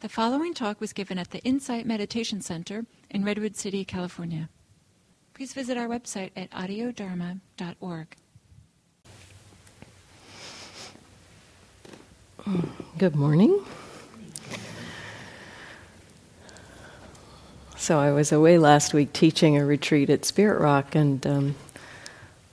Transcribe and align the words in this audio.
The 0.00 0.08
following 0.08 0.54
talk 0.54 0.80
was 0.80 0.94
given 0.94 1.18
at 1.18 1.30
the 1.30 1.40
Insight 1.40 1.84
Meditation 1.84 2.40
Center 2.40 2.86
in 3.10 3.22
Redwood 3.22 3.54
City, 3.54 3.84
California. 3.84 4.48
Please 5.34 5.52
visit 5.52 5.76
our 5.76 5.88
website 5.88 6.30
at 6.34 6.50
audiodharma.org. 6.52 8.16
Good 12.96 13.14
morning. 13.14 13.62
So 17.76 17.98
I 17.98 18.10
was 18.12 18.32
away 18.32 18.56
last 18.56 18.94
week 18.94 19.12
teaching 19.12 19.58
a 19.58 19.66
retreat 19.66 20.08
at 20.08 20.24
Spirit 20.24 20.62
Rock, 20.62 20.94
and 20.94 21.26
um, 21.26 21.54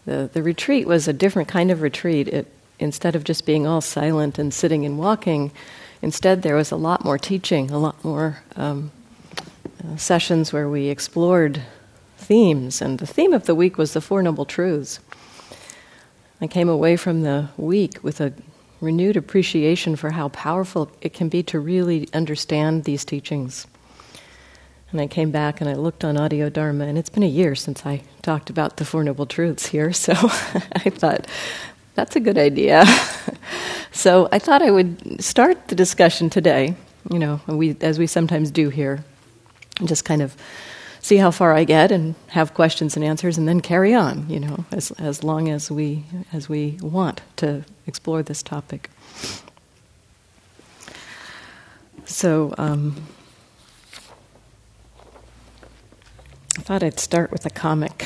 the 0.05 0.29
the 0.33 0.43
retreat 0.43 0.85
was 0.85 1.07
a 1.07 1.13
different 1.13 1.47
kind 1.47 1.71
of 1.71 1.81
retreat. 1.81 2.27
It 2.27 2.51
instead 2.77 3.15
of 3.15 3.23
just 3.23 3.45
being 3.45 3.65
all 3.65 3.79
silent 3.79 4.37
and 4.37 4.53
sitting 4.53 4.85
and 4.85 4.99
walking, 4.99 5.53
Instead, 6.01 6.41
there 6.41 6.55
was 6.55 6.71
a 6.71 6.75
lot 6.75 7.03
more 7.03 7.17
teaching, 7.17 7.71
a 7.71 7.77
lot 7.77 8.03
more 8.03 8.39
um, 8.55 8.91
uh, 9.83 9.95
sessions 9.97 10.53
where 10.53 10.69
we 10.69 10.87
explored 10.87 11.61
themes. 12.17 12.81
And 12.81 12.99
the 12.99 13.07
theme 13.07 13.33
of 13.33 13.45
the 13.45 13.55
week 13.55 13.77
was 13.77 13.93
the 13.93 14.01
Four 14.01 14.21
Noble 14.21 14.45
Truths. 14.45 14.99
I 16.39 16.47
came 16.47 16.69
away 16.69 16.97
from 16.97 17.23
the 17.23 17.49
week 17.57 18.03
with 18.03 18.21
a 18.21 18.33
renewed 18.79 19.17
appreciation 19.17 19.95
for 19.95 20.11
how 20.11 20.29
powerful 20.29 20.91
it 21.01 21.13
can 21.13 21.29
be 21.29 21.41
to 21.43 21.59
really 21.59 22.07
understand 22.13 22.83
these 22.83 23.03
teachings. 23.03 23.65
And 24.91 25.01
I 25.01 25.07
came 25.07 25.31
back 25.31 25.59
and 25.59 25.69
I 25.69 25.73
looked 25.73 26.05
on 26.05 26.15
Audio 26.15 26.49
Dharma, 26.49 26.85
and 26.85 26.97
it's 26.97 27.09
been 27.09 27.23
a 27.23 27.27
year 27.27 27.55
since 27.55 27.85
I 27.85 28.03
talked 28.21 28.49
about 28.49 28.77
the 28.77 28.85
Four 28.85 29.03
Noble 29.03 29.25
Truths 29.25 29.67
here, 29.67 29.91
so 30.05 30.13
I 30.13 30.89
thought 30.89 31.27
that's 31.97 32.15
a 32.15 32.19
good 32.19 32.37
idea. 32.37 32.85
so 33.91 34.29
I 34.31 34.37
thought 34.37 34.61
I 34.61 34.69
would 34.69 35.21
start 35.21 35.67
the 35.67 35.73
discussion 35.75 36.29
today, 36.29 36.75
you 37.09 37.17
know, 37.17 37.41
we, 37.47 37.75
as 37.81 37.97
we 37.97 38.05
sometimes 38.05 38.51
do 38.51 38.69
here, 38.69 39.03
and 39.79 39.87
just 39.87 40.05
kind 40.05 40.21
of 40.21 40.37
see 41.01 41.17
how 41.17 41.31
far 41.31 41.53
I 41.55 41.63
get 41.63 41.91
and 41.91 42.13
have 42.27 42.53
questions 42.53 42.95
and 42.95 43.03
answers, 43.03 43.39
and 43.39 43.47
then 43.47 43.61
carry 43.61 43.95
on, 43.95 44.29
you 44.29 44.39
know, 44.39 44.65
as, 44.71 44.91
as 44.91 45.23
long 45.23 45.49
as 45.49 45.71
we, 45.71 46.03
as 46.31 46.47
we 46.47 46.77
want 46.81 47.21
to 47.37 47.65
explore 47.87 48.21
this 48.21 48.43
topic. 48.43 48.91
So, 52.05 52.53
um, 52.59 53.07
I 56.59 56.61
thought 56.61 56.83
I'd 56.83 56.99
start 56.99 57.31
with 57.31 57.45
a 57.47 57.49
comic 57.49 58.05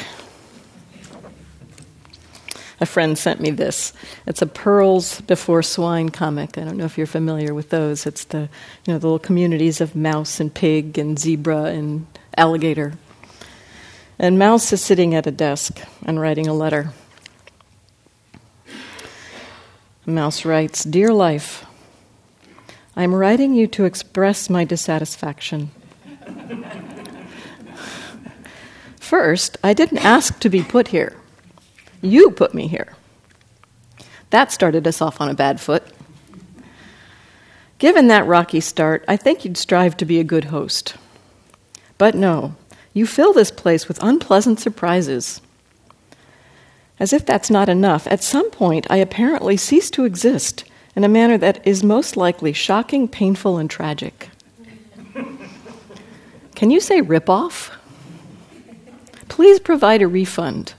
a 2.82 2.86
friend 2.88 3.16
sent 3.18 3.40
me 3.40 3.52
this. 3.52 3.94
It's 4.26 4.42
a 4.42 4.48
Pearls 4.48 5.22
Before 5.22 5.62
Swine 5.62 6.10
comic. 6.10 6.58
I 6.58 6.62
don't 6.64 6.78
know 6.78 6.86
if 6.86 6.98
you're 6.98 7.06
familiar 7.06 7.54
with 7.54 7.70
those. 7.70 8.08
It's 8.08 8.26
the 8.26 8.50
you 8.86 8.94
know 8.94 8.98
the 8.98 9.06
little 9.06 9.20
communities 9.20 9.80
of 9.80 9.96
mouse 9.96 10.40
and 10.40 10.52
pig 10.52 10.98
and 10.98 11.18
zebra 11.18 11.66
and 11.66 12.08
alligator. 12.36 12.94
And 14.18 14.38
Mouse 14.38 14.74
is 14.74 14.84
sitting 14.84 15.16
at 15.16 15.26
a 15.26 15.32
desk 15.32 15.80
and 16.04 16.20
writing 16.20 16.48
a 16.48 16.54
letter. 16.54 16.94
Mouse 20.06 20.44
writes, 20.46 20.84
Dear 20.84 21.14
Life, 21.14 21.66
I'm 22.96 23.16
writing 23.16 23.54
you 23.54 23.68
to 23.68 23.86
express 23.86 24.50
my 24.50 24.64
dissatisfaction. 24.64 25.72
First, 29.00 29.58
I 29.64 29.74
didn't 29.74 30.06
ask 30.06 30.40
to 30.40 30.50
be 30.50 30.64
put 30.64 30.90
here. 30.90 31.21
You 32.02 32.32
put 32.32 32.54
me 32.54 32.68
here. 32.68 32.94
That 34.32 34.52
started 34.52 34.88
us 34.88 35.02
off 35.02 35.22
on 35.22 35.30
a 35.30 35.34
bad 35.34 35.60
foot. 35.62 35.84
Given 37.78 38.08
that 38.08 38.28
rocky 38.28 38.60
start, 38.60 39.04
I 39.08 39.18
think 39.18 39.44
you'd 39.44 39.58
strive 39.58 39.98
to 39.98 40.06
be 40.06 40.20
a 40.20 40.24
good 40.24 40.46
host. 40.46 40.96
But 41.98 42.16
no, 42.16 42.56
you 42.94 43.06
fill 43.06 43.34
this 43.34 43.52
place 43.52 43.88
with 43.88 44.02
unpleasant 44.04 44.60
surprises. 44.60 45.42
As 47.00 47.14
if 47.14 47.26
that's 47.26 47.50
not 47.50 47.70
enough, 47.70 48.06
at 48.08 48.24
some 48.24 48.52
point 48.52 48.86
I 48.90 48.98
apparently 48.98 49.58
cease 49.58 49.90
to 49.92 50.06
exist 50.06 50.64
in 50.96 51.04
a 51.04 51.10
manner 51.10 51.38
that 51.38 51.66
is 51.66 51.84
most 51.84 52.18
likely 52.18 52.54
shocking, 52.54 53.08
painful, 53.08 53.58
and 53.58 53.70
tragic. 53.70 54.30
Can 56.56 56.70
you 56.70 56.80
say 56.80 57.02
rip 57.02 57.30
off? 57.30 57.72
Please 59.30 59.60
provide 59.60 60.02
a 60.02 60.08
refund. 60.08 60.74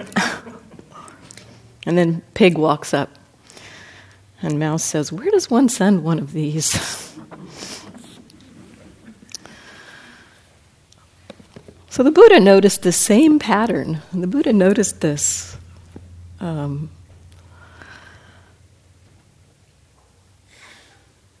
and 1.86 1.98
then 1.98 2.22
Pig 2.34 2.58
walks 2.58 2.92
up. 2.94 3.10
And 4.42 4.58
Mouse 4.58 4.82
says, 4.82 5.12
Where 5.12 5.30
does 5.30 5.50
one 5.50 5.68
send 5.68 6.02
one 6.02 6.18
of 6.18 6.32
these? 6.32 6.66
so 11.90 12.02
the 12.02 12.10
Buddha 12.10 12.40
noticed 12.40 12.82
the 12.82 12.92
same 12.92 13.38
pattern. 13.38 14.00
The 14.12 14.26
Buddha 14.26 14.52
noticed 14.52 15.02
this. 15.02 15.56
Um, 16.40 16.90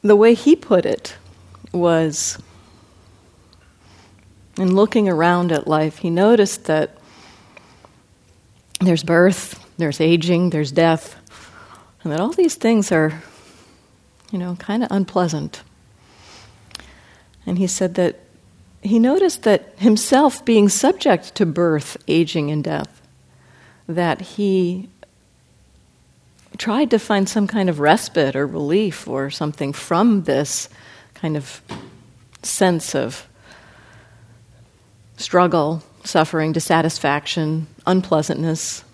the 0.02 0.16
way 0.16 0.34
he 0.34 0.54
put 0.54 0.84
it 0.84 1.16
was 1.72 2.38
in 4.58 4.74
looking 4.74 5.08
around 5.08 5.52
at 5.52 5.66
life, 5.66 5.98
he 5.98 6.10
noticed 6.10 6.64
that 6.64 6.99
there's 8.80 9.02
birth, 9.02 9.64
there's 9.76 10.00
aging, 10.00 10.50
there's 10.50 10.72
death, 10.72 11.16
and 12.02 12.12
that 12.12 12.20
all 12.20 12.32
these 12.32 12.54
things 12.54 12.90
are, 12.90 13.22
you 14.30 14.38
know, 14.38 14.56
kind 14.56 14.82
of 14.82 14.90
unpleasant. 14.90 15.62
And 17.46 17.58
he 17.58 17.66
said 17.66 17.94
that 17.94 18.20
he 18.82 18.98
noticed 18.98 19.42
that 19.42 19.74
himself 19.78 20.44
being 20.44 20.68
subject 20.68 21.34
to 21.34 21.46
birth, 21.46 21.98
aging, 22.08 22.50
and 22.50 22.64
death, 22.64 23.02
that 23.86 24.20
he 24.20 24.88
tried 26.56 26.90
to 26.90 26.98
find 26.98 27.28
some 27.28 27.46
kind 27.46 27.68
of 27.68 27.80
respite 27.80 28.34
or 28.34 28.46
relief 28.46 29.06
or 29.06 29.30
something 29.30 29.72
from 29.72 30.24
this 30.24 30.68
kind 31.14 31.36
of 31.36 31.60
sense 32.42 32.94
of 32.94 33.26
struggle 35.16 35.82
suffering, 36.04 36.52
dissatisfaction, 36.52 37.66
unpleasantness 37.86 38.84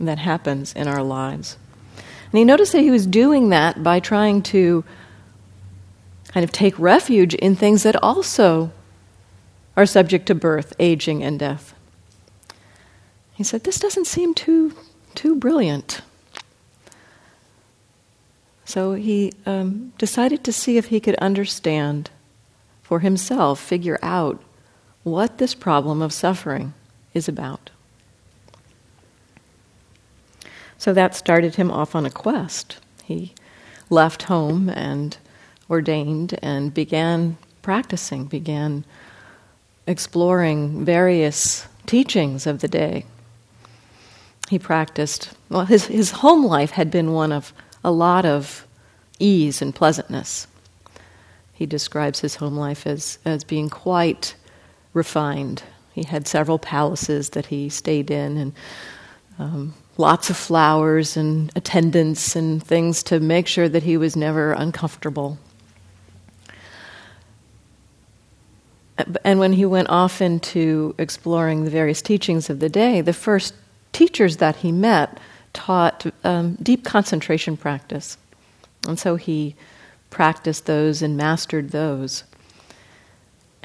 that 0.00 0.18
happens 0.18 0.72
in 0.74 0.88
our 0.88 1.02
lives. 1.02 1.56
And 1.96 2.38
he 2.38 2.44
noticed 2.44 2.72
that 2.72 2.80
he 2.80 2.90
was 2.90 3.06
doing 3.06 3.50
that 3.50 3.82
by 3.82 4.00
trying 4.00 4.42
to 4.42 4.84
kind 6.28 6.42
of 6.42 6.50
take 6.50 6.78
refuge 6.78 7.34
in 7.34 7.54
things 7.54 7.84
that 7.84 8.02
also 8.02 8.72
are 9.76 9.86
subject 9.86 10.26
to 10.26 10.34
birth, 10.34 10.72
aging, 10.78 11.22
and 11.22 11.38
death. 11.38 11.74
He 13.34 13.44
said, 13.44 13.64
This 13.64 13.78
doesn't 13.78 14.06
seem 14.06 14.34
too, 14.34 14.74
too 15.14 15.36
brilliant. 15.36 16.00
So 18.64 18.94
he 18.94 19.32
um, 19.46 19.92
decided 19.98 20.42
to 20.44 20.52
see 20.52 20.76
if 20.76 20.86
he 20.86 21.00
could 21.00 21.16
understand 21.16 22.10
for 22.82 23.00
himself, 23.00 23.60
figure 23.60 23.98
out 24.02 24.42
what 25.04 25.38
this 25.38 25.54
problem 25.54 26.02
of 26.02 26.12
suffering 26.12 26.74
is 27.12 27.28
about. 27.28 27.70
So 30.78 30.92
that 30.92 31.14
started 31.14 31.54
him 31.54 31.70
off 31.70 31.94
on 31.94 32.04
a 32.04 32.10
quest. 32.10 32.78
He 33.04 33.32
left 33.90 34.24
home 34.24 34.68
and 34.68 35.16
ordained 35.70 36.38
and 36.42 36.74
began 36.74 37.36
practicing, 37.62 38.24
began 38.24 38.84
exploring 39.86 40.84
various 40.84 41.66
teachings 41.86 42.46
of 42.46 42.60
the 42.60 42.68
day. 42.68 43.04
He 44.50 44.58
practiced, 44.58 45.30
well, 45.48 45.64
his, 45.64 45.86
his 45.86 46.10
home 46.10 46.44
life 46.44 46.72
had 46.72 46.90
been 46.90 47.12
one 47.12 47.32
of 47.32 47.52
a 47.82 47.90
lot 47.90 48.26
of 48.26 48.66
ease 49.18 49.62
and 49.62 49.74
pleasantness. 49.74 50.46
He 51.52 51.66
describes 51.66 52.20
his 52.20 52.36
home 52.36 52.56
life 52.56 52.86
as, 52.86 53.18
as 53.24 53.44
being 53.44 53.70
quite 53.70 54.34
refined. 54.94 55.62
He 55.92 56.04
had 56.04 56.26
several 56.26 56.58
palaces 56.58 57.30
that 57.30 57.46
he 57.46 57.68
stayed 57.68 58.10
in 58.10 58.36
and 58.36 58.52
um, 59.38 59.74
lots 59.96 60.30
of 60.30 60.36
flowers 60.36 61.16
and 61.16 61.52
attendants 61.54 62.34
and 62.34 62.62
things 62.62 63.02
to 63.04 63.20
make 63.20 63.46
sure 63.46 63.68
that 63.68 63.82
he 63.82 63.96
was 63.96 64.16
never 64.16 64.52
uncomfortable. 64.52 65.38
And 69.24 69.40
when 69.40 69.52
he 69.52 69.66
went 69.66 69.88
off 69.90 70.22
into 70.22 70.94
exploring 70.98 71.64
the 71.64 71.70
various 71.70 72.00
teachings 72.00 72.48
of 72.48 72.60
the 72.60 72.68
day, 72.68 73.00
the 73.00 73.12
first 73.12 73.54
teachers 73.92 74.36
that 74.36 74.56
he 74.56 74.70
met 74.70 75.18
taught 75.52 76.06
um, 76.22 76.56
deep 76.62 76.84
concentration 76.84 77.56
practice. 77.56 78.16
And 78.86 78.98
so 78.98 79.16
he 79.16 79.56
practiced 80.10 80.66
those 80.66 81.02
and 81.02 81.16
mastered 81.16 81.70
those. 81.70 82.24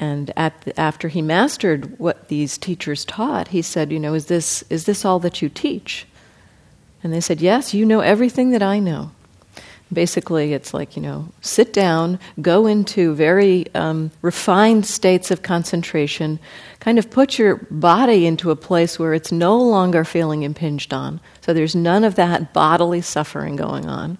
And 0.00 0.28
the, 0.28 0.80
after 0.80 1.08
he 1.08 1.20
mastered 1.20 1.98
what 1.98 2.28
these 2.28 2.56
teachers 2.56 3.04
taught, 3.04 3.48
he 3.48 3.60
said, 3.60 3.92
"You 3.92 4.00
know, 4.00 4.14
is 4.14 4.26
this 4.26 4.64
is 4.70 4.86
this 4.86 5.04
all 5.04 5.20
that 5.20 5.42
you 5.42 5.50
teach?" 5.50 6.06
And 7.02 7.12
they 7.12 7.20
said, 7.20 7.40
"Yes, 7.40 7.74
you 7.74 7.84
know 7.84 8.00
everything 8.00 8.50
that 8.50 8.62
I 8.62 8.78
know." 8.78 9.12
Basically, 9.92 10.54
it's 10.54 10.72
like, 10.72 10.96
you 10.96 11.02
know, 11.02 11.28
sit 11.40 11.72
down, 11.72 12.20
go 12.40 12.66
into 12.66 13.12
very 13.12 13.66
um, 13.74 14.12
refined 14.22 14.86
states 14.86 15.32
of 15.32 15.42
concentration, 15.42 16.38
kind 16.78 16.96
of 16.96 17.10
put 17.10 17.38
your 17.38 17.56
body 17.70 18.24
into 18.24 18.52
a 18.52 18.56
place 18.56 19.00
where 19.00 19.14
it's 19.14 19.32
no 19.32 19.58
longer 19.60 20.04
feeling 20.04 20.44
impinged 20.44 20.94
on. 20.94 21.20
So 21.40 21.52
there's 21.52 21.74
none 21.74 22.04
of 22.04 22.14
that 22.14 22.52
bodily 22.52 23.00
suffering 23.00 23.56
going 23.56 23.86
on. 23.86 24.16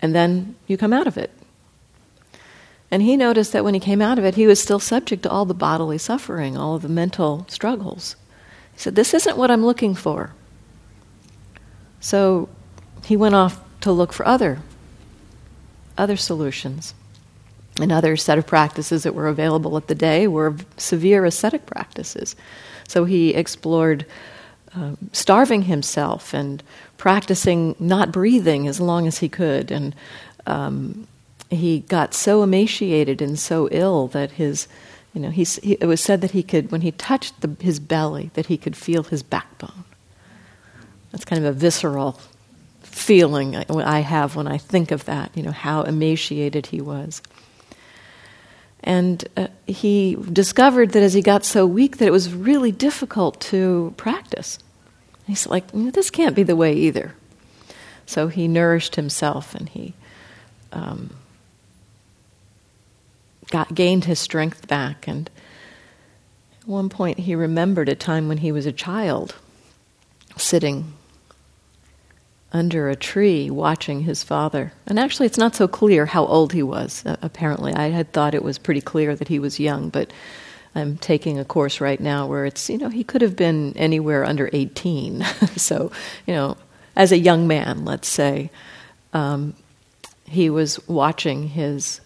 And 0.00 0.14
then 0.14 0.56
you 0.66 0.78
come 0.78 0.94
out 0.94 1.06
of 1.06 1.18
it. 1.18 1.30
And 2.90 3.02
he 3.02 3.16
noticed 3.16 3.52
that 3.52 3.64
when 3.64 3.74
he 3.74 3.80
came 3.80 4.02
out 4.02 4.18
of 4.18 4.24
it, 4.24 4.34
he 4.34 4.46
was 4.46 4.60
still 4.60 4.80
subject 4.80 5.22
to 5.22 5.30
all 5.30 5.44
the 5.44 5.54
bodily 5.54 5.98
suffering, 5.98 6.56
all 6.56 6.74
of 6.74 6.82
the 6.82 6.88
mental 6.88 7.46
struggles. 7.48 8.16
He 8.72 8.80
said, 8.80 8.96
This 8.96 9.14
isn't 9.14 9.36
what 9.36 9.50
I'm 9.50 9.64
looking 9.64 9.94
for. 9.94 10.32
So 12.00 12.48
he 13.04 13.16
went 13.16 13.34
off 13.34 13.60
to 13.82 13.92
look 13.92 14.12
for 14.12 14.26
other, 14.26 14.58
other 15.96 16.16
solutions. 16.16 16.94
Another 17.78 18.16
set 18.16 18.38
of 18.38 18.46
practices 18.46 19.04
that 19.04 19.14
were 19.14 19.28
available 19.28 19.76
at 19.76 19.86
the 19.86 19.94
day 19.94 20.26
were 20.26 20.56
severe 20.76 21.24
ascetic 21.24 21.66
practices. 21.66 22.34
So 22.88 23.04
he 23.04 23.30
explored 23.34 24.04
uh, 24.74 24.96
starving 25.12 25.62
himself 25.62 26.34
and 26.34 26.62
practicing 26.96 27.76
not 27.78 28.12
breathing 28.12 28.66
as 28.66 28.80
long 28.80 29.06
as 29.06 29.18
he 29.18 29.28
could. 29.28 29.70
And 29.70 29.94
um, 30.46 31.06
he 31.50 31.80
got 31.80 32.14
so 32.14 32.42
emaciated 32.42 33.20
and 33.20 33.38
so 33.38 33.68
ill 33.70 34.06
that 34.08 34.32
his, 34.32 34.68
you 35.12 35.20
know, 35.20 35.30
he, 35.30 35.42
it 35.62 35.86
was 35.86 36.00
said 36.00 36.20
that 36.20 36.30
he 36.30 36.42
could, 36.42 36.70
when 36.70 36.80
he 36.80 36.92
touched 36.92 37.40
the, 37.40 37.56
his 37.60 37.80
belly, 37.80 38.30
that 38.34 38.46
he 38.46 38.56
could 38.56 38.76
feel 38.76 39.02
his 39.02 39.22
backbone. 39.22 39.84
That's 41.10 41.24
kind 41.24 41.44
of 41.44 41.56
a 41.56 41.58
visceral 41.58 42.20
feeling 42.82 43.56
I 43.56 44.00
have 44.00 44.36
when 44.36 44.46
I 44.46 44.58
think 44.58 44.90
of 44.90 45.04
that, 45.06 45.36
you 45.36 45.42
know, 45.42 45.50
how 45.50 45.82
emaciated 45.82 46.66
he 46.66 46.80
was. 46.80 47.22
And 48.82 49.26
uh, 49.36 49.48
he 49.66 50.16
discovered 50.32 50.92
that 50.92 51.02
as 51.02 51.12
he 51.12 51.22
got 51.22 51.44
so 51.44 51.66
weak 51.66 51.98
that 51.98 52.06
it 52.06 52.12
was 52.12 52.32
really 52.32 52.72
difficult 52.72 53.40
to 53.42 53.92
practice. 53.96 54.58
He's 55.26 55.46
like, 55.46 55.64
this 55.72 56.10
can't 56.10 56.34
be 56.34 56.42
the 56.42 56.56
way 56.56 56.74
either. 56.74 57.14
So 58.06 58.28
he 58.28 58.48
nourished 58.48 58.96
himself 58.96 59.54
and 59.54 59.68
he 59.68 59.94
um, 60.72 61.10
got, 63.50 63.74
gained 63.74 64.04
his 64.04 64.18
strength 64.18 64.66
back. 64.68 65.06
And 65.06 65.30
at 66.60 66.68
one 66.68 66.88
point, 66.88 67.20
he 67.20 67.34
remembered 67.34 67.88
a 67.88 67.94
time 67.94 68.28
when 68.28 68.38
he 68.38 68.52
was 68.52 68.66
a 68.66 68.72
child 68.72 69.34
sitting 70.36 70.94
under 72.52 72.88
a 72.88 72.96
tree 72.96 73.50
watching 73.50 74.00
his 74.00 74.24
father. 74.24 74.72
And 74.86 74.98
actually, 74.98 75.26
it's 75.26 75.38
not 75.38 75.54
so 75.54 75.68
clear 75.68 76.06
how 76.06 76.26
old 76.26 76.52
he 76.52 76.62
was, 76.62 77.04
uh, 77.06 77.16
apparently. 77.22 77.72
I 77.72 77.88
had 77.88 78.12
thought 78.12 78.34
it 78.34 78.42
was 78.42 78.58
pretty 78.58 78.80
clear 78.80 79.14
that 79.14 79.28
he 79.28 79.38
was 79.38 79.60
young, 79.60 79.88
but 79.88 80.12
I'm 80.74 80.96
taking 80.96 81.38
a 81.38 81.44
course 81.44 81.80
right 81.80 82.00
now 82.00 82.26
where 82.26 82.46
it's, 82.46 82.68
you 82.68 82.78
know, 82.78 82.88
he 82.88 83.04
could 83.04 83.22
have 83.22 83.36
been 83.36 83.76
anywhere 83.76 84.24
under 84.24 84.50
18. 84.52 85.22
so, 85.56 85.92
you 86.26 86.34
know, 86.34 86.56
as 86.96 87.12
a 87.12 87.18
young 87.18 87.46
man, 87.46 87.84
let's 87.84 88.08
say, 88.08 88.50
um, 89.12 89.54
he 90.26 90.50
was 90.50 90.86
watching 90.88 91.48
his 91.48 92.00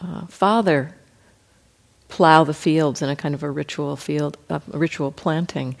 uh, 0.00 0.26
father 0.26 0.94
plow 2.08 2.44
the 2.44 2.54
fields 2.54 3.02
in 3.02 3.08
a 3.08 3.16
kind 3.16 3.34
of 3.34 3.42
a 3.42 3.50
ritual 3.50 3.96
field, 3.96 4.36
a 4.48 4.60
ritual 4.72 5.12
planting. 5.12 5.76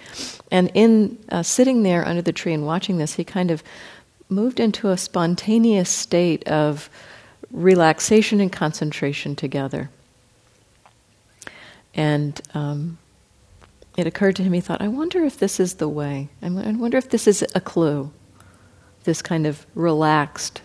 And 0.50 0.70
in 0.74 1.18
uh, 1.30 1.42
sitting 1.42 1.82
there 1.82 2.06
under 2.06 2.22
the 2.22 2.32
tree 2.32 2.52
and 2.52 2.64
watching 2.64 2.98
this, 2.98 3.14
he 3.14 3.24
kind 3.24 3.50
of 3.50 3.62
moved 4.28 4.60
into 4.60 4.90
a 4.90 4.96
spontaneous 4.96 5.90
state 5.90 6.46
of 6.46 6.88
relaxation 7.50 8.40
and 8.40 8.52
concentration 8.52 9.34
together. 9.34 9.90
And 11.94 12.40
um, 12.54 12.98
it 13.96 14.06
occurred 14.06 14.36
to 14.36 14.44
him, 14.44 14.52
he 14.52 14.60
thought, 14.60 14.80
I 14.80 14.88
wonder 14.88 15.24
if 15.24 15.36
this 15.38 15.58
is 15.58 15.74
the 15.74 15.88
way. 15.88 16.28
I 16.40 16.48
wonder 16.48 16.96
if 16.96 17.10
this 17.10 17.26
is 17.26 17.44
a 17.54 17.60
clue, 17.60 18.12
this 19.02 19.20
kind 19.20 19.46
of 19.46 19.66
relaxed 19.74 20.62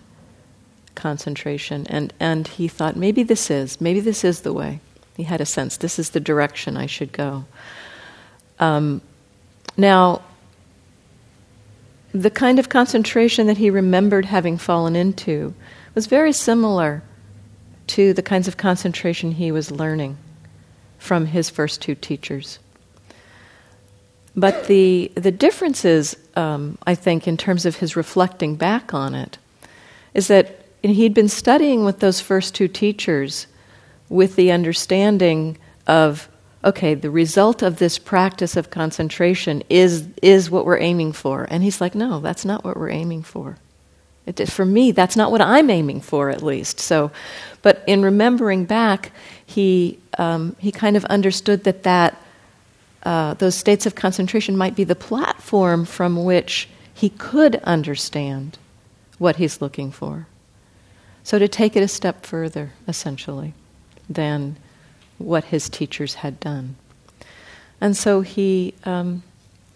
concentration. 0.95 1.85
And, 1.87 2.13
and 2.19 2.47
he 2.47 2.67
thought, 2.67 2.95
maybe 2.95 3.23
this 3.23 3.51
is, 3.51 3.79
maybe 3.79 3.99
this 3.99 4.23
is 4.23 4.41
the 4.41 4.53
way. 4.53 4.79
He 5.15 5.23
had 5.23 5.41
a 5.41 5.45
sense 5.45 5.77
this 5.77 5.99
is 5.99 6.09
the 6.11 6.19
direction 6.19 6.77
I 6.77 6.87
should 6.87 7.11
go. 7.11 7.45
Um, 8.59 9.01
now, 9.77 10.21
the 12.13 12.29
kind 12.29 12.59
of 12.59 12.69
concentration 12.69 13.47
that 13.47 13.57
he 13.57 13.69
remembered 13.69 14.25
having 14.25 14.57
fallen 14.57 14.95
into 14.95 15.53
was 15.93 16.07
very 16.07 16.31
similar 16.31 17.03
to 17.87 18.13
the 18.13 18.21
kinds 18.21 18.47
of 18.47 18.57
concentration 18.57 19.31
he 19.31 19.51
was 19.51 19.71
learning 19.71 20.17
from 20.97 21.25
his 21.27 21.49
first 21.49 21.81
two 21.81 21.95
teachers. 21.95 22.59
But 24.35 24.67
the, 24.67 25.11
the 25.15 25.31
differences, 25.31 26.15
um, 26.35 26.77
I 26.85 26.95
think, 26.95 27.27
in 27.27 27.37
terms 27.37 27.65
of 27.65 27.77
his 27.77 27.95
reflecting 27.95 28.55
back 28.55 28.93
on 28.93 29.15
it, 29.15 29.37
is 30.13 30.27
that 30.27 30.64
he'd 30.91 31.13
been 31.13 31.29
studying 31.29 31.85
with 31.85 31.99
those 31.99 32.19
first 32.19 32.53
two 32.53 32.67
teachers 32.67 33.47
with 34.09 34.35
the 34.35 34.51
understanding 34.51 35.57
of 35.87 36.29
okay, 36.63 36.95
the 36.95 37.11
result 37.11 37.61
of 37.61 37.77
this 37.77 37.99
practice 37.99 38.57
of 38.57 38.71
concentration 38.71 39.63
is 39.69 40.07
is 40.21 40.49
what 40.49 40.65
we're 40.65 40.79
aiming 40.79 41.13
for. 41.13 41.47
And 41.49 41.63
he's 41.63 41.79
like, 41.79 41.93
no, 41.95 42.19
that's 42.19 42.43
not 42.43 42.63
what 42.63 42.75
we're 42.75 42.89
aiming 42.89 43.21
for. 43.23 43.57
It, 44.25 44.49
for 44.49 44.65
me, 44.65 44.91
that's 44.91 45.15
not 45.15 45.31
what 45.31 45.41
I'm 45.41 45.69
aiming 45.69 46.01
for, 46.01 46.31
at 46.31 46.41
least. 46.41 46.79
So, 46.79 47.11
but 47.61 47.83
in 47.85 48.01
remembering 48.01 48.65
back, 48.65 49.11
he 49.45 49.99
um, 50.17 50.55
he 50.59 50.71
kind 50.71 50.97
of 50.97 51.05
understood 51.05 51.63
that 51.65 51.83
that 51.83 52.19
uh, 53.03 53.35
those 53.35 53.55
states 53.55 53.85
of 53.85 53.93
concentration 53.93 54.57
might 54.57 54.75
be 54.75 54.83
the 54.83 54.95
platform 54.95 55.85
from 55.85 56.23
which 56.23 56.67
he 56.93 57.09
could 57.09 57.57
understand 57.57 58.57
what 59.19 59.35
he's 59.35 59.61
looking 59.61 59.91
for. 59.91 60.27
So 61.25 61.39
to 61.39 61.47
take 61.47 61.75
it 61.75 61.81
a 61.81 61.87
step 61.87 62.23
further, 62.23 62.71
essentially 62.87 63.55
than 64.07 64.57
what 65.17 65.45
his 65.45 65.67
teachers 65.69 66.13
had 66.13 66.39
done. 66.39 66.75
And 67.81 67.97
so 67.97 68.21
he, 68.21 68.75
um, 68.83 69.23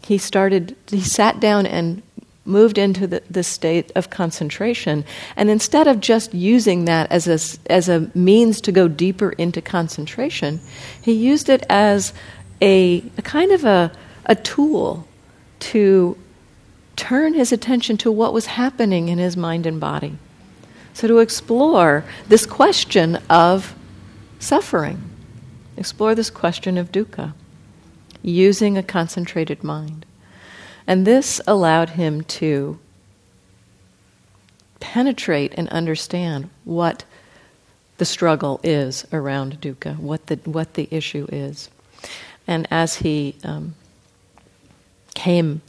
he 0.04 0.20
started, 0.20 0.76
he 0.88 1.02
sat 1.02 1.40
down 1.40 1.66
and 1.66 2.04
moved 2.46 2.78
into 2.78 3.08
the, 3.08 3.44
state 3.44 3.92
of 3.96 4.12
concentration. 4.12 5.04
And 5.36 5.50
instead 5.50 5.88
of 5.88 6.00
just 6.00 6.36
using 6.36 6.86
that 6.86 7.12
as 7.12 7.28
a, 7.28 7.72
as 7.72 7.90
a 7.90 8.12
means 8.14 8.62
to 8.62 8.72
go 8.72 8.88
deeper 8.88 9.32
into 9.32 9.60
concentration, 9.60 10.60
he 11.02 11.14
used 11.14 11.50
it 11.50 11.66
as 11.68 12.14
a, 12.62 13.04
a 13.18 13.24
kind 13.24 13.52
of 13.52 13.66
a, 13.66 13.92
a 14.28 14.36
tool 14.36 15.08
to 15.62 16.16
turn 16.96 17.34
his 17.34 17.52
attention 17.52 17.98
to 17.98 18.12
what 18.12 18.34
was 18.34 18.46
happening 18.46 19.10
in 19.10 19.18
his 19.18 19.36
mind 19.36 19.66
and 19.66 19.80
body. 19.80 20.16
So, 20.94 21.08
to 21.08 21.20
explore 21.20 22.04
this 22.28 22.46
question 22.46 23.18
of 23.30 23.76
suffering. 24.40 25.02
Explore 25.78 26.16
this 26.16 26.30
question 26.30 26.78
of 26.78 26.92
dukkha 26.92 27.34
using 28.22 28.78
a 28.78 28.84
concentrated 28.84 29.64
mind. 29.64 30.06
And 30.88 31.06
this 31.06 31.40
allowed 31.48 31.92
him 31.92 32.24
to 32.24 32.80
penetrate 34.80 35.54
and 35.56 35.70
understand 35.70 36.50
what 36.64 37.06
the 37.98 38.06
struggle 38.06 38.60
is 38.64 39.06
around 39.14 39.62
dukkha, 39.62 39.98
what 39.98 40.28
the, 40.28 40.38
what 40.46 40.74
the 40.74 40.88
issue 40.90 41.28
is. 41.32 41.70
And 42.48 42.68
as 42.72 42.98
he 42.98 43.36
um, 43.44 43.76
came 45.14 45.62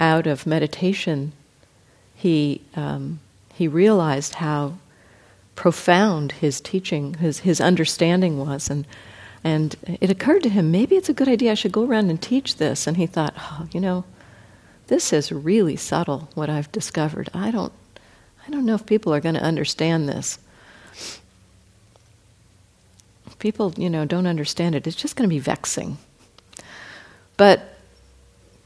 out 0.00 0.26
of 0.26 0.46
meditation, 0.46 1.32
he, 2.14 2.62
um, 2.74 3.20
he 3.58 3.66
realized 3.66 4.34
how 4.34 4.74
profound 5.56 6.30
his 6.30 6.60
teaching, 6.60 7.14
his, 7.14 7.40
his 7.40 7.60
understanding 7.60 8.38
was. 8.38 8.70
And, 8.70 8.86
and 9.42 9.74
it 10.00 10.10
occurred 10.10 10.44
to 10.44 10.48
him, 10.48 10.70
maybe 10.70 10.94
it's 10.94 11.08
a 11.08 11.12
good 11.12 11.26
idea 11.26 11.50
I 11.50 11.54
should 11.54 11.72
go 11.72 11.84
around 11.84 12.08
and 12.08 12.22
teach 12.22 12.58
this. 12.58 12.86
And 12.86 12.96
he 12.96 13.06
thought, 13.06 13.34
oh, 13.36 13.66
you 13.72 13.80
know, 13.80 14.04
this 14.86 15.12
is 15.12 15.32
really 15.32 15.74
subtle, 15.74 16.28
what 16.36 16.48
I've 16.48 16.70
discovered. 16.70 17.30
I 17.34 17.50
don't, 17.50 17.72
I 18.46 18.50
don't 18.50 18.64
know 18.64 18.76
if 18.76 18.86
people 18.86 19.12
are 19.12 19.18
going 19.18 19.34
to 19.34 19.42
understand 19.42 20.08
this. 20.08 20.38
People, 23.40 23.74
you 23.76 23.90
know, 23.90 24.04
don't 24.04 24.28
understand 24.28 24.76
it, 24.76 24.86
it's 24.86 24.94
just 24.94 25.16
going 25.16 25.28
to 25.28 25.34
be 25.34 25.40
vexing. 25.40 25.98
But 27.36 27.76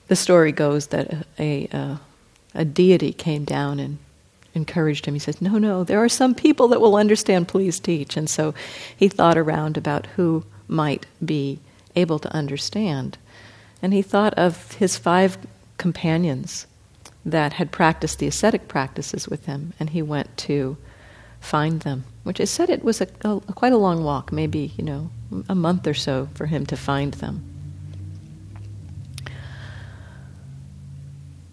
the 0.09 0.17
story 0.17 0.53
goes 0.53 0.89
that 0.89 1.11
a, 1.11 1.25
a, 1.39 1.69
uh, 1.75 1.97
a 2.55 2.67
deity 2.67 3.15
came 3.15 3.47
down 3.47 3.81
and 3.81 3.97
encouraged 4.55 5.07
him. 5.07 5.15
He 5.15 5.21
says, 5.21 5.41
No, 5.41 5.59
no, 5.59 5.85
there 5.85 6.03
are 6.03 6.09
some 6.09 6.35
people 6.35 6.69
that 6.69 6.81
will 6.81 6.97
understand, 6.97 7.49
please 7.49 7.81
teach. 7.81 8.17
And 8.17 8.29
so 8.29 8.55
he 8.97 9.09
thought 9.09 9.39
around 9.39 9.77
about 9.77 10.07
who 10.17 10.45
might 10.69 11.07
be 11.25 11.61
able 11.97 12.19
to 12.19 12.33
understand. 12.35 13.19
And 13.81 13.93
he 13.93 14.03
thought 14.03 14.35
of 14.35 14.73
his 14.73 14.97
five 14.97 15.39
companions 15.79 16.67
that 17.25 17.55
had 17.55 17.71
practiced 17.71 18.19
the 18.19 18.27
ascetic 18.27 18.69
practices 18.69 19.29
with 19.29 19.47
him, 19.47 19.73
and 19.79 19.91
he 19.91 20.03
went 20.03 20.37
to 20.37 20.77
find 21.41 21.81
them. 21.81 22.05
Which 22.25 22.41
I 22.41 22.45
said 22.45 22.71
it 22.71 22.85
was 22.85 23.01
a, 23.01 23.09
a, 23.25 23.41
quite 23.41 23.73
a 23.73 23.79
long 23.79 24.05
walk, 24.05 24.33
maybe 24.33 24.73
you 24.77 24.85
know 24.85 25.11
a 25.49 25.55
month 25.55 25.87
or 25.87 25.95
so 25.95 26.29
for 26.35 26.47
him 26.47 26.67
to 26.67 26.77
find 26.77 27.15
them. 27.15 27.52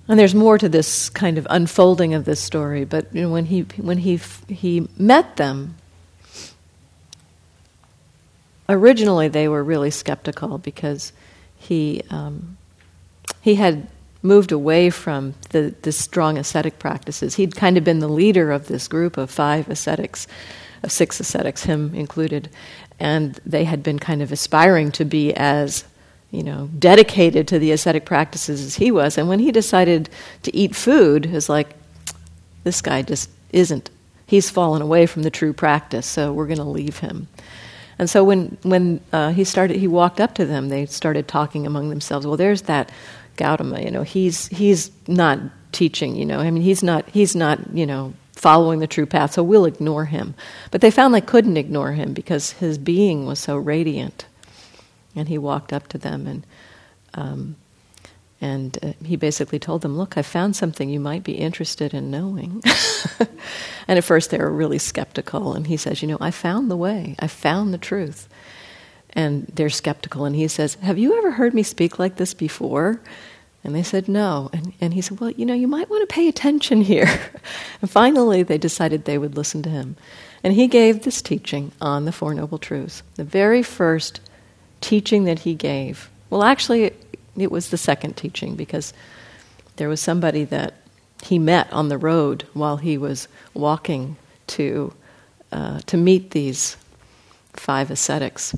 And 0.10 0.20
there's 0.20 0.34
more 0.34 0.58
to 0.58 0.68
this 0.68 1.08
kind 1.10 1.38
of 1.38 1.46
unfolding 1.52 2.16
of 2.16 2.26
this 2.26 2.40
story, 2.40 2.84
but 2.84 3.14
you 3.14 3.22
know, 3.22 3.30
when 3.30 3.46
he 3.46 3.62
when 3.78 4.00
he 4.00 4.20
he 4.48 4.88
met 4.98 5.38
them, 5.38 5.76
originally 8.68 9.28
they 9.28 9.48
were 9.48 9.64
really 9.64 9.92
skeptical 9.92 10.58
because 10.58 11.14
he 11.56 12.02
um, 12.10 12.58
he 13.40 13.54
had 13.54 13.88
moved 14.24 14.52
away 14.52 14.90
from 14.90 15.36
the, 15.52 15.76
the 15.84 15.92
strong 15.92 16.40
ascetic 16.40 16.80
practices. 16.80 17.36
He'd 17.36 17.56
kind 17.56 17.78
of 17.78 17.84
been 17.84 18.00
the 18.00 18.10
leader 18.10 18.52
of 18.52 18.68
this 18.68 18.88
group 18.88 19.16
of 19.16 19.30
five 19.30 19.70
ascetics, 19.70 20.28
of 20.82 20.92
six 20.92 21.20
ascetics, 21.20 21.64
him 21.64 21.94
included, 21.94 22.50
and 23.00 23.40
they 23.46 23.64
had 23.64 23.84
been 23.84 24.00
kind 24.00 24.24
of 24.24 24.32
aspiring 24.32 24.92
to 24.94 25.06
be 25.06 25.34
as 25.36 25.86
you 26.32 26.44
know 26.44 26.70
dedicated 26.78 27.48
to 27.48 27.60
the 27.60 27.72
ascetic 27.72 28.06
practices 28.06 28.64
as 28.64 28.76
he 28.76 28.92
was. 28.92 29.18
And 29.18 29.28
when 29.28 29.40
he 29.40 29.52
decided 29.52 30.10
to 30.44 30.56
eat 30.56 30.76
food, 30.76 31.26
it 31.26 31.32
was 31.32 31.50
like 31.50 31.76
this 32.64 32.82
guy 32.82 33.02
just 33.02 33.30
isn't. 33.52 33.90
He's 34.26 34.50
fallen 34.50 34.82
away 34.82 35.08
from 35.08 35.24
the 35.24 35.32
true 35.32 35.54
practice, 35.54 36.06
so 36.06 36.32
we're 36.32 36.46
going 36.46 36.60
to 36.60 36.64
leave 36.64 37.00
him. 37.00 37.28
And 37.98 38.10
so 38.10 38.24
when 38.24 38.58
when 38.62 39.02
uh, 39.12 39.32
he 39.32 39.44
started, 39.44 39.78
he 39.78 39.88
walked 39.88 40.22
up 40.22 40.36
to 40.36 40.46
them. 40.46 40.70
They 40.70 40.86
started 40.86 41.28
talking 41.28 41.66
among 41.66 41.90
themselves. 41.90 42.26
Well, 42.26 42.38
there's 42.38 42.64
that 42.64 42.92
Gautama. 43.36 43.82
You 43.82 43.92
know, 43.92 44.04
he's 44.04 44.48
he's 44.48 44.92
not 45.08 45.40
teaching. 45.72 46.16
You 46.16 46.26
know, 46.26 46.40
I 46.40 46.50
mean, 46.50 46.64
he's 46.64 46.82
not 46.82 47.10
he's 47.10 47.36
not 47.36 47.60
you 47.74 47.86
know 47.86 48.14
following 48.32 48.80
the 48.80 48.88
true 48.88 49.06
path. 49.06 49.34
So 49.34 49.44
we'll 49.44 49.66
ignore 49.66 50.06
him. 50.06 50.34
But 50.72 50.80
they 50.80 50.92
found 50.92 51.14
they 51.14 51.22
couldn't 51.22 51.58
ignore 51.58 51.92
him 51.92 52.14
because 52.14 52.52
his 52.52 52.78
being 52.78 53.26
was 53.26 53.40
so 53.40 53.58
radiant. 53.58 54.26
And 55.16 55.28
he 55.28 55.38
walked 55.38 55.74
up 55.74 55.88
to 55.90 55.98
them 55.98 56.28
and. 56.28 56.46
Um, 57.14 57.56
and 58.42 58.78
uh, 58.82 58.94
he 59.04 59.16
basically 59.16 59.60
told 59.60 59.82
them, 59.82 59.98
Look, 59.98 60.18
I 60.18 60.22
found 60.22 60.56
something 60.56 60.90
you 60.90 61.00
might 61.00 61.24
be 61.24 61.34
interested 61.34 61.94
in 61.94 62.10
knowing. 62.10 62.62
and 63.88 63.98
at 63.98 64.04
first 64.04 64.30
they 64.30 64.38
were 64.38 64.52
really 64.52 64.78
skeptical. 64.78 65.54
And 65.54 65.68
he 65.68 65.78
says, 65.78 66.02
You 66.02 66.08
know, 66.08 66.18
I 66.22 66.32
found 66.32 66.72
the 66.72 66.78
way, 66.78 67.16
I 67.20 67.28
found 67.28 67.74
the 67.74 67.78
truth. 67.78 68.30
And 69.12 69.48
they're 69.48 69.70
skeptical. 69.70 70.26
And 70.26 70.36
he 70.36 70.48
says, 70.48 70.76
Have 70.76 70.98
you 70.98 71.18
ever 71.18 71.32
heard 71.32 71.54
me 71.54 71.64
speak 71.64 72.00
like 72.00 72.16
this 72.16 72.34
before? 72.34 73.02
And 73.64 73.76
they 73.76 73.84
said, 73.84 74.08
No. 74.08 74.50
And, 74.54 74.72
and 74.80 74.94
he 74.94 75.02
said, 75.02 75.20
Well, 75.20 75.32
you 75.32 75.46
know, 75.46 75.54
you 75.54 75.68
might 75.68 75.90
want 75.90 76.08
to 76.08 76.14
pay 76.14 76.30
attention 76.30 76.82
here. 76.82 77.10
and 77.82 77.90
finally, 77.90 78.44
they 78.44 78.58
decided 78.58 79.04
they 79.04 79.18
would 79.18 79.36
listen 79.36 79.64
to 79.64 79.70
him. 79.70 79.98
And 80.46 80.54
he 80.54 80.68
gave 80.68 81.04
this 81.04 81.22
teaching 81.22 81.74
on 81.82 82.06
the 82.06 82.14
Four 82.14 82.34
Noble 82.34 82.58
Truths. 82.58 83.04
The 83.16 83.26
very 83.26 83.64
first 83.64 84.22
teaching 84.82 85.26
that 85.26 85.40
he 85.40 85.54
gave. 85.54 86.10
Well, 86.30 86.44
actually, 86.44 86.92
it 87.38 87.52
was 87.52 87.70
the 87.70 87.78
second 87.78 88.18
teaching 88.18 88.56
because 88.56 88.94
there 89.78 89.90
was 89.90 90.02
somebody 90.02 90.44
that 90.46 90.76
he 91.24 91.40
met 91.40 91.72
on 91.72 91.90
the 91.90 91.98
road 91.98 92.46
while 92.54 92.78
he 92.78 92.98
was 92.98 93.28
walking 93.54 94.16
to 94.48 94.94
uh, 95.52 95.80
to 95.88 95.98
meet 95.98 96.32
these 96.32 96.78
five 97.54 97.90
ascetics, 97.90 98.56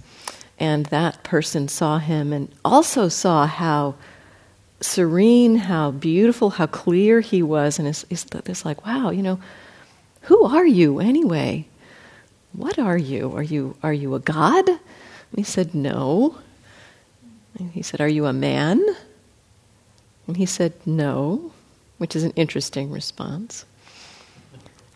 and 0.60 0.88
that 0.88 1.24
person 1.24 1.68
saw 1.68 2.00
him 2.00 2.34
and 2.34 2.50
also 2.66 3.08
saw 3.08 3.46
how 3.48 3.96
serene, 4.82 5.56
how 5.56 5.92
beautiful, 5.92 6.50
how 6.50 6.66
clear 6.66 7.22
he 7.22 7.42
was, 7.42 7.80
and 7.80 7.88
it's, 7.88 8.04
it's, 8.10 8.26
it's 8.46 8.66
like, 8.66 8.86
wow, 8.86 9.10
you 9.12 9.24
know, 9.24 9.40
who 10.24 10.44
are 10.44 10.66
you 10.66 11.00
anyway? 11.00 11.66
What 12.54 12.78
are 12.78 12.98
you? 12.98 13.32
Are 13.36 13.44
you 13.44 13.78
are 13.82 13.94
you 13.94 14.14
a 14.16 14.20
god? 14.20 14.70
And 15.32 15.40
he 15.40 15.44
said, 15.44 15.74
no. 15.74 16.38
And 17.58 17.72
he 17.72 17.82
said, 17.82 18.02
Are 18.02 18.08
you 18.08 18.26
a 18.26 18.34
man? 18.34 18.84
And 20.28 20.38
he 20.38 20.46
said, 20.46 20.74
No, 20.86 21.52
which 21.98 22.16
is 22.16 22.24
an 22.24 22.32
interesting 22.36 22.92
response. 22.92 23.66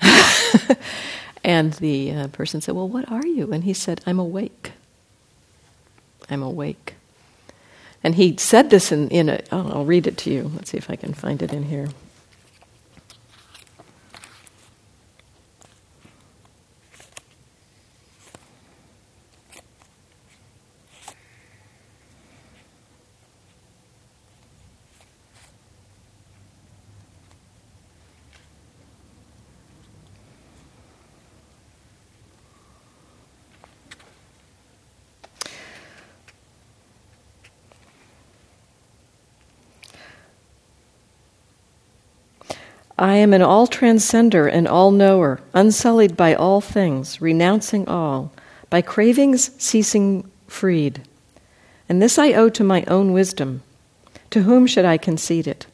and 1.43 1.73
the 1.73 2.11
uh, 2.11 2.27
person 2.29 2.61
said, 2.61 2.75
Well, 2.75 2.87
what 2.87 3.11
are 3.11 3.25
you? 3.25 3.51
And 3.51 3.63
he 3.63 3.73
said, 3.73 4.01
I'm 4.05 4.19
awake. 4.19 4.71
I'm 6.29 6.41
awake. 6.41 6.95
And 8.03 8.15
he 8.15 8.37
said 8.37 8.69
this 8.69 8.91
in, 8.91 9.09
in 9.09 9.29
a, 9.29 9.41
oh, 9.51 9.71
I'll 9.71 9.85
read 9.85 10.05
it 10.07 10.17
to 10.19 10.31
you. 10.31 10.51
Let's 10.55 10.71
see 10.71 10.77
if 10.77 10.89
I 10.89 10.95
can 10.95 11.13
find 11.13 11.41
it 11.41 11.51
in 11.51 11.63
here. 11.63 11.89
I 43.05 43.17
am 43.17 43.35
an 43.35 43.43
all 43.43 43.67
transcender 43.67 44.51
and 44.51 44.67
all 44.67 44.89
knower, 44.89 45.39
unsullied 45.53 46.17
by 46.17 46.33
all 46.33 46.59
things, 46.59 47.21
renouncing 47.21 47.87
all, 47.87 48.31
by 48.71 48.81
cravings 48.81 49.51
ceasing 49.63 50.27
freed. 50.47 51.03
And 51.87 52.01
this 52.01 52.17
I 52.17 52.33
owe 52.33 52.49
to 52.49 52.63
my 52.63 52.83
own 52.85 53.13
wisdom. 53.13 53.61
To 54.31 54.41
whom 54.41 54.65
should 54.65 54.85
I 54.85 54.97
concede 54.97 55.45
it? 55.45 55.67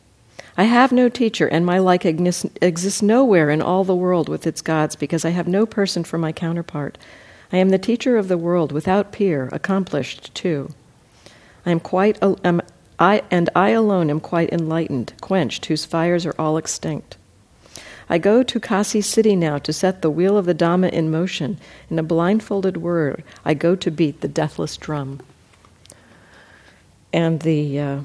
I 0.57 0.65
have 0.65 0.91
no 0.91 1.07
teacher, 1.07 1.47
and 1.47 1.65
my 1.65 1.77
like 1.77 2.03
exists 2.03 3.01
nowhere 3.01 3.49
in 3.49 3.61
all 3.61 3.85
the 3.85 3.95
world 3.95 4.27
with 4.27 4.45
its 4.45 4.61
gods, 4.61 4.97
because 4.97 5.23
I 5.23 5.29
have 5.29 5.47
no 5.47 5.65
person 5.65 6.03
for 6.03 6.17
my 6.17 6.33
counterpart. 6.33 6.97
I 7.53 7.57
am 7.59 7.69
the 7.69 7.79
teacher 7.79 8.17
of 8.17 8.27
the 8.27 8.37
world, 8.37 8.73
without 8.73 9.13
peer, 9.13 9.47
accomplished 9.53 10.35
too. 10.35 10.73
I 11.65 11.71
am 11.71 11.79
quite 11.79 12.21
am, 12.43 12.61
I, 12.99 13.23
and 13.31 13.49
I 13.55 13.69
alone 13.69 14.09
am 14.09 14.19
quite 14.19 14.51
enlightened, 14.51 15.13
quenched, 15.21 15.67
whose 15.67 15.85
fires 15.85 16.25
are 16.25 16.35
all 16.37 16.57
extinct. 16.57 17.15
I 18.11 18.17
go 18.17 18.43
to 18.43 18.59
Kasi 18.59 18.99
city 18.99 19.37
now 19.37 19.57
to 19.59 19.71
set 19.71 20.01
the 20.01 20.11
wheel 20.11 20.37
of 20.37 20.45
the 20.45 20.53
Dhamma 20.53 20.89
in 20.91 21.09
motion. 21.09 21.57
In 21.89 21.97
a 21.97 22.03
blindfolded 22.03 22.75
word, 22.77 23.23
I 23.45 23.53
go 23.53 23.75
to 23.77 23.89
beat 23.89 24.19
the 24.19 24.27
deathless 24.27 24.75
drum. 24.75 25.21
And 27.13 27.39
the 27.41 27.79
uh, 27.79 27.99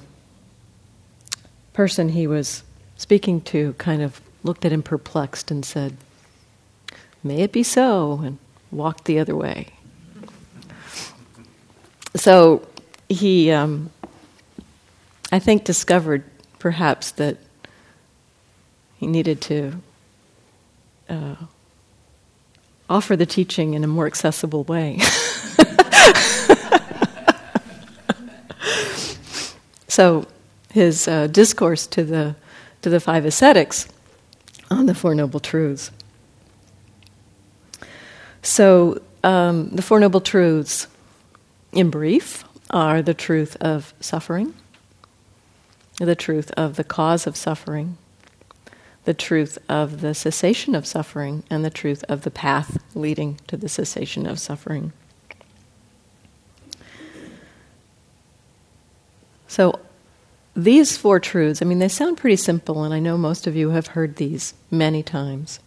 person 1.72 2.10
he 2.10 2.28
was 2.28 2.62
speaking 2.96 3.40
to 3.42 3.72
kind 3.78 4.00
of 4.00 4.20
looked 4.44 4.64
at 4.64 4.72
him 4.72 4.82
perplexed 4.82 5.50
and 5.50 5.64
said, 5.64 5.96
May 7.25 7.42
it 7.42 7.50
be 7.50 7.64
so, 7.64 8.20
and 8.25 8.38
walked 8.70 9.06
the 9.06 9.18
other 9.18 9.34
way. 9.34 9.72
So 12.14 12.66
he 13.08 13.50
um, 13.50 13.90
I 15.32 15.40
think, 15.40 15.64
discovered 15.64 16.22
perhaps 16.58 17.10
that 17.12 17.38
he 18.96 19.06
needed 19.06 19.40
to 19.42 19.82
uh, 21.08 21.36
offer 22.88 23.16
the 23.16 23.26
teaching 23.26 23.75
in 23.75 23.84
a 23.84 23.86
more 23.86 24.06
accessible 24.06 24.64
way. 24.64 24.98
so, 29.88 30.26
his 30.72 31.08
uh, 31.08 31.26
discourse 31.28 31.86
to 31.88 32.04
the 32.04 32.36
to 32.82 32.90
the 32.90 33.00
five 33.00 33.25
ascetics 33.25 33.88
on 34.70 34.86
the 34.86 34.94
Four 34.94 35.14
Noble 35.14 35.40
Truths. 35.40 35.90
So, 38.42 39.00
um, 39.25 39.70
the 39.70 39.82
Four 39.82 40.00
Noble 40.00 40.20
Truths, 40.20 40.86
in 41.72 41.90
brief, 41.90 42.44
are 42.70 43.02
the 43.02 43.14
truth 43.14 43.56
of 43.60 43.94
suffering 44.00 44.54
the 46.04 46.14
truth 46.14 46.50
of 46.52 46.76
the 46.76 46.84
cause 46.84 47.26
of 47.26 47.36
suffering, 47.36 47.96
the 49.06 49.14
truth 49.14 49.56
of 49.68 50.00
the 50.00 50.14
cessation 50.14 50.75
of 50.75 50.84
suffering, 50.84 51.44
and 51.48 51.64
the 51.64 51.70
truth 51.70 52.04
of 52.08 52.22
the 52.22 52.30
path 52.30 52.82
leading 52.94 53.40
to 53.46 53.56
the 53.56 53.68
cessation 53.68 54.26
of 54.26 54.38
suffering. 54.40 54.92
So, 59.46 59.78
these 60.56 60.96
four 60.96 61.20
truths, 61.20 61.62
I 61.62 61.66
mean, 61.66 61.78
they 61.78 61.88
sound 61.88 62.16
pretty 62.16 62.36
simple, 62.36 62.82
and 62.82 62.92
I 62.92 62.98
know 62.98 63.16
most 63.16 63.46
of 63.46 63.54
you 63.54 63.70
have 63.70 63.88
heard 63.88 64.16
these 64.16 64.54
many 64.72 65.04
times. 65.04 65.60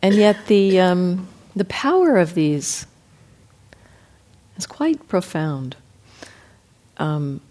And 0.00 0.14
yet, 0.14 0.46
the, 0.46 0.80
um, 0.80 1.28
the 1.54 1.66
power 1.66 2.16
of 2.16 2.32
these 2.32 2.86
is 4.56 4.66
quite 4.66 5.08
profound. 5.08 5.76
Um, 6.96 7.42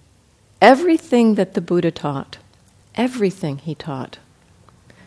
everything 0.61 1.35
that 1.35 1.53
the 1.53 1.61
Buddha 1.61 1.91
taught, 1.91 2.39
everything 2.95 3.57
he 3.57 3.75
taught 3.75 4.17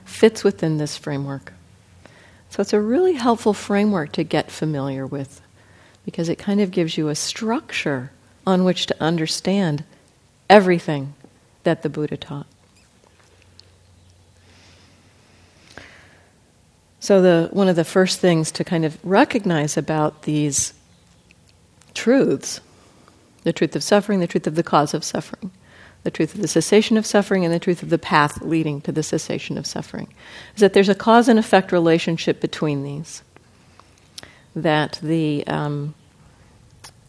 fits 0.05 0.45
within 0.45 0.79
this 0.79 0.97
framework. 0.97 1.53
So 2.51 2.61
it's 2.61 2.73
a 2.73 2.81
really 2.81 3.15
helpful 3.15 3.55
framework 3.55 4.13
to 4.13 4.25
get 4.25 4.51
familiar 4.51 5.07
with 5.07 5.41
because 6.05 6.29
it 6.29 6.37
kind 6.39 6.61
of 6.61 6.71
gives 6.71 6.99
you 6.99 7.09
a 7.09 7.15
structure 7.15 8.11
on 8.47 8.65
which 8.65 8.87
to 8.87 8.97
understand 9.01 9.85
everything 10.51 11.15
that 11.63 11.83
the 11.83 11.89
Buddha 11.89 12.17
taught. 12.17 12.47
So, 17.01 17.21
the, 17.21 17.49
one 17.53 17.69
of 17.69 17.75
the 17.75 17.85
first 17.85 18.21
things 18.21 18.53
to 18.53 18.63
kind 18.63 18.85
of 18.85 18.97
recognize 19.05 19.77
about 19.77 20.23
these 20.23 20.73
truths 21.95 22.61
the 23.45 23.53
truth 23.53 23.75
of 23.75 23.83
suffering, 23.83 24.21
the 24.21 24.27
truth 24.27 24.47
of 24.47 24.55
the 24.55 24.63
cause 24.63 24.95
of 24.95 25.05
suffering, 25.05 25.51
the 26.05 26.11
truth 26.11 26.35
of 26.35 26.41
the 26.41 26.49
cessation 26.49 26.97
of 26.97 27.07
suffering, 27.07 27.45
and 27.45 27.55
the 27.55 27.61
truth 27.61 27.83
of 27.83 27.91
the 27.91 27.99
path 27.99 28.43
leading 28.43 28.81
to 28.83 28.93
the 28.93 29.03
cessation 29.03 29.57
of 29.57 29.67
suffering 29.67 30.09
is 30.55 30.61
that 30.61 30.73
there's 30.73 30.89
a 30.89 30.95
cause 30.95 31.29
and 31.29 31.39
effect 31.39 31.71
relationship 31.71 32.41
between 32.41 32.83
these. 32.83 33.23
That 34.57 34.99
the, 35.03 35.47
um, 35.47 35.95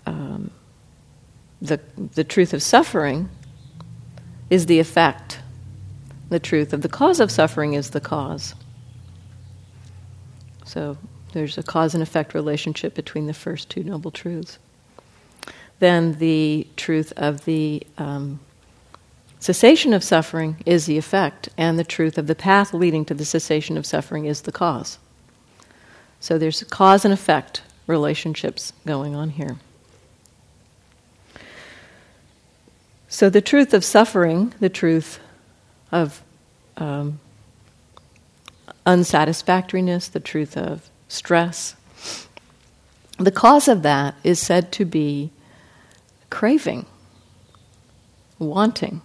um, 0.06 0.52
the, 1.62 1.80
the 1.98 2.24
truth 2.24 2.54
of 2.54 2.62
suffering 2.62 3.30
is 4.50 4.68
the 4.68 4.80
effect, 4.80 5.40
the 6.30 6.40
truth 6.40 6.74
of 6.74 6.82
the 6.82 6.90
cause 6.90 7.20
of 7.20 7.32
suffering 7.32 7.74
is 7.74 7.90
the 7.90 8.00
cause. 8.00 8.54
So 10.66 10.98
there's 11.34 11.58
a 11.58 11.64
cause 11.64 11.94
and 11.96 12.04
effect 12.04 12.34
relationship 12.34 12.94
between 12.94 13.26
the 13.26 13.34
first 13.34 13.70
two 13.70 13.84
noble 13.84 14.12
truths. 14.12 14.60
Then 15.80 16.14
the 16.20 16.68
truth 16.78 17.12
of 17.18 17.46
the 17.46 17.86
um, 17.98 18.40
cessation 19.44 19.94
of 19.94 20.06
suffering 20.06 20.64
is 20.66 20.86
the 20.86 20.98
effect, 20.98 21.50
and 21.58 21.78
the 21.78 21.84
truth 21.84 22.18
of 22.18 22.28
the 22.28 22.36
path 22.36 22.74
leading 22.74 23.04
to 23.04 23.14
the 23.14 23.26
cessation 23.26 23.78
of 23.78 23.86
suffering 23.86 24.24
is 24.26 24.42
the 24.42 24.54
cause. 24.54 25.00
So 26.22 26.38
there's 26.38 26.64
cause 26.64 27.04
and 27.04 27.14
effect 27.14 27.62
relationships 27.86 28.72
going 28.86 29.16
on 29.16 29.32
here. 29.32 29.58
So 33.10 33.30
the 33.30 33.42
truth 33.42 33.74
of 33.74 33.84
suffering, 33.84 34.54
the 34.62 34.70
truth 34.70 35.20
of 35.92 36.24
um, 36.78 37.20
unsatisfactoriness, 38.86 40.08
the 40.08 40.22
truth 40.22 40.56
of 40.56 40.90
stress. 41.10 41.76
The 43.20 43.30
cause 43.30 43.68
of 43.68 43.84
that 43.84 44.16
is 44.24 44.40
said 44.40 44.72
to 44.72 44.86
be 44.86 45.32
craving, 46.30 46.86
wanting, 48.40 49.02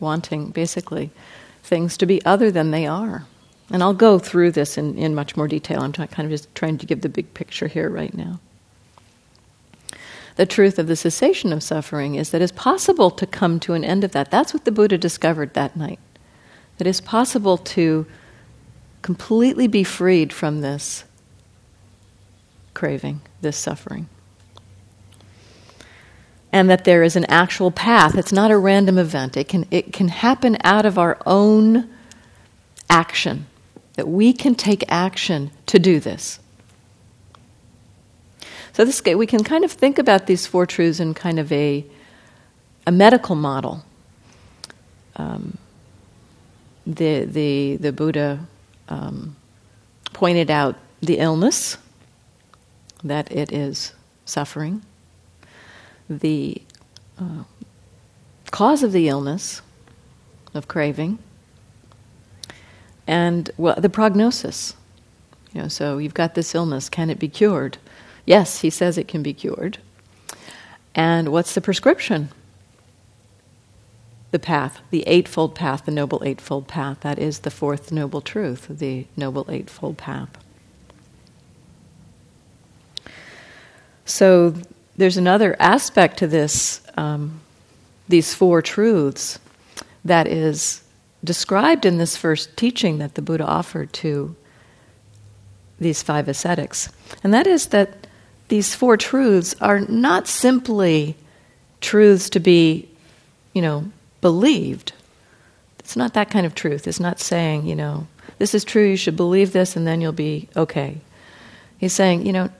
wanting 0.00 0.50
basically 0.50 1.10
things 1.62 1.96
to 1.96 2.06
be 2.06 2.24
other 2.24 2.50
than 2.50 2.70
they 2.70 2.86
are. 2.86 3.26
And 3.70 3.82
I'll 3.82 3.94
go 3.94 4.18
through 4.18 4.52
this 4.52 4.78
in, 4.78 4.96
in 4.96 5.14
much 5.14 5.36
more 5.36 5.48
detail. 5.48 5.82
I'm 5.82 5.92
kind 5.92 6.20
of 6.20 6.30
just 6.30 6.54
trying 6.54 6.78
to 6.78 6.86
give 6.86 7.00
the 7.00 7.08
big 7.08 7.32
picture 7.34 7.66
here 7.66 7.90
right 7.90 8.14
now. 8.14 8.38
The 10.36 10.46
truth 10.46 10.78
of 10.78 10.86
the 10.86 10.96
cessation 10.96 11.52
of 11.52 11.62
suffering 11.62 12.14
is 12.14 12.30
that 12.30 12.42
it's 12.42 12.52
possible 12.52 13.10
to 13.10 13.26
come 13.26 13.58
to 13.60 13.72
an 13.72 13.84
end 13.84 14.04
of 14.04 14.12
that. 14.12 14.30
That's 14.30 14.52
what 14.52 14.64
the 14.64 14.70
Buddha 14.70 14.98
discovered 14.98 15.54
that 15.54 15.76
night. 15.76 15.98
That 16.76 16.86
it's 16.86 17.00
possible 17.00 17.56
to 17.58 18.06
completely 19.02 19.66
be 19.66 19.82
freed 19.82 20.32
from 20.32 20.60
this 20.60 21.04
craving, 22.74 23.22
this 23.40 23.56
suffering. 23.56 24.08
And 26.52 26.70
that 26.70 26.84
there 26.84 27.02
is 27.02 27.16
an 27.16 27.24
actual 27.26 27.70
path. 27.70 28.16
It's 28.16 28.32
not 28.32 28.50
a 28.50 28.56
random 28.56 28.98
event. 28.98 29.36
It 29.36 29.48
can, 29.48 29.66
it 29.70 29.92
can 29.92 30.08
happen 30.08 30.56
out 30.64 30.86
of 30.86 30.98
our 30.98 31.18
own 31.26 31.88
action. 32.88 33.46
That 33.94 34.08
we 34.08 34.32
can 34.32 34.54
take 34.54 34.84
action 34.88 35.50
to 35.66 35.78
do 35.78 36.00
this. 36.00 36.38
So 38.72 38.84
this 38.84 39.02
we 39.02 39.26
can 39.26 39.42
kind 39.42 39.64
of 39.64 39.72
think 39.72 39.98
about 39.98 40.26
these 40.26 40.46
four 40.46 40.66
truths 40.66 41.00
in 41.00 41.14
kind 41.14 41.38
of 41.38 41.50
a, 41.50 41.84
a 42.86 42.92
medical 42.92 43.34
model. 43.34 43.84
Um, 45.16 45.56
the, 46.86 47.24
the, 47.24 47.76
the 47.76 47.92
Buddha 47.92 48.46
um, 48.88 49.34
pointed 50.12 50.50
out 50.50 50.76
the 51.00 51.18
illness, 51.18 51.78
that 53.02 53.32
it 53.32 53.52
is 53.52 53.94
suffering, 54.24 54.82
the 56.08 56.60
uh, 57.18 57.44
cause 58.50 58.82
of 58.82 58.92
the 58.92 59.08
illness, 59.08 59.62
of 60.54 60.68
craving, 60.68 61.18
and 63.06 63.50
well, 63.56 63.76
the 63.78 63.88
prognosis. 63.88 64.74
You 65.52 65.62
know, 65.62 65.68
so 65.68 65.98
you've 65.98 66.14
got 66.14 66.34
this 66.34 66.54
illness. 66.54 66.88
Can 66.88 67.08
it 67.08 67.18
be 67.18 67.28
cured? 67.28 67.78
Yes, 68.24 68.60
he 68.60 68.70
says 68.70 68.98
it 68.98 69.08
can 69.08 69.22
be 69.22 69.32
cured. 69.32 69.78
And 70.94 71.28
what's 71.28 71.54
the 71.54 71.60
prescription? 71.60 72.30
the 74.36 74.38
path, 74.38 74.80
the 74.90 75.02
Eightfold 75.06 75.54
Path, 75.54 75.86
the 75.86 75.90
Noble 75.90 76.22
Eightfold 76.22 76.68
Path. 76.68 77.00
That 77.00 77.18
is 77.18 77.38
the 77.38 77.50
fourth 77.50 77.90
Noble 77.90 78.20
Truth, 78.20 78.66
the 78.68 79.06
Noble 79.16 79.46
Eightfold 79.48 79.96
Path. 79.96 80.28
So 84.04 84.54
there's 84.96 85.16
another 85.16 85.56
aspect 85.58 86.18
to 86.18 86.26
this, 86.26 86.80
um, 86.96 87.40
these 88.08 88.34
four 88.34 88.62
truths, 88.62 89.38
that 90.04 90.26
is 90.28 90.82
described 91.24 91.84
in 91.84 91.98
this 91.98 92.16
first 92.16 92.56
teaching 92.56 92.98
that 92.98 93.14
the 93.14 93.22
Buddha 93.22 93.44
offered 93.44 93.92
to 93.92 94.36
these 95.80 96.02
five 96.02 96.28
ascetics. 96.28 96.88
And 97.22 97.34
that 97.34 97.46
is 97.46 97.66
that 97.66 98.06
these 98.48 98.74
four 98.74 98.96
truths 98.96 99.54
are 99.60 99.80
not 99.80 100.28
simply 100.28 101.16
truths 101.80 102.30
to 102.30 102.40
be, 102.40 102.88
you 103.52 103.60
know, 103.60 103.90
believed. 104.20 104.92
It's 105.80 105.96
not 105.96 106.14
that 106.14 106.30
kind 106.30 106.46
of 106.46 106.54
truth. 106.54 106.86
It's 106.86 107.00
not 107.00 107.20
saying, 107.20 107.66
you 107.66 107.74
know, 107.74 108.06
this 108.38 108.54
is 108.54 108.64
true, 108.64 108.84
you 108.84 108.96
should 108.96 109.16
believe 109.16 109.52
this, 109.52 109.76
and 109.76 109.86
then 109.86 110.00
you'll 110.00 110.12
be 110.12 110.48
okay. 110.56 110.98
He's 111.78 111.92
saying, 111.92 112.24
you 112.24 112.32
know, 112.32 112.50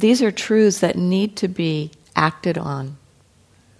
these 0.00 0.22
are 0.22 0.30
truths 0.30 0.78
that 0.78 0.96
need 0.96 1.36
to 1.36 1.48
be 1.48 1.90
acted 2.14 2.56
on. 2.56 2.96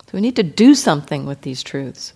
So 0.07 0.11
we 0.15 0.21
need 0.21 0.37
to 0.37 0.43
do 0.43 0.75
something 0.75 1.27
with 1.27 1.43
these 1.43 1.63
truths. 1.63 2.13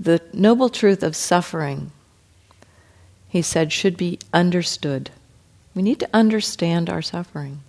The 0.00 0.22
noble 0.32 0.68
truth 0.68 1.02
of 1.02 1.14
suffering, 1.14 1.92
he 3.28 3.42
said, 3.42 3.72
should 3.72 3.96
be 3.96 4.18
understood. 4.32 5.10
We 5.74 5.82
need 5.82 6.00
to 6.00 6.08
understand 6.14 6.88
our 6.88 7.02
suffering. 7.02 7.60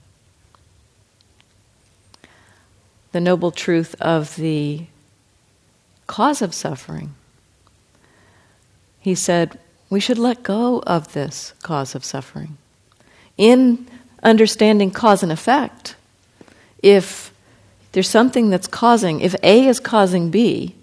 The 3.12 3.21
noble 3.21 3.51
truth 3.51 3.93
of 3.99 4.36
the 4.38 4.86
cause 6.07 6.41
of 6.41 6.53
suffering. 6.53 7.13
He 8.99 9.15
said, 9.15 9.59
we 9.89 9.99
should 9.99 10.17
let 10.17 10.43
go 10.43 10.79
of 10.88 11.13
this 11.13 11.53
cause 11.62 11.93
of 11.93 12.05
suffering. 12.05 12.57
In 13.38 13.88
understanding 14.23 14.91
cause 14.91 15.23
and 15.23 15.31
effect, 15.31 15.95
if 16.81 17.33
there's 17.91 18.09
something 18.09 18.49
that's 18.49 18.67
causing, 18.67 19.21
if 19.21 19.36
A 19.43 19.67
is 19.67 19.79
causing 19.79 20.31
B, 20.31 20.75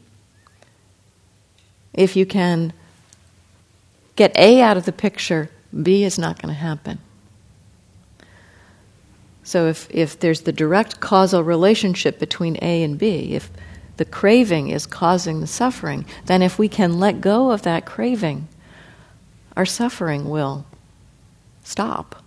if 1.92 2.16
you 2.16 2.24
can 2.24 2.72
get 4.16 4.37
A 4.37 4.61
out 4.62 4.76
of 4.76 4.85
the 4.85 4.92
picture, 4.92 5.50
B 5.83 6.05
is 6.05 6.18
not 6.18 6.40
going 6.40 6.55
to 6.55 6.61
happen. 6.61 6.98
So 9.42 9.66
if, 9.66 9.88
if 9.90 10.20
there's 10.20 10.42
the 10.42 10.53
direct 10.53 11.00
causal 11.00 11.42
relationship 11.42 12.18
between 12.18 12.57
A 12.62 12.83
and 12.85 12.96
B, 12.96 13.35
if 13.35 13.50
the 13.96 14.05
craving 14.05 14.70
is 14.70 14.87
causing 14.87 15.40
the 15.40 15.46
suffering, 15.46 16.07
then 16.26 16.40
if 16.42 16.59
we 16.59 16.68
can 16.68 17.00
let 17.00 17.20
go 17.20 17.50
of 17.50 17.62
that 17.62 17.85
craving, 17.85 18.46
our 19.57 19.66
suffering 19.66 20.31
will 20.31 20.64
stop. 21.64 22.20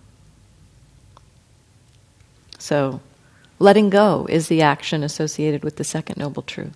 So, 2.64 3.02
letting 3.58 3.90
go 3.90 4.26
is 4.30 4.48
the 4.48 4.62
action 4.62 5.02
associated 5.02 5.62
with 5.62 5.76
the 5.76 5.84
second 5.84 6.16
noble 6.16 6.40
truth. 6.40 6.74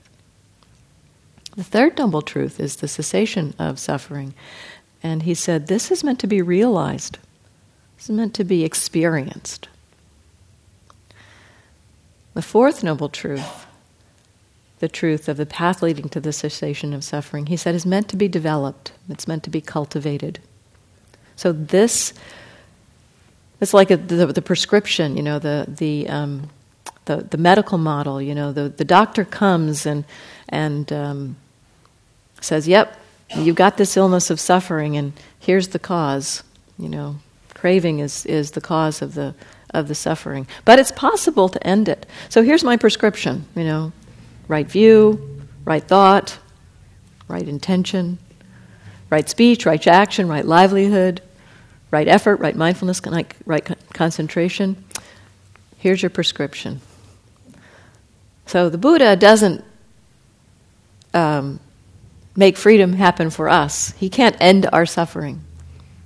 The 1.57 1.65
third 1.65 1.97
noble 1.97 2.21
truth 2.21 2.61
is 2.61 2.77
the 2.77 2.89
cessation 2.89 3.55
of 3.59 3.79
suffering. 3.79 4.35
And 5.03 5.23
he 5.23 5.33
said, 5.33 5.67
This 5.67 5.91
is 5.91 6.05
meant 6.05 6.19
to 6.19 6.27
be 6.27 6.43
realized, 6.43 7.17
this 7.97 8.11
is 8.11 8.15
meant 8.15 8.35
to 8.35 8.45
be 8.45 8.67
experienced. 8.67 9.69
The 12.35 12.43
fourth 12.43 12.85
noble 12.85 13.09
truth 13.09 13.65
the 14.81 14.89
truth 14.91 15.27
of 15.27 15.39
the 15.39 15.47
path 15.47 15.83
leading 15.83 16.11
to 16.11 16.21
the 16.21 16.35
cessation 16.35 16.93
of 16.93 17.03
suffering, 17.03 17.47
he 17.47 17.57
said, 17.57 17.75
is 17.75 17.87
meant 17.87 18.09
to 18.11 18.17
be 18.17 18.29
developed, 18.29 18.93
it's 19.09 19.27
meant 19.27 19.43
to 19.45 19.51
be 19.51 19.63
cultivated. 19.63 20.39
So 21.35 21.51
this, 21.51 22.13
it's 23.61 23.75
like 23.75 23.91
a, 23.91 23.97
the, 23.97 24.27
the, 24.27 24.43
prescription, 24.43 25.17
you 25.17 25.23
know, 25.23 25.39
the, 25.39 25.67
the, 25.69 26.09
um, 26.09 26.49
the, 27.07 27.17
the, 27.17 27.39
medical 27.39 27.79
model, 27.79 28.23
you 28.23 28.35
know, 28.35 28.53
the, 28.53 28.69
the 28.69 28.85
doctor 28.85 29.25
comes 29.25 29.85
and, 29.85 30.05
and 30.49 30.93
um, 30.93 31.37
says, 32.41 32.69
Yep, 32.69 32.97
you've 33.37 33.57
got 33.57 33.77
this 33.77 33.97
illness 33.97 34.31
of 34.31 34.39
suffering, 34.39 34.97
and 34.97 35.13
here's 35.41 35.69
the 35.69 35.79
cause. 35.79 36.43
You 36.79 36.89
know, 36.89 37.17
craving 37.55 37.99
is, 37.99 38.25
is 38.27 38.53
the 38.53 38.61
cause 38.61 39.03
of 39.03 39.15
the, 39.15 39.35
of 39.71 39.89
the 39.89 39.95
suffering. 39.95 40.47
But 40.65 40.79
it's 40.79 40.93
possible 40.93 41.49
to 41.49 41.67
end 41.67 41.89
it. 41.89 42.07
So 42.29 42.43
here's 42.43 42.63
my 42.65 42.77
prescription 42.77 43.47
you 43.57 43.65
know, 43.65 43.93
right 44.47 44.67
view, 44.67 45.43
right 45.65 45.83
thought, 45.83 46.39
right 47.27 47.47
intention, 47.47 48.19
right 49.11 49.29
speech, 49.29 49.67
right 49.67 49.85
action, 49.87 50.29
right 50.29 50.45
livelihood, 50.45 51.21
right 51.91 52.09
effort, 52.09 52.41
right 52.41 52.57
mindfulness, 52.57 53.01
right 53.47 53.93
concentration. 53.93 54.85
Here's 55.79 56.03
your 56.03 56.11
prescription. 56.11 56.81
So 58.47 58.69
the 58.69 58.79
Buddha 58.79 59.17
doesn't 59.17 59.65
um, 61.15 61.61
make 62.37 62.57
freedom 62.57 62.95
happen 62.95 63.31
for 63.31 63.49
us. 63.49 63.93
He 63.93 64.09
can't 64.09 64.37
end 64.41 64.69
our 64.73 64.87
suffering. 64.87 65.43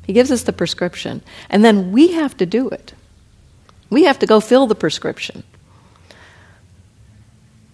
He 0.06 0.12
gives 0.12 0.30
us 0.30 0.42
the 0.42 0.52
prescription. 0.52 1.22
And 1.48 1.64
then 1.64 1.92
we 1.92 2.12
have 2.12 2.36
to 2.38 2.46
do 2.46 2.68
it. 2.68 2.94
We 3.90 4.04
have 4.04 4.18
to 4.20 4.26
go 4.26 4.40
fill 4.40 4.66
the 4.66 4.74
prescription. 4.74 5.44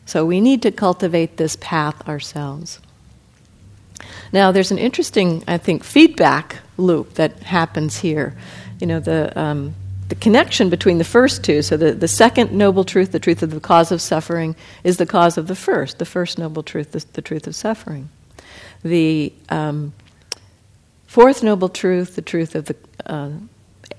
So 0.05 0.25
we 0.25 0.41
need 0.41 0.63
to 0.63 0.71
cultivate 0.71 1.37
this 1.37 1.57
path 1.61 2.09
ourselves. 2.09 2.81
Now, 4.33 4.53
there's 4.53 4.71
an 4.71 4.79
interesting, 4.79 5.45
I 5.47 5.59
think, 5.59 5.85
feedback 5.85 6.59
loop 6.79 7.15
that 7.15 7.43
happens 7.43 7.99
here. 7.99 8.35
You 8.81 8.87
know, 8.87 9.01
the, 9.01 9.39
um, 9.39 9.75
the 10.09 10.15
connection 10.15 10.71
between 10.71 10.97
the 10.97 11.05
first 11.05 11.45
two, 11.45 11.61
so 11.61 11.77
the, 11.77 11.93
the 11.93 12.09
second 12.09 12.53
noble 12.53 12.85
truth, 12.85 13.13
the 13.13 13.19
truth 13.19 13.43
of 13.43 13.51
the 13.51 13.61
cause 13.61 13.93
of 13.93 14.01
suffering, 14.01 14.57
is 14.83 14.97
the 14.97 15.05
cause 15.05 15.37
of 15.37 15.49
the 15.49 15.55
first, 15.55 15.99
the 15.99 16.07
first 16.07 16.39
noble 16.39 16.63
truth, 16.63 16.93
the, 16.93 17.05
the 17.13 17.23
truth 17.23 17.47
of 17.47 17.55
suffering. 17.55 18.09
The 18.83 19.33
um, 19.51 19.93
fourth 21.07 21.43
noble 21.43 21.69
truth, 21.69 22.17
the 22.17 22.23
truth 22.23 22.55
of 22.55 22.67
the 22.67 22.77
uh, 23.05 23.31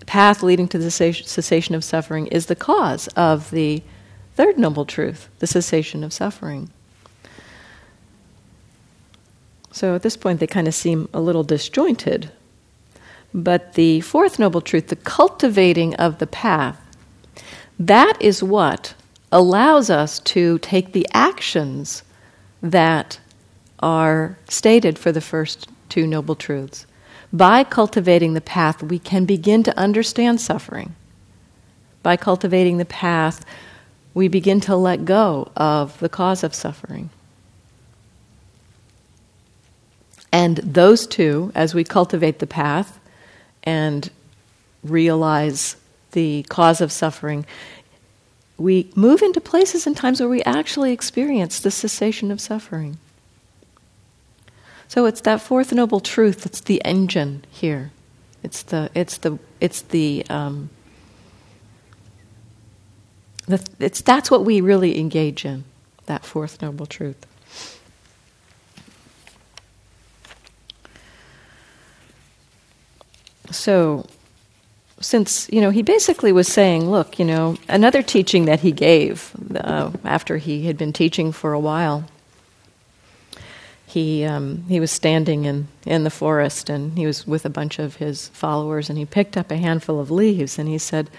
path 0.05 0.41
leading 0.41 0.67
to 0.69 0.79
the 0.79 0.89
cessation 0.89 1.75
of 1.75 1.83
suffering, 1.83 2.27
is 2.27 2.47
the 2.47 2.55
cause 2.55 3.07
of 3.09 3.51
the 3.51 3.83
third 4.35 4.57
noble 4.57 4.85
truth, 4.85 5.27
the 5.39 5.47
cessation 5.47 6.03
of 6.03 6.13
suffering. 6.13 6.71
So 9.71 9.93
at 9.93 10.01
this 10.01 10.17
point, 10.17 10.39
they 10.39 10.47
kind 10.47 10.67
of 10.67 10.73
seem 10.73 11.07
a 11.13 11.21
little 11.21 11.43
disjointed. 11.43 12.31
But 13.33 13.73
the 13.73 14.01
fourth 14.01 14.39
noble 14.39 14.61
truth, 14.61 14.87
the 14.87 14.95
cultivating 14.95 15.95
of 15.95 16.19
the 16.19 16.27
path, 16.27 16.79
that 17.77 18.19
is 18.19 18.43
what 18.43 18.93
allows 19.31 19.89
us 19.89 20.19
to 20.19 20.57
take 20.59 20.91
the 20.93 21.07
actions 21.13 22.03
that 22.61 23.19
are 23.79 24.37
stated 24.49 24.97
for 24.97 25.11
the 25.11 25.21
first 25.21 25.69
two 25.87 26.05
noble 26.07 26.35
truths. 26.35 26.85
By 27.31 27.63
cultivating 27.63 28.33
the 28.33 28.41
path, 28.41 28.81
we 28.81 28.99
can 28.99 29.25
begin 29.25 29.63
to 29.63 29.77
understand 29.77 30.41
suffering. 30.41 30.95
By 32.01 32.17
cultivating 32.17 32.77
the 32.77 32.85
path, 32.85 33.45
we 34.13 34.27
begin 34.27 34.59
to 34.61 34.75
let 34.75 35.05
go 35.05 35.51
of 35.55 35.97
the 35.99 36.09
cause 36.09 36.43
of 36.43 36.55
suffering. 36.55 37.11
And 40.31 40.57
those 40.57 41.07
two, 41.07 41.51
as 41.55 41.73
we 41.73 41.83
cultivate 41.83 42.39
the 42.39 42.47
path 42.47 42.98
and 43.63 44.09
realize 44.83 45.75
the 46.11 46.43
cause 46.49 46.81
of 46.81 46.91
suffering, 46.91 47.45
we 48.57 48.91
move 48.95 49.21
into 49.21 49.39
places 49.39 49.87
and 49.87 49.95
times 49.95 50.19
where 50.19 50.29
we 50.29 50.43
actually 50.43 50.91
experience 50.91 51.59
the 51.59 51.71
cessation 51.71 52.31
of 52.31 52.41
suffering. 52.41 52.97
So 54.87 55.05
it's 55.05 55.21
that 55.21 55.39
fourth 55.39 55.71
noble 55.71 55.99
truth 55.99 56.43
that's 56.43 56.61
the 56.61 56.81
engine 56.83 57.45
here. 57.49 57.91
It's 58.43 58.63
the 58.63 58.89
it's 58.95 59.17
the 59.17 59.37
it's 59.59 59.81
the 59.81 60.25
um, 60.29 60.69
the, 63.47 63.63
it's 63.79 64.01
that's 64.01 64.31
what 64.31 64.45
we 64.45 64.61
really 64.61 64.99
engage 64.99 65.45
in. 65.45 65.63
That 66.07 66.25
fourth 66.25 66.61
noble 66.61 66.87
truth. 66.87 67.25
So, 73.51 74.05
since, 75.01 75.49
you 75.51 75.61
know, 75.61 75.69
he 75.69 75.81
basically 75.81 76.31
was 76.31 76.47
saying, 76.47 76.89
look, 76.89 77.19
you 77.19 77.25
know, 77.25 77.57
another 77.67 78.01
teaching 78.01 78.45
that 78.45 78.59
he 78.59 78.71
gave 78.71 79.31
uh, 79.55 79.91
after 80.03 80.37
he 80.37 80.65
had 80.65 80.77
been 80.77 80.93
teaching 80.93 81.31
for 81.31 81.53
a 81.53 81.59
while, 81.59 82.05
he, 83.85 84.23
um, 84.23 84.65
he 84.67 84.79
was 84.79 84.91
standing 84.91 85.45
in, 85.45 85.67
in 85.85 86.03
the 86.03 86.11
forest 86.11 86.69
and 86.69 86.97
he 86.97 87.07
was 87.07 87.25
with 87.25 87.45
a 87.45 87.49
bunch 87.49 87.79
of 87.79 87.95
his 87.95 88.27
followers 88.29 88.89
and 88.89 88.99
he 88.99 89.05
picked 89.05 89.35
up 89.35 89.49
a 89.49 89.57
handful 89.57 89.99
of 89.99 90.11
leaves 90.11 90.59
and 90.59 90.69
he 90.69 90.77
said, 90.77 91.09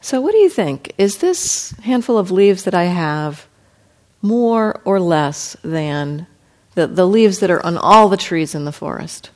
So, 0.00 0.20
what 0.20 0.32
do 0.32 0.38
you 0.38 0.50
think? 0.50 0.92
Is 0.96 1.18
this 1.18 1.72
handful 1.82 2.18
of 2.18 2.30
leaves 2.30 2.62
that 2.64 2.74
I 2.74 2.84
have 2.84 3.48
more 4.22 4.80
or 4.84 5.00
less 5.00 5.56
than 5.64 6.28
the, 6.74 6.86
the 6.86 7.06
leaves 7.06 7.40
that 7.40 7.50
are 7.50 7.64
on 7.64 7.76
all 7.76 8.08
the 8.08 8.16
trees 8.16 8.54
in 8.54 8.64
the 8.64 8.70
forest? 8.70 9.30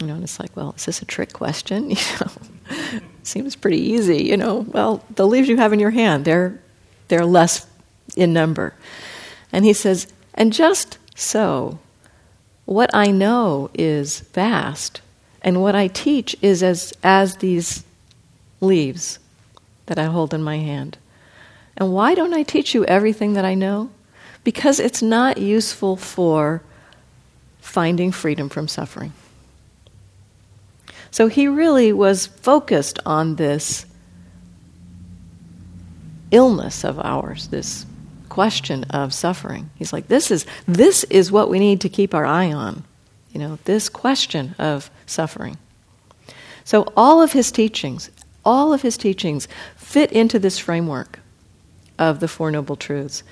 You 0.00 0.06
know, 0.06 0.14
and 0.14 0.24
it's 0.24 0.40
like, 0.40 0.56
well, 0.56 0.74
is 0.76 0.86
this 0.86 1.02
a 1.02 1.04
trick 1.04 1.32
question? 1.32 1.90
You 1.96 2.18
know, 2.20 3.00
seems 3.24 3.56
pretty 3.56 3.80
easy. 3.80 4.24
You 4.24 4.36
know, 4.36 4.58
well, 4.68 5.04
the 5.16 5.26
leaves 5.26 5.48
you 5.48 5.56
have 5.56 5.72
in 5.72 5.80
your 5.80 5.90
hand, 5.90 6.24
they're 6.24 6.60
they're 7.08 7.26
less 7.26 7.66
in 8.16 8.32
number. 8.32 8.74
And 9.52 9.64
he 9.64 9.72
says, 9.72 10.06
and 10.34 10.52
just 10.52 10.98
so, 11.16 11.80
what 12.64 12.94
I 12.94 13.10
know 13.10 13.70
is 13.74 14.20
vast, 14.20 15.00
and 15.42 15.60
what 15.60 15.74
I 15.74 15.88
teach 15.88 16.36
is 16.40 16.62
as 16.62 16.92
as 17.02 17.36
these 17.36 17.84
leaves 18.60 19.18
that 19.86 19.98
I 19.98 20.04
hold 20.04 20.32
in 20.32 20.42
my 20.42 20.58
hand. 20.58 20.96
And 21.76 21.92
why 21.92 22.14
don't 22.14 22.34
I 22.34 22.44
teach 22.44 22.74
you 22.74 22.84
everything 22.84 23.32
that 23.32 23.44
I 23.44 23.54
know? 23.54 23.90
Because 24.44 24.78
it's 24.78 25.02
not 25.02 25.38
useful 25.38 25.96
for 25.96 26.62
finding 27.60 28.12
freedom 28.12 28.48
from 28.48 28.68
suffering. 28.68 29.12
So 31.10 31.26
he 31.26 31.48
really 31.48 31.92
was 31.92 32.26
focused 32.26 32.98
on 33.04 33.36
this 33.36 33.86
illness 36.30 36.84
of 36.84 36.98
ours, 37.00 37.48
this 37.48 37.84
question 38.28 38.84
of 38.84 39.12
suffering. 39.12 39.70
He's 39.74 39.92
like, 39.92 40.08
this 40.08 40.30
is, 40.30 40.46
this 40.66 41.04
is 41.04 41.32
what 41.32 41.50
we 41.50 41.58
need 41.58 41.80
to 41.80 41.88
keep 41.88 42.14
our 42.14 42.24
eye 42.24 42.52
on, 42.52 42.84
you 43.32 43.40
know, 43.40 43.58
this 43.64 43.88
question 43.88 44.54
of 44.58 44.90
suffering. 45.06 45.58
So 46.64 46.92
all 46.96 47.20
of 47.20 47.32
his 47.32 47.50
teachings, 47.50 48.10
all 48.44 48.72
of 48.72 48.82
his 48.82 48.96
teachings 48.96 49.48
fit 49.76 50.12
into 50.12 50.38
this 50.38 50.58
framework 50.58 51.18
of 51.98 52.20
the 52.20 52.28
Four 52.28 52.50
Noble 52.50 52.76
Truths 52.76 53.24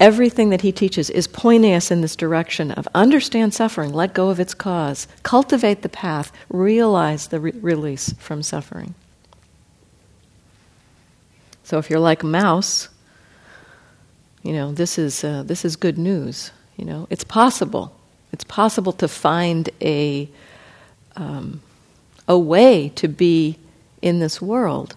everything 0.00 0.50
that 0.50 0.62
he 0.62 0.72
teaches 0.72 1.10
is 1.10 1.26
pointing 1.26 1.74
us 1.74 1.90
in 1.90 2.00
this 2.00 2.16
direction 2.16 2.70
of 2.72 2.88
understand 2.94 3.54
suffering, 3.54 3.92
let 3.92 4.14
go 4.14 4.28
of 4.28 4.38
its 4.38 4.54
cause, 4.54 5.08
cultivate 5.22 5.82
the 5.82 5.88
path, 5.88 6.32
realize 6.48 7.28
the 7.28 7.40
re- 7.40 7.52
release 7.52 8.12
from 8.18 8.42
suffering. 8.42 8.94
So 11.64 11.78
if 11.78 11.90
you're 11.90 12.00
like 12.00 12.22
mouse, 12.22 12.88
you 14.42 14.52
know 14.52 14.72
this 14.72 14.98
is 14.98 15.22
uh, 15.24 15.42
this 15.42 15.64
is 15.64 15.76
good 15.76 15.98
news. 15.98 16.50
You 16.76 16.84
know 16.86 17.06
it's 17.10 17.24
possible. 17.24 17.94
It's 18.32 18.44
possible 18.44 18.92
to 18.92 19.08
find 19.08 19.68
a 19.82 20.28
um, 21.16 21.60
a 22.26 22.38
way 22.38 22.90
to 22.94 23.08
be 23.08 23.58
in 24.00 24.20
this 24.20 24.40
world 24.40 24.94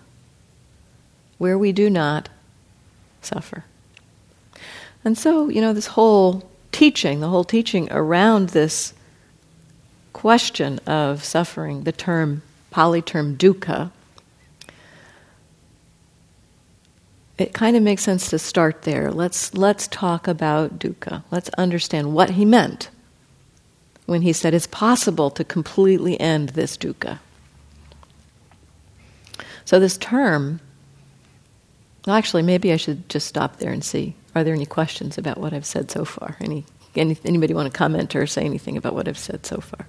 where 1.37 1.57
we 1.57 1.71
do 1.71 1.89
not 1.89 2.29
suffer. 3.21 3.65
And 5.03 5.17
so, 5.17 5.49
you 5.49 5.61
know, 5.61 5.73
this 5.73 5.87
whole 5.87 6.43
teaching, 6.71 7.19
the 7.19 7.29
whole 7.29 7.43
teaching 7.43 7.91
around 7.91 8.49
this 8.49 8.93
question 10.13 10.79
of 10.85 11.23
suffering, 11.23 11.83
the 11.83 11.91
term, 11.91 12.43
Pali 12.69 13.01
term 13.01 13.35
dukkha, 13.37 13.91
it 17.37 17.53
kind 17.53 17.75
of 17.75 17.81
makes 17.81 18.03
sense 18.03 18.29
to 18.29 18.37
start 18.37 18.83
there. 18.83 19.11
Let's, 19.11 19.53
let's 19.55 19.87
talk 19.87 20.27
about 20.27 20.77
dukkha. 20.77 21.23
Let's 21.31 21.49
understand 21.57 22.13
what 22.13 22.31
he 22.31 22.45
meant 22.45 22.89
when 24.05 24.21
he 24.21 24.33
said 24.33 24.53
it's 24.53 24.67
possible 24.67 25.31
to 25.31 25.43
completely 25.43 26.19
end 26.19 26.49
this 26.49 26.77
dukkha. 26.77 27.19
So, 29.65 29.79
this 29.79 29.97
term, 29.97 30.59
well, 32.05 32.15
actually, 32.15 32.43
maybe 32.43 32.71
I 32.71 32.77
should 32.77 33.07
just 33.09 33.27
stop 33.27 33.57
there 33.57 33.71
and 33.71 33.83
see 33.83 34.15
are 34.35 34.43
there 34.43 34.53
any 34.53 34.65
questions 34.65 35.17
about 35.17 35.37
what 35.37 35.53
I've 35.53 35.65
said 35.65 35.91
so 35.91 36.05
far? 36.05 36.37
Any, 36.39 36.65
any 36.95 37.17
anybody 37.25 37.53
want 37.53 37.71
to 37.71 37.77
comment 37.77 38.15
or 38.15 38.25
say 38.27 38.43
anything 38.43 38.77
about 38.77 38.93
what 38.93 39.07
I've 39.07 39.17
said 39.17 39.45
so 39.45 39.57
far? 39.59 39.87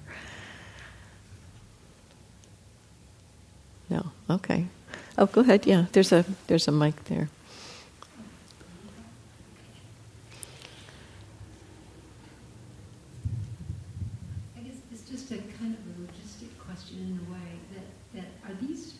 No. 3.89 4.11
Okay. 4.29 4.65
Oh, 5.17 5.27
go 5.27 5.41
ahead. 5.41 5.65
Yeah, 5.65 5.85
there's 5.91 6.11
a 6.11 6.25
there's 6.47 6.67
a 6.67 6.71
mic 6.71 7.05
there. 7.05 7.29
I 14.57 14.61
guess 14.61 14.75
it's 14.91 15.09
just 15.09 15.31
a 15.31 15.37
kind 15.57 15.75
of 15.75 15.81
a 15.87 16.01
logistic 16.01 16.57
question 16.59 16.97
in 16.99 17.27
a 17.27 17.31
way 17.31 17.59
that, 17.73 17.85
that 18.15 18.51
are 18.51 18.55
these 18.59 18.95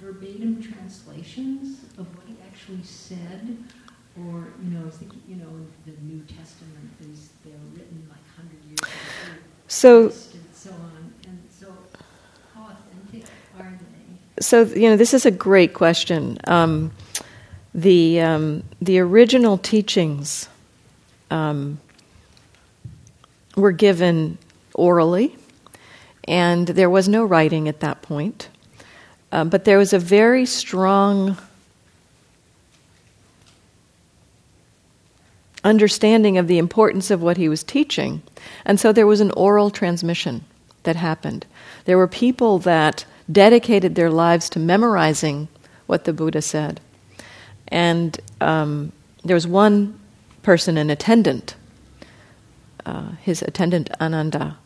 verbatim 0.00 0.62
translations 0.62 1.80
of 1.98 2.06
what 2.16 2.26
he 2.26 2.36
actually 2.46 2.82
said, 2.82 3.58
or 4.26 4.48
you 4.62 4.70
know, 4.70 4.86
the, 4.88 5.06
you 5.28 5.36
know, 5.36 5.66
the 5.86 5.92
New 6.02 6.22
Testament 6.22 6.90
is 7.12 7.30
they're 7.44 7.54
written 7.74 8.06
like 8.08 8.18
hundred 8.36 8.64
years 8.66 8.78
ago, 8.80 8.90
So, 9.68 10.10
so 10.10 10.70
on, 10.70 11.12
and 11.26 11.38
so 11.50 11.72
how 12.54 12.70
authentic 12.70 13.30
are 13.58 13.78
they? 13.78 14.42
so 14.42 14.62
you 14.62 14.88
know, 14.90 14.96
this 14.96 15.14
is 15.14 15.26
a 15.26 15.30
great 15.30 15.74
question. 15.74 16.38
Um, 16.46 16.92
the 17.74 18.20
um, 18.20 18.62
the 18.80 18.98
original 18.98 19.58
teachings 19.58 20.48
um, 21.30 21.78
were 23.56 23.72
given 23.72 24.38
orally, 24.74 25.36
and 26.26 26.66
there 26.66 26.90
was 26.90 27.08
no 27.08 27.24
writing 27.24 27.68
at 27.68 27.80
that 27.80 28.02
point. 28.02 28.48
Um, 29.30 29.50
but 29.50 29.64
there 29.64 29.76
was 29.76 29.92
a 29.92 29.98
very 29.98 30.46
strong 30.46 31.36
understanding 35.64 36.38
of 36.38 36.46
the 36.46 36.58
importance 36.58 37.10
of 37.10 37.22
what 37.22 37.36
he 37.36 37.48
was 37.48 37.62
teaching. 37.64 38.22
And 38.64 38.78
so 38.78 38.92
there 38.92 39.06
was 39.06 39.20
an 39.20 39.32
oral 39.32 39.70
transmission 39.70 40.44
that 40.84 40.96
happened. 40.96 41.46
There 41.84 41.98
were 41.98 42.08
people 42.08 42.58
that 42.60 43.04
dedicated 43.30 43.94
their 43.94 44.10
lives 44.10 44.48
to 44.50 44.58
memorizing 44.58 45.48
what 45.86 46.04
the 46.04 46.12
Buddha 46.12 46.42
said. 46.42 46.80
And 47.68 48.18
um, 48.40 48.92
there 49.24 49.34
was 49.34 49.46
one 49.46 49.98
person, 50.42 50.78
an 50.78 50.90
attendant, 50.90 51.54
uh, 52.86 53.10
his 53.20 53.42
attendant 53.42 53.90
Ananda, 54.00 54.56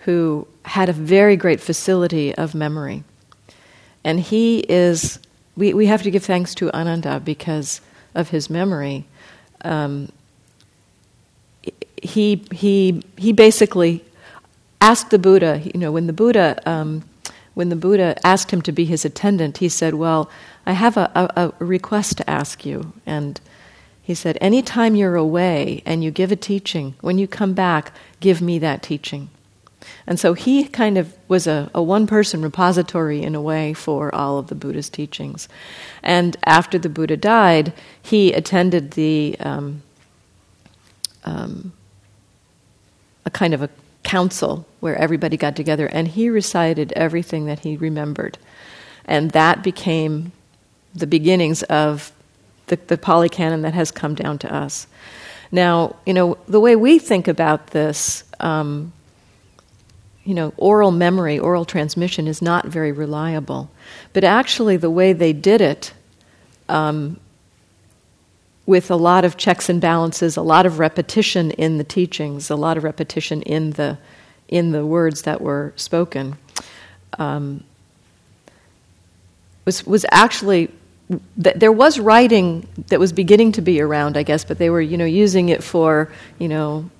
who 0.00 0.46
had 0.64 0.88
a 0.88 0.92
very 0.92 1.36
great 1.36 1.60
facility 1.60 2.34
of 2.34 2.54
memory. 2.54 3.02
And 4.04 4.20
he 4.20 4.60
is, 4.60 5.18
we, 5.56 5.72
we 5.74 5.86
have 5.86 6.02
to 6.02 6.10
give 6.10 6.24
thanks 6.24 6.54
to 6.56 6.70
Ananda 6.76 7.20
because 7.20 7.80
of 8.14 8.28
his 8.30 8.50
memory. 8.50 9.06
Um, 9.66 10.10
he, 12.02 12.42
he, 12.52 13.02
he 13.16 13.32
basically 13.32 14.04
asked 14.80 15.10
the 15.10 15.18
Buddha, 15.18 15.62
you 15.64 15.80
know, 15.80 15.90
when 15.90 16.06
the 16.06 16.12
Buddha, 16.12 16.60
um, 16.68 17.02
when 17.54 17.68
the 17.70 17.76
Buddha 17.76 18.14
asked 18.24 18.50
him 18.50 18.62
to 18.62 18.72
be 18.72 18.84
his 18.84 19.04
attendant, 19.04 19.58
he 19.58 19.68
said, 19.68 19.94
Well, 19.94 20.30
I 20.66 20.72
have 20.72 20.96
a, 20.96 21.10
a, 21.14 21.52
a 21.58 21.64
request 21.64 22.18
to 22.18 22.30
ask 22.30 22.64
you. 22.64 22.92
And 23.06 23.40
he 24.02 24.14
said, 24.14 24.38
Anytime 24.40 24.94
you're 24.94 25.16
away 25.16 25.82
and 25.86 26.04
you 26.04 26.10
give 26.10 26.30
a 26.30 26.36
teaching, 26.36 26.94
when 27.00 27.18
you 27.18 27.26
come 27.26 27.54
back, 27.54 27.92
give 28.20 28.40
me 28.40 28.58
that 28.58 28.82
teaching. 28.82 29.30
And 30.06 30.18
so 30.20 30.34
he 30.34 30.64
kind 30.64 30.98
of 30.98 31.14
was 31.28 31.46
a, 31.46 31.70
a 31.74 31.82
one 31.82 32.06
person 32.06 32.42
repository 32.42 33.22
in 33.22 33.34
a 33.34 33.42
way 33.42 33.74
for 33.74 34.14
all 34.14 34.38
of 34.38 34.48
the 34.48 34.54
Buddha's 34.54 34.88
teachings. 34.88 35.48
And 36.02 36.36
after 36.44 36.78
the 36.78 36.88
Buddha 36.88 37.16
died, 37.16 37.72
he 38.02 38.32
attended 38.32 38.92
the 38.92 39.36
um, 39.40 39.82
um, 41.24 41.72
a 43.24 43.30
kind 43.30 43.52
of 43.52 43.62
a 43.62 43.68
council 44.04 44.64
where 44.80 44.96
everybody 44.96 45.36
got 45.36 45.56
together 45.56 45.86
and 45.86 46.06
he 46.06 46.30
recited 46.30 46.92
everything 46.92 47.46
that 47.46 47.60
he 47.60 47.76
remembered. 47.76 48.38
And 49.04 49.32
that 49.32 49.62
became 49.62 50.32
the 50.94 51.06
beginnings 51.06 51.62
of 51.64 52.12
the, 52.68 52.76
the 52.86 52.96
Pali 52.96 53.28
Canon 53.28 53.62
that 53.62 53.74
has 53.74 53.90
come 53.90 54.14
down 54.14 54.38
to 54.38 54.54
us. 54.54 54.86
Now, 55.52 55.96
you 56.06 56.14
know, 56.14 56.38
the 56.48 56.60
way 56.60 56.76
we 56.76 56.98
think 56.98 57.28
about 57.28 57.68
this, 57.68 58.24
um, 58.40 58.92
you 60.26 60.34
know, 60.34 60.52
oral 60.56 60.90
memory, 60.90 61.38
oral 61.38 61.64
transmission 61.64 62.26
is 62.26 62.42
not 62.42 62.66
very 62.66 62.90
reliable. 62.90 63.70
But 64.12 64.24
actually, 64.24 64.76
the 64.76 64.90
way 64.90 65.12
they 65.12 65.32
did 65.32 65.60
it, 65.60 65.94
um, 66.68 67.20
with 68.66 68.90
a 68.90 68.96
lot 68.96 69.24
of 69.24 69.36
checks 69.36 69.68
and 69.68 69.80
balances, 69.80 70.36
a 70.36 70.42
lot 70.42 70.66
of 70.66 70.80
repetition 70.80 71.52
in 71.52 71.78
the 71.78 71.84
teachings, 71.84 72.50
a 72.50 72.56
lot 72.56 72.76
of 72.76 72.82
repetition 72.82 73.40
in 73.42 73.70
the 73.70 73.96
in 74.48 74.72
the 74.72 74.84
words 74.84 75.22
that 75.22 75.40
were 75.40 75.72
spoken, 75.76 76.36
um, 77.18 77.62
was 79.64 79.86
was 79.86 80.04
actually 80.10 80.68
there 81.36 81.70
was 81.70 82.00
writing 82.00 82.66
that 82.88 82.98
was 82.98 83.12
beginning 83.12 83.52
to 83.52 83.62
be 83.62 83.80
around, 83.80 84.16
I 84.16 84.24
guess, 84.24 84.44
but 84.44 84.58
they 84.58 84.70
were 84.70 84.80
you 84.80 84.96
know 84.96 85.04
using 85.04 85.50
it 85.50 85.62
for 85.62 86.10
you 86.40 86.48
know 86.48 86.90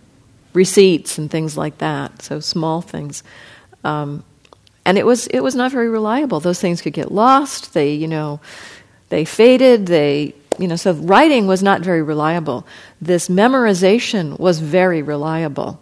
receipts 0.56 1.18
and 1.18 1.30
things 1.30 1.56
like 1.56 1.78
that, 1.78 2.22
so 2.22 2.40
small 2.40 2.80
things. 2.80 3.22
Um, 3.84 4.24
and 4.84 4.98
it 4.98 5.06
was 5.06 5.26
it 5.28 5.40
was 5.40 5.54
not 5.54 5.70
very 5.70 5.88
reliable. 5.88 6.40
Those 6.40 6.60
things 6.60 6.82
could 6.82 6.92
get 6.92 7.12
lost. 7.12 7.74
They 7.74 7.94
you 7.94 8.08
know 8.08 8.40
they 9.10 9.24
faded. 9.24 9.86
They 9.86 10.34
you 10.58 10.68
know, 10.68 10.76
so 10.76 10.92
writing 10.94 11.46
was 11.46 11.62
not 11.62 11.82
very 11.82 12.02
reliable. 12.02 12.66
This 13.00 13.28
memorization 13.28 14.38
was 14.38 14.58
very 14.60 15.02
reliable. 15.02 15.80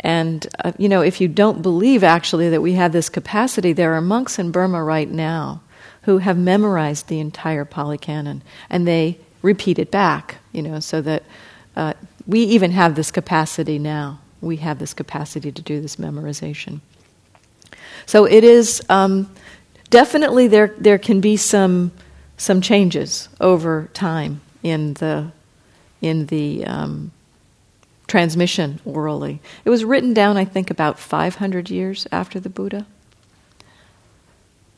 And, 0.00 0.46
uh, 0.62 0.72
you 0.78 0.88
know, 0.88 1.00
if 1.00 1.20
you 1.20 1.28
don't 1.28 1.62
believe 1.62 2.04
actually 2.04 2.50
that 2.50 2.60
we 2.60 2.74
have 2.74 2.92
this 2.92 3.08
capacity, 3.08 3.72
there 3.72 3.94
are 3.94 4.02
monks 4.02 4.38
in 4.38 4.50
Burma 4.50 4.82
right 4.84 5.08
now 5.08 5.62
who 6.02 6.18
have 6.18 6.36
memorized 6.36 7.08
the 7.08 7.20
entire 7.20 7.64
Pali 7.64 7.96
Canon 7.96 8.42
and 8.68 8.86
they 8.86 9.18
repeat 9.40 9.78
it 9.78 9.90
back, 9.90 10.36
you 10.52 10.60
know, 10.60 10.80
so 10.80 11.00
that 11.00 11.22
uh, 11.76 11.94
we 12.26 12.40
even 12.40 12.70
have 12.72 12.94
this 12.94 13.10
capacity 13.10 13.78
now. 13.78 14.20
We 14.40 14.56
have 14.56 14.78
this 14.78 14.94
capacity 14.94 15.52
to 15.52 15.62
do 15.62 15.80
this 15.80 15.96
memorization. 15.96 16.80
So 18.06 18.24
it 18.24 18.44
is 18.44 18.82
um, 18.88 19.30
definitely 19.90 20.48
there, 20.48 20.74
there 20.78 20.98
can 20.98 21.20
be 21.20 21.36
some 21.36 21.92
some 22.36 22.60
changes 22.60 23.28
over 23.40 23.88
time 23.94 24.40
in 24.62 24.94
the 24.94 25.30
in 26.02 26.26
the 26.26 26.66
um, 26.66 27.12
transmission 28.06 28.80
orally. 28.84 29.40
It 29.64 29.70
was 29.70 29.84
written 29.84 30.12
down, 30.12 30.36
I 30.36 30.44
think, 30.44 30.70
about 30.70 30.98
500 30.98 31.70
years 31.70 32.06
after 32.12 32.38
the 32.38 32.50
Buddha. 32.50 32.86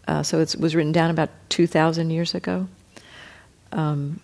Uh, 0.07 0.23
so 0.23 0.41
it 0.41 0.55
was 0.59 0.77
written 0.77 0.93
down 0.93 1.11
about 1.11 1.31
2,000 1.49 2.11
years 2.11 2.35
ago. 2.35 2.69
Um, 3.73 4.21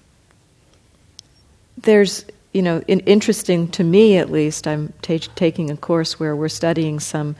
there's, 1.76 2.24
you 2.52 2.62
know, 2.62 2.82
in, 2.86 3.00
interesting 3.00 3.68
to 3.68 3.84
me 3.84 4.18
at 4.18 4.30
least, 4.30 4.66
I'm 4.66 4.92
t- 5.02 5.18
taking 5.18 5.70
a 5.70 5.76
course 5.76 6.20
where 6.20 6.36
we're 6.36 6.48
studying 6.48 7.00
some 7.00 7.34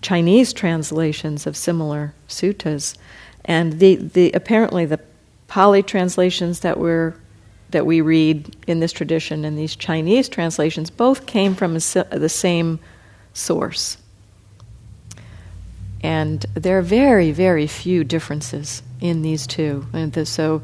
Chinese 0.00 0.52
translations 0.52 1.46
of 1.46 1.56
similar 1.56 2.14
suttas. 2.28 2.96
And 3.44 3.78
the, 3.78 3.96
the, 3.96 4.32
apparently 4.32 4.86
the 4.86 5.00
Pali 5.48 5.82
translations 5.82 6.60
that 6.60 6.78
we're 6.78 7.14
that 7.70 7.86
we 7.86 8.00
read 8.00 8.54
in 8.68 8.78
this 8.78 8.92
tradition 8.92 9.44
and 9.44 9.58
these 9.58 9.74
Chinese 9.74 10.28
translations 10.28 10.90
both 10.90 11.26
came 11.26 11.56
from 11.56 11.74
a, 11.74 11.80
the 12.16 12.28
same 12.28 12.78
source. 13.32 13.96
And 16.00 16.46
there 16.54 16.78
are 16.78 16.82
very, 16.82 17.32
very 17.32 17.66
few 17.66 18.04
differences 18.04 18.80
in 19.00 19.22
these 19.22 19.46
two. 19.48 19.86
And 19.92 20.12
the, 20.12 20.24
so, 20.24 20.62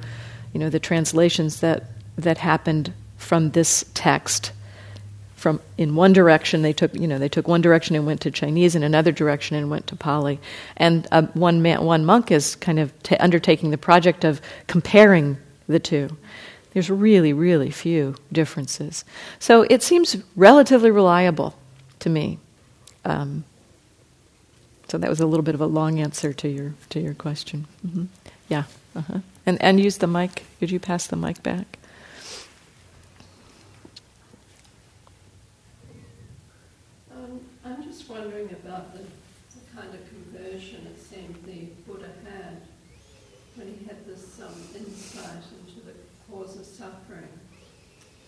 you 0.52 0.60
know, 0.60 0.70
the 0.70 0.78
translations 0.78 1.60
that, 1.60 1.84
that 2.16 2.38
happened 2.38 2.92
from 3.30 3.52
this 3.52 3.84
text 3.94 4.50
from 5.36 5.60
in 5.78 5.94
one 5.94 6.12
direction 6.12 6.62
they 6.62 6.72
took 6.72 6.92
you 6.96 7.06
know 7.06 7.16
they 7.16 7.28
took 7.28 7.46
one 7.46 7.60
direction 7.60 7.94
and 7.94 8.04
went 8.04 8.20
to 8.20 8.28
Chinese 8.28 8.74
in 8.74 8.82
another 8.82 9.12
direction 9.12 9.54
and 9.56 9.70
went 9.70 9.86
to 9.86 9.94
Pali. 9.94 10.40
And 10.76 11.06
uh, 11.12 11.22
one 11.34 11.62
man 11.62 11.84
one 11.84 12.04
monk 12.04 12.32
is 12.32 12.56
kind 12.56 12.80
of 12.80 12.92
t- 13.04 13.14
undertaking 13.18 13.70
the 13.70 13.78
project 13.78 14.24
of 14.24 14.40
comparing 14.66 15.36
the 15.68 15.78
two. 15.78 16.16
There's 16.72 16.90
really 16.90 17.32
really 17.32 17.70
few 17.70 18.16
differences. 18.32 19.04
So 19.38 19.62
it 19.62 19.84
seems 19.84 20.16
relatively 20.34 20.90
reliable 20.90 21.54
to 22.00 22.10
me. 22.10 22.40
Um, 23.04 23.44
so 24.88 24.98
that 24.98 25.08
was 25.08 25.20
a 25.20 25.26
little 25.26 25.44
bit 25.44 25.54
of 25.54 25.60
a 25.60 25.66
long 25.66 26.00
answer 26.00 26.32
to 26.32 26.48
your 26.48 26.74
to 26.88 26.98
your 26.98 27.14
question. 27.14 27.68
Mm-hmm. 27.86 28.06
yeah 28.48 28.64
uh-huh. 28.96 29.20
and 29.46 29.62
and 29.62 29.78
use 29.78 29.98
the 29.98 30.08
mic. 30.08 30.42
Could 30.58 30.72
you 30.72 30.80
pass 30.80 31.06
the 31.06 31.16
mic 31.16 31.44
back 31.44 31.78
wondering 38.10 38.50
about 38.50 38.92
the, 38.92 38.98
the, 38.98 39.80
kind 39.80 39.94
of 39.94 40.00
conversion 40.08 40.84
it 40.86 41.00
seemed 41.00 41.36
the 41.46 41.66
Buddha 41.86 42.10
had 42.24 42.60
when 43.54 43.68
he 43.68 43.86
had 43.86 44.04
this 44.04 44.40
um, 44.40 44.52
insight 44.74 45.44
into 45.60 45.86
the 45.86 45.92
cause 46.28 46.58
of 46.58 46.66
suffering. 46.66 47.28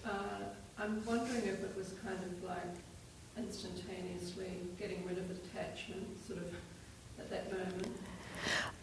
Uh, 0.07 0.45
I'm 0.79 1.05
wondering 1.05 1.43
if 1.43 1.65
it 1.65 1.75
was 1.77 1.95
kind 2.05 2.17
of 2.17 2.49
like 2.49 2.63
instantaneously 3.37 4.47
getting 4.79 5.05
rid 5.05 5.19
of 5.19 5.25
attachment, 5.31 6.07
sort 6.27 6.39
of 6.39 6.55
at 7.19 7.29
that 7.31 7.51
moment. 7.51 7.97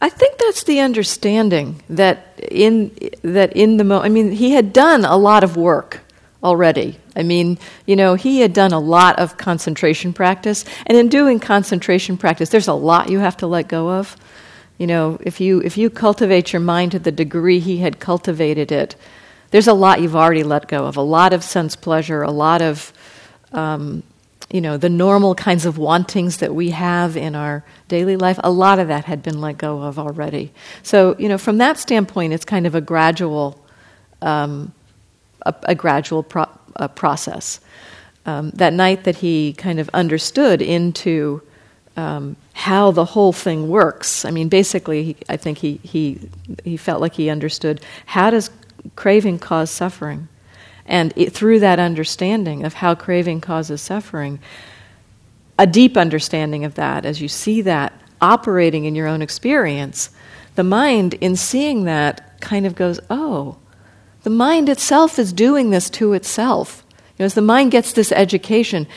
I 0.02 0.10
think 0.10 0.38
that's 0.38 0.64
the 0.64 0.82
understanding 0.82 1.82
that 1.90 2.40
in 2.52 2.92
that 3.22 3.56
in 3.56 3.78
the 3.78 3.86
mo- 3.86 4.02
I 4.02 4.10
mean, 4.10 4.32
he 4.32 4.52
had 4.52 4.74
done 4.74 5.06
a 5.06 5.18
lot 5.18 5.46
of 5.46 5.56
work 5.56 6.02
already. 6.44 6.98
I 7.16 7.24
mean, 7.24 7.58
you 7.86 7.96
know, 7.96 8.16
he 8.16 8.40
had 8.42 8.54
done 8.54 8.72
a 8.72 8.80
lot 8.80 9.20
of 9.20 9.38
concentration 9.38 10.14
practice, 10.14 10.66
and 10.86 10.98
in 10.98 11.10
doing 11.10 11.40
concentration 11.40 12.18
practice, 12.18 12.50
there's 12.50 12.68
a 12.68 12.74
lot 12.74 13.10
you 13.10 13.20
have 13.20 13.38
to 13.38 13.48
let 13.48 13.68
go 13.68 13.90
of. 13.92 14.16
You 14.78 14.88
know, 14.88 15.20
if 15.22 15.42
you 15.42 15.62
if 15.62 15.78
you 15.78 15.90
cultivate 15.90 16.54
your 16.54 16.62
mind 16.62 16.94
to 16.94 17.00
the 17.00 17.12
degree 17.12 17.60
he 17.60 17.78
had 17.78 18.00
cultivated 18.00 18.72
it, 18.72 18.96
there's 19.52 19.68
a 19.68 19.74
lot 19.74 20.02
you've 20.02 20.16
already 20.16 20.44
let 20.44 20.68
go 20.68 20.86
of. 20.86 20.96
A 20.96 21.02
lot 21.02 21.34
of 21.34 21.44
sense 21.44 21.76
pleasure, 21.76 22.22
a 22.22 22.32
lot 22.32 22.62
of 22.62 22.94
um, 23.52 24.04
you 24.52 24.62
know, 24.62 24.78
the 24.78 24.90
normal 24.90 25.36
kinds 25.36 25.66
of 25.66 25.78
wantings 25.78 26.38
that 26.38 26.56
we 26.56 26.72
have 26.72 27.16
in 27.16 27.36
our 27.36 27.64
daily 27.88 28.18
life, 28.18 28.40
a 28.44 28.50
lot 28.50 28.80
of 28.80 28.88
that 28.88 29.06
had 29.06 29.22
been 29.22 29.40
let 29.42 29.58
go 29.58 29.82
of 29.82 30.00
already. 30.00 30.52
So, 30.82 31.16
you 31.20 31.30
know, 31.30 31.38
from 31.38 31.60
that 31.60 31.78
standpoint, 31.78 32.34
it's 32.34 32.46
kind 32.46 32.66
of 32.66 32.74
a 32.74 32.82
gradual, 32.82 33.64
um, 34.22 34.74
a, 35.46 35.54
a, 35.64 35.76
gradual 35.76 36.24
pro- 36.24 36.50
a 36.76 36.90
process. 36.90 37.60
Um, 38.26 38.52
that 38.52 38.74
night 38.74 39.06
that 39.06 39.18
he 39.18 39.54
kind 39.54 39.80
of 39.80 39.90
understood 39.94 40.62
into 40.62 41.42
um, 41.98 42.36
how 42.54 42.92
the 42.92 43.06
whole 43.06 43.34
thing 43.34 43.70
works. 43.70 44.26
I 44.26 44.32
mean, 44.32 44.50
basically, 44.50 45.04
he, 45.04 45.16
I 45.28 45.38
think 45.38 45.58
he, 45.58 45.80
he, 45.84 46.20
he 46.64 46.78
felt 46.78 47.02
like 47.02 47.14
he 47.14 47.30
understood 47.30 47.82
how 48.06 48.30
does 48.30 48.50
craving 48.96 49.40
cause 49.40 49.70
suffering? 49.70 50.28
And 50.86 51.14
it, 51.16 51.34
through 51.34 51.60
that 51.60 51.80
understanding 51.80 52.66
of 52.66 52.76
how 52.76 52.96
craving 52.96 53.42
causes 53.42 53.82
suffering, 53.82 54.40
a 55.58 55.68
deep 55.68 55.98
understanding 55.98 56.66
of 56.66 56.76
that, 56.76 57.06
as 57.06 57.22
you 57.22 57.28
see 57.28 57.62
that 57.62 57.94
operating 58.22 58.86
in 58.86 58.96
your 58.96 59.08
own 59.08 59.22
experience, 59.22 60.10
the 60.56 60.64
mind, 60.64 61.14
in 61.16 61.36
seeing 61.36 61.84
that, 61.84 62.40
kind 62.42 62.66
of 62.66 62.76
goes, 62.76 63.00
oh, 63.10 63.58
the 64.24 64.30
mind 64.30 64.70
itself 64.70 65.18
is 65.20 65.34
doing 65.34 65.70
this 65.70 65.90
to 65.92 66.14
itself. 66.14 66.84
You 67.18 67.24
know, 67.24 67.26
as 67.26 67.34
the 67.34 67.42
mind 67.42 67.72
gets 67.72 67.94
this 67.94 68.12
education, 68.12 68.88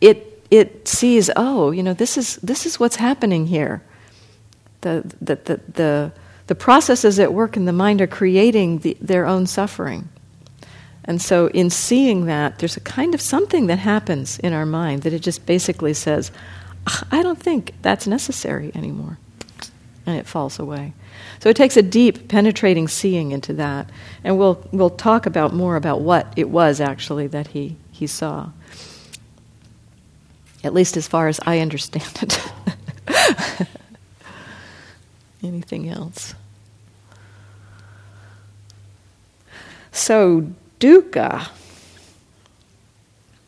it 0.00 0.26
it 0.50 0.88
sees, 0.88 1.30
oh, 1.36 1.70
you 1.70 1.82
know, 1.82 1.94
this 1.94 2.18
is 2.18 2.36
this 2.36 2.66
is 2.66 2.80
what's 2.80 2.96
happening 2.96 3.46
here. 3.46 3.82
The 4.80 5.02
the 5.20 5.36
the 5.36 5.60
the, 5.72 6.12
the 6.46 6.54
processes 6.54 7.18
at 7.18 7.32
work 7.32 7.56
in 7.56 7.64
the 7.64 7.72
mind 7.72 8.00
are 8.00 8.06
creating 8.06 8.78
the, 8.78 8.96
their 9.00 9.26
own 9.26 9.46
suffering. 9.46 10.08
And 11.04 11.20
so, 11.20 11.48
in 11.48 11.70
seeing 11.70 12.26
that, 12.26 12.58
there's 12.58 12.76
a 12.76 12.80
kind 12.80 13.14
of 13.14 13.20
something 13.20 13.66
that 13.68 13.78
happens 13.78 14.38
in 14.38 14.52
our 14.52 14.66
mind 14.66 15.02
that 15.02 15.12
it 15.12 15.20
just 15.20 15.46
basically 15.46 15.94
says, 15.94 16.30
I 17.10 17.22
don't 17.22 17.38
think 17.38 17.72
that's 17.82 18.06
necessary 18.06 18.70
anymore. 18.74 19.18
And 20.10 20.18
it 20.18 20.26
falls 20.26 20.58
away. 20.58 20.92
So, 21.38 21.48
it 21.48 21.56
takes 21.56 21.76
a 21.76 21.82
deep, 21.82 22.26
penetrating 22.26 22.88
seeing 22.88 23.30
into 23.30 23.52
that. 23.54 23.88
And 24.24 24.38
we'll, 24.38 24.66
we'll 24.72 24.90
talk 24.90 25.24
about 25.24 25.54
more 25.54 25.76
about 25.76 26.00
what 26.00 26.32
it 26.34 26.50
was 26.50 26.80
actually 26.80 27.28
that 27.28 27.46
he, 27.48 27.76
he 27.92 28.08
saw. 28.08 28.50
At 30.64 30.74
least 30.74 30.96
as 30.96 31.06
far 31.06 31.28
as 31.28 31.38
I 31.46 31.60
understand 31.60 32.18
it. 32.22 32.52
Anything 35.42 35.88
else? 35.88 36.34
So, 39.92 40.50
dukkha, 40.80 41.50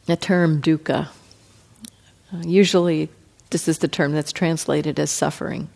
the 0.07 0.17
term 0.17 0.63
dukkha, 0.63 1.09
uh, 2.33 2.43
usually 2.45 3.09
this 3.51 3.69
is 3.69 3.79
the 3.79 3.89
term 3.89 4.13
that's 4.13 4.33
translated 4.33 4.99
as 4.99 5.11
suffering. 5.11 5.69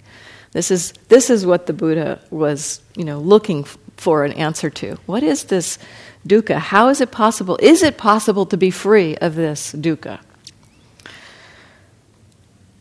This 0.56 0.70
is, 0.70 0.94
this 1.08 1.28
is 1.28 1.44
what 1.44 1.66
the 1.66 1.74
Buddha 1.74 2.18
was 2.30 2.80
you 2.96 3.04
know, 3.04 3.18
looking 3.18 3.64
for 3.98 4.24
an 4.24 4.32
answer 4.32 4.70
to. 4.70 4.96
What 5.04 5.22
is 5.22 5.44
this 5.44 5.78
dukkha? 6.26 6.56
How 6.56 6.88
is 6.88 7.02
it 7.02 7.10
possible? 7.10 7.58
Is 7.60 7.82
it 7.82 7.98
possible 7.98 8.46
to 8.46 8.56
be 8.56 8.70
free 8.70 9.18
of 9.18 9.34
this 9.34 9.74
dukkha? 9.74 10.18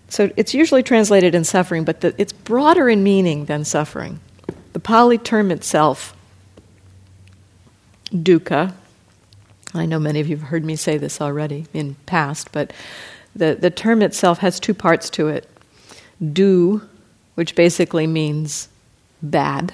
So 0.08 0.32
it's 0.38 0.54
usually 0.54 0.84
translated 0.84 1.36
in 1.36 1.44
suffering, 1.44 1.84
but 1.84 2.00
the, 2.00 2.16
it's 2.18 2.32
broader 2.32 2.88
in 2.88 3.04
meaning 3.04 3.44
than 3.44 3.66
suffering. 3.66 4.22
The 4.72 4.80
Pali 4.80 5.18
term 5.18 5.52
itself 5.52 6.16
dukkha. 8.14 8.74
I 9.74 9.86
know 9.86 10.00
many 10.00 10.22
of 10.22 10.30
you 10.30 10.38
have 10.38 10.48
heard 10.48 10.64
me 10.64 10.78
say 10.78 10.98
this 10.98 11.20
already 11.20 11.66
in 11.74 11.96
past, 12.06 12.54
but 12.54 12.72
the, 13.36 13.58
the 13.60 13.70
term 13.70 14.02
itself 14.02 14.38
has 14.38 14.62
two 14.62 14.74
parts 14.74 15.10
to 15.10 15.28
it. 15.28 15.50
Du, 16.32 16.82
which 17.36 17.56
basically 17.56 18.08
means 18.08 18.70
bad, 19.22 19.74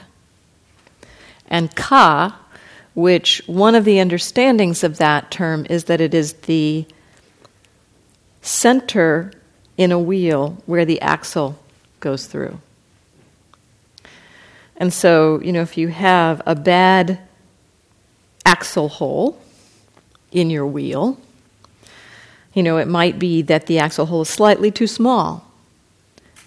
and 1.48 1.76
ka, 1.76 2.40
which 2.94 3.42
one 3.48 3.76
of 3.76 3.86
the 3.86 4.00
understandings 4.00 4.84
of 4.84 4.98
that 4.98 5.32
term 5.32 5.66
is 5.70 5.86
that 5.86 6.02
it 6.02 6.14
is 6.14 6.34
the 6.34 6.86
center 8.42 9.32
in 9.78 9.92
a 9.92 10.00
wheel 10.00 10.58
where 10.66 10.86
the 10.86 11.00
axle 11.02 11.58
goes 12.00 12.26
through. 12.26 12.60
And 14.78 14.92
so, 14.92 15.40
you 15.42 15.54
know, 15.54 15.62
if 15.62 15.78
you 15.78 15.90
have 15.90 16.42
a 16.46 16.56
bad 16.56 17.20
axle 18.46 18.90
hole 18.90 19.40
in 20.32 20.50
your 20.50 20.66
wheel. 20.66 21.18
You 22.54 22.64
know, 22.64 22.78
it 22.78 22.88
might 22.88 23.20
be 23.20 23.42
that 23.44 23.68
the 23.68 23.80
axle 23.80 24.08
hole 24.08 24.22
is 24.22 24.30
slightly 24.30 24.72
too 24.72 24.88
small 24.88 25.48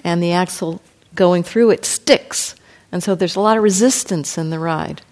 and 0.03 0.23
the 0.23 0.33
axle 0.33 0.81
going 1.15 1.43
through 1.43 1.71
it 1.71 1.85
sticks. 1.85 2.55
And 2.93 3.03
so 3.03 3.15
there's 3.15 3.37
a 3.37 3.41
lot 3.41 3.57
of 3.57 3.63
resistance 3.63 4.39
in 4.39 4.51
the 4.51 4.59
ride. 4.59 5.03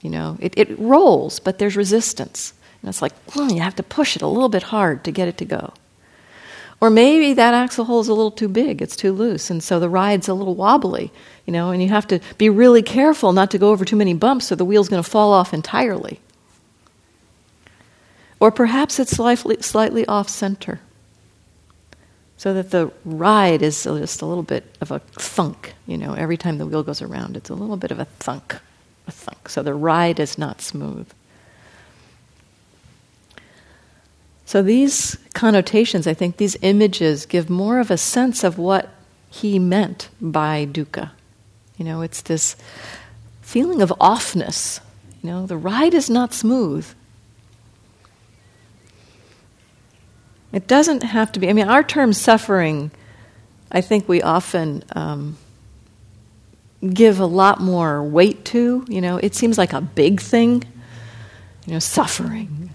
You 0.00 0.10
know, 0.10 0.36
it, 0.40 0.54
it 0.56 0.78
rolls, 0.78 1.38
but 1.38 1.58
there's 1.58 1.76
resistance. 1.76 2.52
And 2.80 2.88
it's 2.88 3.00
like, 3.00 3.12
hmm, 3.30 3.48
you 3.48 3.60
have 3.60 3.76
to 3.76 3.82
push 3.82 4.16
it 4.16 4.22
a 4.22 4.26
little 4.26 4.48
bit 4.48 4.64
hard 4.64 5.04
to 5.04 5.12
get 5.12 5.28
it 5.28 5.38
to 5.38 5.44
go. 5.44 5.72
Or 6.82 6.90
maybe 6.90 7.32
that 7.34 7.54
axle 7.54 7.84
hole 7.84 8.00
is 8.00 8.08
a 8.08 8.12
little 8.12 8.32
too 8.32 8.48
big, 8.48 8.82
it's 8.82 8.96
too 8.96 9.12
loose, 9.12 9.50
and 9.50 9.62
so 9.62 9.78
the 9.78 9.88
ride's 9.88 10.26
a 10.26 10.34
little 10.34 10.56
wobbly, 10.56 11.12
you 11.46 11.52
know, 11.52 11.70
and 11.70 11.80
you 11.80 11.88
have 11.90 12.08
to 12.08 12.18
be 12.38 12.50
really 12.50 12.82
careful 12.82 13.32
not 13.32 13.52
to 13.52 13.58
go 13.58 13.70
over 13.70 13.84
too 13.84 13.94
many 13.94 14.14
bumps 14.14 14.50
or 14.50 14.56
the 14.56 14.64
wheel's 14.64 14.88
going 14.88 15.00
to 15.00 15.08
fall 15.08 15.32
off 15.32 15.54
entirely. 15.54 16.18
Or 18.40 18.50
perhaps 18.50 18.98
it's 18.98 19.12
slightly 19.12 20.04
off 20.06 20.28
center, 20.28 20.80
so 22.42 22.52
that 22.54 22.72
the 22.72 22.90
ride 23.04 23.62
is 23.62 23.84
just 23.84 24.20
a 24.20 24.26
little 24.26 24.42
bit 24.42 24.64
of 24.80 24.90
a 24.90 24.98
thunk, 24.98 25.74
you 25.86 25.96
know, 25.96 26.14
every 26.14 26.36
time 26.36 26.58
the 26.58 26.66
wheel 26.66 26.82
goes 26.82 27.00
around, 27.00 27.36
it's 27.36 27.50
a 27.50 27.54
little 27.54 27.76
bit 27.76 27.92
of 27.92 28.00
a 28.00 28.04
thunk, 28.04 28.56
a 29.06 29.12
thunk. 29.12 29.48
So 29.48 29.62
the 29.62 29.74
ride 29.74 30.18
is 30.18 30.36
not 30.36 30.60
smooth. 30.60 31.08
So 34.44 34.60
these 34.60 35.16
connotations, 35.34 36.08
I 36.08 36.14
think 36.14 36.38
these 36.38 36.56
images 36.62 37.26
give 37.26 37.48
more 37.48 37.78
of 37.78 37.92
a 37.92 37.96
sense 37.96 38.42
of 38.42 38.58
what 38.58 38.88
he 39.30 39.60
meant 39.60 40.08
by 40.20 40.66
dukkha. 40.66 41.12
You 41.76 41.84
know, 41.84 42.02
it's 42.02 42.22
this 42.22 42.56
feeling 43.40 43.80
of 43.80 43.90
offness. 44.00 44.80
You 45.22 45.30
know, 45.30 45.46
the 45.46 45.56
ride 45.56 45.94
is 45.94 46.10
not 46.10 46.34
smooth. 46.34 46.92
It 50.52 50.66
doesn't 50.66 51.02
have 51.02 51.32
to 51.32 51.40
be. 51.40 51.48
I 51.48 51.52
mean, 51.52 51.68
our 51.68 51.82
term 51.82 52.12
suffering, 52.12 52.90
I 53.70 53.80
think 53.80 54.08
we 54.08 54.20
often 54.22 54.84
um, 54.92 55.38
give 56.88 57.20
a 57.20 57.26
lot 57.26 57.60
more 57.60 58.02
weight 58.02 58.44
to. 58.46 58.84
You 58.88 59.00
know, 59.00 59.16
it 59.16 59.34
seems 59.34 59.56
like 59.56 59.72
a 59.72 59.80
big 59.80 60.20
thing. 60.20 60.62
You 61.66 61.74
know, 61.74 61.78
suffering 61.78 62.74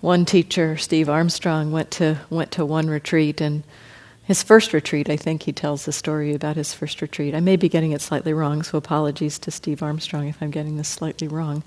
one 0.00 0.24
teacher, 0.24 0.76
Steve 0.76 1.08
Armstrong, 1.08 1.72
went 1.72 1.90
to 1.92 2.18
went 2.30 2.52
to 2.52 2.64
one 2.64 2.88
retreat 2.88 3.40
and 3.40 3.64
his 4.28 4.42
first 4.42 4.74
retreat, 4.74 5.08
I 5.08 5.16
think 5.16 5.44
he 5.44 5.54
tells 5.54 5.86
the 5.86 5.92
story 5.92 6.34
about 6.34 6.56
his 6.56 6.74
first 6.74 7.00
retreat. 7.00 7.34
I 7.34 7.40
may 7.40 7.56
be 7.56 7.70
getting 7.70 7.92
it 7.92 8.02
slightly 8.02 8.34
wrong, 8.34 8.62
so 8.62 8.76
apologies 8.76 9.38
to 9.38 9.50
Steve 9.50 9.82
Armstrong 9.82 10.28
if 10.28 10.42
I'm 10.42 10.50
getting 10.50 10.76
this 10.76 10.90
slightly 10.90 11.26
wrong. 11.26 11.62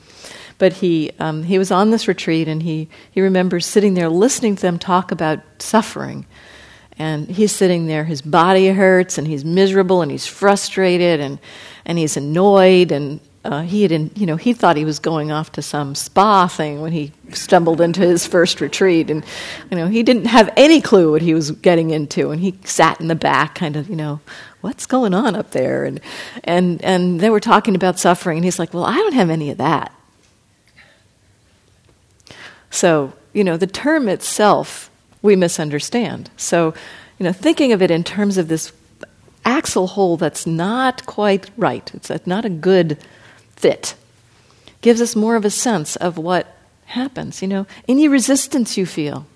But 0.59 0.74
he, 0.74 1.09
um, 1.18 1.41
he 1.41 1.57
was 1.57 1.72
on 1.72 1.89
this 1.89 2.07
retreat 2.07 2.47
and 2.47 2.62
he, 2.62 2.88
he 3.09 3.20
remembers 3.20 3.66
sitting 3.66 3.95
there 3.95 4.09
listening 4.09 4.57
to 4.57 4.62
them 4.62 4.78
talk 4.78 5.12
about 5.12 5.39
suffering. 5.57 6.28
And 6.99 7.32
he's 7.32 7.51
sitting 7.51 7.88
there, 7.88 8.03
his 8.03 8.22
body 8.22 8.68
hurts 8.68 9.18
and 9.18 9.26
he's 9.26 9.43
miserable 9.43 10.03
and 10.03 10.12
he's 10.12 10.28
frustrated 10.28 11.20
and, 11.20 11.39
and 11.84 11.97
he's 11.97 12.16
annoyed 12.16 12.91
and 12.91 13.22
uh, 13.44 13.62
he 13.62 13.82
had, 13.82 13.92
in, 13.92 14.12
you 14.16 14.28
know, 14.28 14.36
he 14.36 14.54
thought 14.54 14.78
he 14.78 14.86
was 14.86 15.00
going 15.00 15.32
off 15.32 15.52
to 15.54 15.64
some 15.64 15.96
spa 15.96 16.48
thing 16.48 16.80
when 16.80 16.92
he 16.92 17.12
stumbled 17.34 17.82
into 17.82 18.02
his 18.02 18.28
first 18.28 18.62
retreat, 18.62 19.10
and 19.10 19.24
you 19.72 19.78
know, 19.78 19.88
he 19.88 20.04
didn't 20.04 20.26
have 20.26 20.54
any 20.56 20.80
clue 20.80 21.12
what 21.12 21.24
he 21.24 21.34
was 21.34 21.50
getting 21.50 21.89
into, 21.89 22.30
and 22.30 22.39
he 22.39 22.56
sat 22.64 23.02
in 23.02 23.08
the 23.08 23.16
back, 23.16 23.56
kind 23.56 23.76
of, 23.76 23.89
you 23.89 23.96
know, 23.96 24.20
what's 24.62 24.86
going 24.86 25.16
on 25.16 25.36
up 25.36 25.52
there, 25.52 25.86
and 25.86 26.00
and 26.44 26.84
and 26.84 27.20
they 27.20 27.32
were 27.32 27.39
talking 27.39 27.74
about 27.74 27.98
suffering, 27.98 28.38
and 28.38 28.46
he's 28.46 28.60
like, 28.60 28.76
well, 28.76 28.86
I 28.86 28.96
don't 28.96 29.14
have 29.14 29.32
any 29.32 29.50
of 29.50 29.58
that. 29.58 29.92
So, 32.70 33.14
you 33.34 33.44
know, 33.44 33.58
the 33.58 33.68
term 33.68 34.08
itself 34.08 34.92
we 35.24 35.36
misunderstand. 35.36 36.30
So, 36.38 36.74
you 37.18 37.24
know, 37.24 37.34
thinking 37.34 37.74
of 37.74 37.82
it 37.82 37.92
in 37.92 38.04
terms 38.04 38.38
of 38.38 38.48
this 38.48 38.72
axle 39.46 39.88
hole 39.88 40.18
that's 40.18 40.46
not 40.46 41.06
quite 41.08 41.50
right. 41.58 41.92
It's 41.96 42.28
not 42.28 42.46
a 42.46 42.50
good 42.50 42.98
fit 43.62 43.93
gives 44.82 44.99
us 44.99 45.16
more 45.16 45.36
of 45.36 45.45
a 45.45 45.49
sense 45.49 45.95
of 45.95 46.18
what 46.18 46.57
happens. 46.86 47.41
You 47.41 47.47
know, 47.47 47.68
any 47.88 48.07
resistance 48.07 48.78
you 48.78 48.86
feel, 48.86 49.28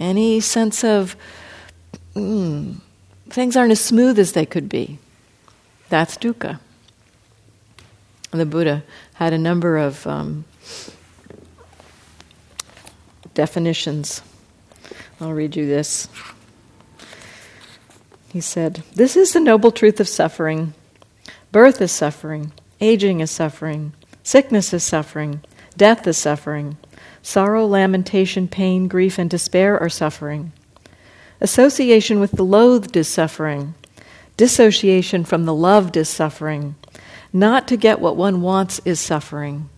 any 0.00 0.40
sense 0.40 0.82
of 0.82 1.14
mm, 2.14 2.80
things 3.28 3.56
aren't 3.56 3.72
as 3.72 3.80
smooth 3.80 4.18
as 4.18 4.32
they 4.32 4.46
could 4.46 4.68
be, 4.68 4.98
that's 5.90 6.16
dukkha. 6.16 6.60
The 8.30 8.46
Buddha 8.46 8.82
had 9.14 9.32
a 9.32 9.38
number 9.38 9.78
of 9.78 10.06
um, 10.06 10.44
definitions. 13.34 14.22
I'll 15.20 15.32
read 15.32 15.56
you 15.56 15.66
this. 15.66 16.08
He 18.30 18.40
said, 18.40 18.82
This 18.94 19.16
is 19.16 19.32
the 19.32 19.40
noble 19.40 19.72
truth 19.72 19.98
of 20.00 20.08
suffering. 20.08 20.74
Birth 21.50 21.80
is 21.80 21.90
suffering, 21.90 22.52
aging 22.80 23.20
is 23.20 23.30
suffering, 23.30 23.92
sickness 24.22 24.72
is 24.72 24.84
suffering, 24.84 25.40
death 25.76 26.06
is 26.06 26.16
suffering, 26.16 26.76
sorrow, 27.22 27.66
lamentation, 27.66 28.48
pain, 28.48 28.88
grief, 28.88 29.18
and 29.18 29.28
despair 29.30 29.78
are 29.78 29.88
suffering. 29.88 30.52
Association 31.40 32.20
with 32.20 32.32
the 32.32 32.44
loathed 32.44 32.96
is 32.96 33.08
suffering, 33.08 33.74
dissociation 34.36 35.24
from 35.24 35.44
the 35.44 35.54
loved 35.54 35.96
is 35.96 36.08
suffering, 36.08 36.74
not 37.32 37.68
to 37.68 37.76
get 37.76 38.00
what 38.00 38.16
one 38.16 38.40
wants 38.40 38.80
is 38.84 38.98
suffering. 38.98 39.68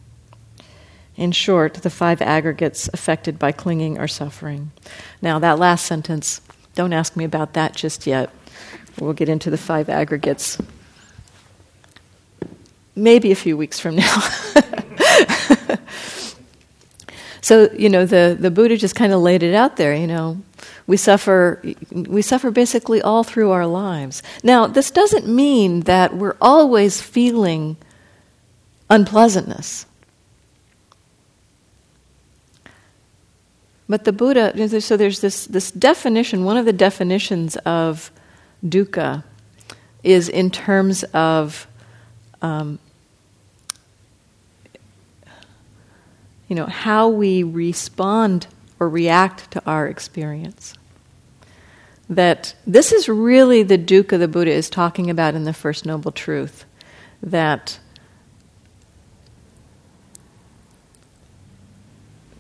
In 1.16 1.32
short, 1.32 1.74
the 1.74 1.90
five 1.90 2.22
aggregates 2.22 2.88
affected 2.94 3.38
by 3.38 3.53
clinging 3.53 3.98
are 3.98 4.09
suffering. 4.09 4.70
Now, 5.20 5.38
that 5.38 5.59
last 5.59 5.84
sentence, 5.84 6.40
don't 6.74 6.94
ask 6.94 7.14
me 7.14 7.24
about 7.24 7.53
that 7.55 7.74
just 7.76 8.07
yet. 8.07 8.30
We'll 8.98 9.12
get 9.12 9.28
into 9.28 9.51
the 9.51 9.59
five 9.59 9.90
aggregates 9.90 10.57
maybe 13.01 13.32
a 13.32 13.34
few 13.36 13.57
weeks 13.57 13.80
from 13.80 13.96
now. 13.96 14.20
so, 17.40 17.70
you 17.72 17.88
know, 17.88 18.05
the, 18.07 18.36
the 18.38 18.51
Buddha 18.51 18.76
just 18.76 18.94
kind 18.94 19.12
of 19.12 19.20
laid 19.20 19.42
it 19.42 19.55
out 19.55 19.76
there, 19.76 19.94
you 19.94 20.07
know. 20.07 20.40
We 20.86 20.96
suffer, 20.96 21.62
we 21.92 22.22
suffer 22.22 22.51
basically 22.51 23.01
all 23.01 23.22
through 23.24 23.51
our 23.51 23.66
lives. 23.66 24.22
Now, 24.42 24.66
this 24.66 24.90
doesn't 24.90 25.26
mean 25.26 25.80
that 25.82 26.16
we're 26.16 26.36
always 26.40 27.01
feeling 27.01 27.76
unpleasantness. 28.88 29.86
But 33.88 34.05
the 34.05 34.12
Buddha, 34.12 34.80
so 34.80 34.96
there's 34.96 35.20
this, 35.20 35.46
this 35.46 35.70
definition, 35.70 36.44
one 36.44 36.57
of 36.57 36.64
the 36.64 36.72
definitions 36.72 37.57
of 37.57 38.12
dukkha 38.64 39.24
is 40.03 40.28
in 40.28 40.51
terms 40.51 41.03
of 41.12 41.66
um, 42.42 42.78
you 46.51 46.57
know 46.57 46.66
how 46.66 47.09
we 47.09 47.44
respond 47.44 48.48
or 48.80 48.88
react 48.88 49.53
to 49.53 49.62
our 49.66 49.86
experience. 49.86 50.74
That 52.09 52.57
this 52.66 52.90
is 52.90 53.09
really 53.09 53.62
the 53.62 53.78
dukkha 53.78 54.18
the 54.18 54.26
Buddha 54.26 54.51
is 54.51 54.68
talking 54.68 55.09
about 55.09 55.36
in 55.36 55.44
the 55.44 55.53
First 55.53 55.86
Noble 55.86 56.11
Truth. 56.11 56.64
That 57.22 57.78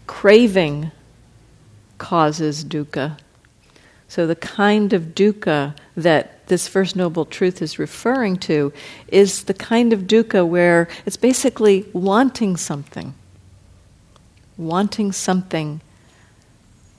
craving 0.08 0.90
causes 1.98 2.64
dukkha. 2.64 3.16
So, 4.08 4.26
the 4.26 4.34
kind 4.34 4.92
of 4.92 5.14
dukkha 5.14 5.76
that 5.96 6.48
this 6.48 6.66
First 6.66 6.96
Noble 6.96 7.26
Truth 7.26 7.62
is 7.62 7.78
referring 7.78 8.38
to 8.38 8.72
is 9.06 9.44
the 9.44 9.54
kind 9.54 9.92
of 9.92 10.08
dukkha 10.08 10.44
where 10.44 10.88
it's 11.06 11.16
basically 11.16 11.86
wanting 11.92 12.56
something. 12.56 13.14
Wanting 14.60 15.10
something 15.10 15.80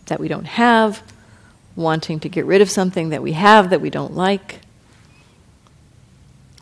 that 0.07 0.20
we 0.20 0.28
don't 0.28 0.45
have, 0.47 1.03
wanting 1.76 2.20
to 2.22 2.28
get 2.28 2.43
rid 2.45 2.59
of 2.59 2.72
something 2.72 3.09
that 3.09 3.22
we 3.22 3.34
have 3.34 3.70
that 3.70 3.82
we 3.82 3.91
don't 3.91 4.16
like, 4.16 4.62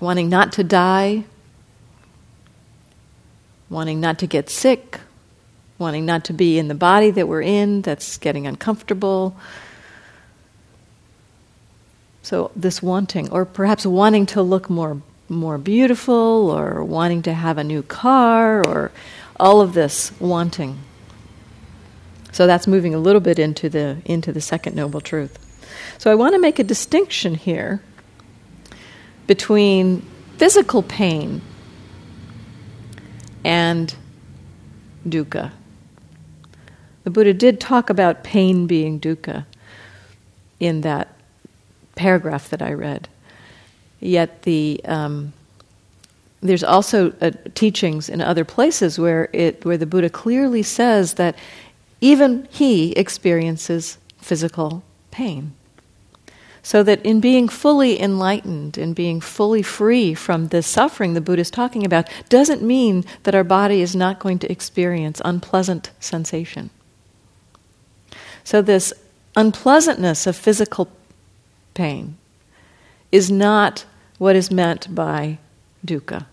wanting 0.02 0.28
not 0.28 0.52
to 0.52 0.64
die, 0.64 1.24
wanting 3.70 4.02
not 4.02 4.20
to 4.20 4.28
get 4.28 4.50
sick, 4.50 5.00
wanting 5.78 6.06
not 6.06 6.26
to 6.26 6.34
be 6.34 6.60
in 6.60 6.68
the 6.68 6.76
body 6.76 7.12
that 7.12 7.30
we're 7.30 7.44
in 7.44 7.82
that's 7.82 8.18
getting 8.18 8.46
uncomfortable. 8.46 9.38
So, 12.24 12.52
this 12.58 12.84
wanting, 12.84 13.32
or 13.32 13.46
perhaps 13.46 13.86
wanting 13.86 14.26
to 14.26 14.42
look 14.42 14.70
more, 14.70 15.02
more 15.30 15.58
beautiful, 15.58 16.52
or 16.52 16.84
wanting 16.84 17.22
to 17.22 17.34
have 17.34 17.58
a 17.58 17.64
new 17.64 17.84
car, 17.84 18.62
or 18.62 18.92
all 19.40 19.62
of 19.62 19.74
this 19.74 20.12
wanting. 20.20 20.80
So 22.32 22.48
that's 22.48 22.68
moving 22.68 22.94
a 22.94 23.00
little 23.00 23.22
bit 23.22 23.40
into 23.40 23.70
the 23.70 23.98
into 24.06 24.32
the 24.32 24.42
second 24.42 24.76
noble 24.76 25.02
truth. 25.02 25.38
So 25.98 26.12
I 26.12 26.16
want 26.16 26.34
to 26.34 26.40
make 26.40 26.60
a 26.60 26.64
distinction 26.64 27.36
here 27.36 27.82
between 29.28 30.06
physical 30.38 30.82
pain 30.84 31.42
and 33.44 33.94
dukkha. 35.08 35.52
The 37.04 37.10
Buddha 37.10 37.34
did 37.34 37.60
talk 37.60 37.90
about 37.90 38.24
pain 38.24 38.68
being 38.68 39.00
dukkha 39.00 39.46
in 40.60 40.82
that 40.82 41.16
paragraph 41.96 42.50
that 42.50 42.62
I 42.62 42.74
read. 42.74 43.10
Yet 44.00 44.44
the 44.44 44.82
um, 44.86 45.34
there's 46.42 46.64
also 46.64 47.12
uh, 47.22 47.32
teachings 47.54 48.08
in 48.08 48.22
other 48.22 48.46
places 48.46 48.98
where 48.98 49.30
it 49.34 49.66
where 49.66 49.78
the 49.78 49.86
Buddha 49.86 50.10
clearly 50.10 50.64
says 50.64 51.16
that 51.16 51.36
even 52.02 52.48
he 52.52 52.92
experiences 52.94 53.98
physical 54.18 54.84
pain. 55.12 55.54
So 56.62 56.84
that 56.84 57.04
in 57.06 57.20
being 57.20 57.48
fully 57.48 58.00
enlightened, 58.00 58.78
in 58.78 58.94
being 58.94 59.22
fully 59.22 59.62
free 59.62 60.14
from 60.14 60.50
the 60.50 60.62
suffering 60.62 61.14
the 61.14 61.22
Buddha 61.22 61.42
is 61.42 61.50
talking 61.50 61.86
about, 61.86 62.10
doesn't 62.28 62.62
mean 62.62 63.06
that 63.24 63.34
our 63.34 63.44
body 63.44 63.82
is 63.82 63.96
not 63.96 64.20
going 64.20 64.40
to 64.40 64.52
experience 64.52 65.22
unpleasant 65.24 65.92
sensation. 66.00 66.70
So, 68.44 68.62
this 68.62 68.94
unpleasantness 69.36 70.28
of 70.28 70.36
physical 70.36 70.90
pain 71.74 72.18
is 73.12 73.32
not 73.32 73.86
what 74.18 74.36
is 74.36 74.52
meant 74.52 74.94
by 74.94 75.38
dukkha. 75.86 76.26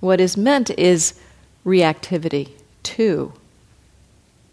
What 0.00 0.20
is 0.20 0.36
meant 0.36 0.70
is 0.70 1.18
reactivity 1.64 2.50
to 2.86 3.32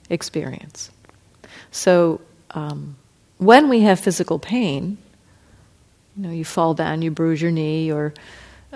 experience. 0.09 0.91
So, 1.71 2.21
um, 2.51 2.95
when 3.37 3.67
we 3.69 3.81
have 3.81 3.99
physical 3.99 4.39
pain, 4.39 4.97
you 6.15 6.23
know, 6.23 6.31
you 6.31 6.45
fall 6.45 6.73
down, 6.73 7.01
you 7.01 7.11
bruise 7.11 7.41
your 7.41 7.51
knee, 7.51 7.91
or 7.91 8.13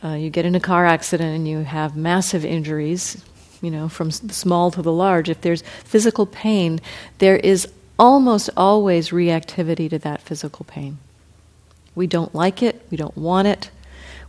uh, 0.04 0.10
you 0.10 0.30
get 0.30 0.46
in 0.46 0.56
a 0.56 0.60
car 0.60 0.86
accident 0.86 1.36
and 1.36 1.48
you 1.48 1.60
have 1.60 1.96
massive 1.96 2.44
injuries, 2.44 3.24
you 3.62 3.72
know, 3.72 3.88
from 3.88 4.10
the 4.10 4.34
small 4.34 4.72
to 4.72 4.82
the 4.82 4.92
large. 4.92 5.30
If 5.30 5.42
there's 5.42 5.62
physical 5.84 6.26
pain, 6.26 6.82
there 7.20 7.38
is 7.38 7.68
almost 7.98 8.50
always 8.58 9.10
reactivity 9.10 9.90
to 9.90 10.00
that 10.00 10.22
physical 10.22 10.66
pain. 10.66 10.98
We 11.96 12.08
don't 12.08 12.34
like 12.36 12.62
it, 12.62 12.86
we 12.92 12.98
don't 12.98 13.18
want 13.18 13.48
it, 13.48 13.72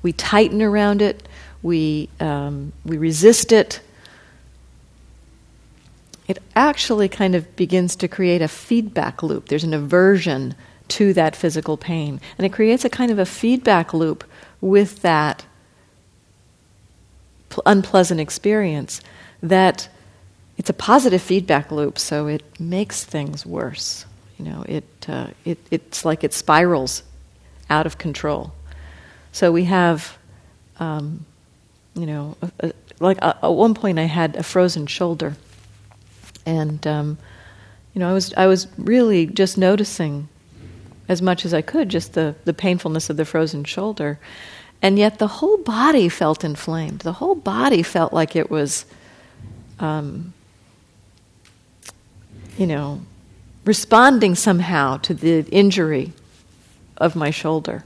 we 0.03 0.12
tighten 0.12 0.62
around 0.62 1.03
it, 1.03 1.29
we, 1.62 2.09
um, 2.20 2.72
we 2.85 2.97
resist 2.97 3.53
it, 3.53 3.81
it 6.29 6.39
actually 6.55 7.09
kind 7.09 7.35
of 7.35 7.57
begins 7.57 7.97
to 7.97 8.07
create 8.07 8.43
a 8.43 8.49
feedback 8.49 9.22
loop. 9.22 9.49
There's 9.49 9.64
an 9.64 9.74
aversion 9.74 10.55
to 10.89 11.12
that 11.14 11.35
physical 11.35 11.76
pain. 11.76 12.20
And 12.37 12.45
it 12.45 12.53
creates 12.53 12.85
a 12.85 12.91
kind 12.91 13.11
of 13.11 13.18
a 13.18 13.26
feedback 13.26 13.95
loop 13.95 14.24
with 14.61 15.03
that 15.03 15.45
pl- 17.49 17.62
unpleasant 17.66 18.20
experience 18.20 19.01
that 19.43 19.89
it's 20.59 20.68
a 20.68 20.74
positive 20.74 21.22
feedback 21.22 21.70
loop, 21.70 21.99
so 21.99 22.26
it 22.26 22.43
makes 22.61 23.05
things 23.05 23.47
worse. 23.47 24.05
You 24.39 24.45
know, 24.45 24.64
it, 24.68 24.85
uh, 25.09 25.29
it, 25.45 25.59
it's 25.70 26.05
like 26.05 26.24
it 26.24 26.35
spirals 26.35 27.03
out 27.70 27.87
of 27.87 27.97
control. 27.97 28.53
So 29.33 29.53
we 29.53 29.64
have, 29.64 30.18
um, 30.81 31.24
you 31.95 32.07
know, 32.07 32.37
a, 32.43 32.51
a, 32.61 32.72
like 33.01 33.18
a, 33.18 33.39
at 33.43 33.49
one 33.49 33.74
point 33.74 33.99
I 33.99 34.05
had 34.05 34.37
a 34.37 34.43
frozen 34.43 34.87
shoulder 34.87 35.37
and 36.49 36.86
um, 36.86 37.18
you 37.92 38.01
know, 38.01 38.09
I 38.09 38.14
was 38.14 38.32
I 38.34 38.46
was 38.46 38.66
really 38.78 39.26
just 39.26 39.59
noticing 39.59 40.28
as 41.09 41.20
much 41.20 41.44
as 41.44 41.53
I 41.53 41.61
could 41.61 41.90
just 41.90 42.14
the 42.14 42.34
the 42.44 42.55
painfulness 42.55 43.11
of 43.11 43.16
the 43.18 43.24
frozen 43.24 43.64
shoulder, 43.64 44.18
and 44.80 44.99
yet 44.99 45.18
the 45.18 45.26
whole 45.26 45.59
body 45.59 46.09
felt 46.09 46.44
inflamed. 46.44 47.01
The 47.01 47.12
whole 47.12 47.34
body 47.34 47.82
felt 47.82 48.14
like 48.14 48.34
it 48.34 48.51
was, 48.51 48.86
um, 49.78 50.32
you 52.57 52.66
know, 52.66 53.03
responding 53.66 54.34
somehow 54.34 54.96
to 54.99 55.12
the 55.12 55.44
injury 55.51 56.12
of 56.96 57.14
my 57.14 57.30
shoulder. 57.30 57.84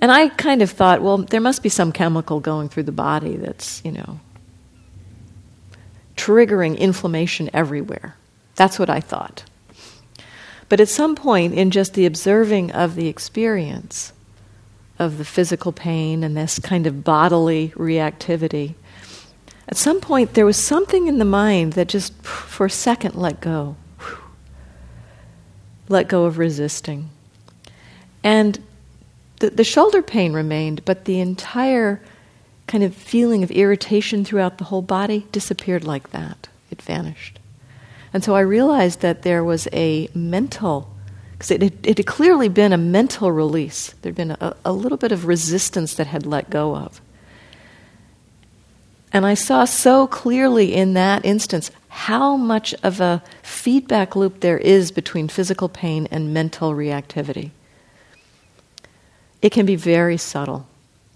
And 0.00 0.10
I 0.10 0.28
kind 0.28 0.60
of 0.60 0.70
thought, 0.70 1.00
well, 1.00 1.18
there 1.18 1.40
must 1.40 1.62
be 1.62 1.68
some 1.68 1.92
chemical 1.92 2.40
going 2.40 2.68
through 2.68 2.82
the 2.82 2.92
body 2.92 3.36
that's, 3.36 3.80
you 3.84 3.92
know, 3.92 4.18
triggering 6.24 6.78
inflammation 6.78 7.50
everywhere. 7.52 8.16
That's 8.54 8.78
what 8.78 8.88
I 8.88 9.00
thought. 9.00 9.44
But 10.68 10.80
at 10.80 10.88
some 10.88 11.14
point, 11.14 11.52
in 11.52 11.70
just 11.70 11.92
the 11.92 12.06
observing 12.06 12.72
of 12.72 12.94
the 12.94 13.08
experience 13.08 14.12
of 14.98 15.18
the 15.18 15.24
physical 15.24 15.72
pain 15.72 16.24
and 16.24 16.34
this 16.34 16.58
kind 16.58 16.86
of 16.86 17.04
bodily 17.04 17.74
reactivity, 17.76 18.74
at 19.68 19.76
some 19.76 20.00
point 20.00 20.32
there 20.32 20.46
was 20.46 20.56
something 20.56 21.08
in 21.08 21.18
the 21.18 21.24
mind 21.26 21.74
that 21.74 21.88
just 21.88 22.14
for 22.22 22.66
a 22.66 22.70
second 22.70 23.16
let 23.16 23.40
go. 23.40 23.76
Let 25.90 26.08
go 26.08 26.24
of 26.24 26.38
resisting. 26.38 27.10
And 28.22 28.58
the, 29.40 29.50
the 29.50 29.64
shoulder 29.64 30.00
pain 30.00 30.32
remained, 30.32 30.86
but 30.86 31.04
the 31.04 31.20
entire 31.20 32.00
kind 32.66 32.84
of 32.84 32.94
feeling 32.94 33.42
of 33.42 33.50
irritation 33.50 34.24
throughout 34.24 34.58
the 34.58 34.64
whole 34.64 34.82
body 34.82 35.26
disappeared 35.32 35.84
like 35.84 36.10
that. 36.10 36.48
It 36.70 36.80
vanished. 36.80 37.38
And 38.12 38.22
so 38.24 38.34
I 38.34 38.40
realized 38.40 39.00
that 39.00 39.22
there 39.22 39.42
was 39.42 39.68
a 39.72 40.08
mental, 40.14 40.90
because 41.32 41.50
it, 41.50 41.62
it, 41.62 41.74
it, 41.82 41.98
had 41.98 42.06
clearly 42.06 42.48
been 42.48 42.72
a 42.72 42.78
mental 42.78 43.30
release. 43.32 43.92
There'd 44.02 44.14
been 44.14 44.30
a, 44.32 44.56
a 44.64 44.72
little 44.72 44.98
bit 44.98 45.12
of 45.12 45.26
resistance 45.26 45.94
that 45.94 46.06
had 46.06 46.24
let 46.24 46.48
go 46.48 46.76
of. 46.76 47.00
And 49.12 49.24
I 49.24 49.34
saw 49.34 49.64
so 49.64 50.06
clearly 50.06 50.74
in 50.74 50.94
that 50.94 51.24
instance 51.24 51.70
how 51.88 52.36
much 52.36 52.74
of 52.82 53.00
a 53.00 53.22
feedback 53.42 54.16
loop 54.16 54.40
there 54.40 54.58
is 54.58 54.90
between 54.90 55.28
physical 55.28 55.68
pain 55.68 56.08
and 56.10 56.34
mental 56.34 56.72
reactivity. 56.72 57.50
It 59.40 59.50
can 59.50 59.66
be 59.66 59.76
very 59.76 60.16
subtle, 60.16 60.66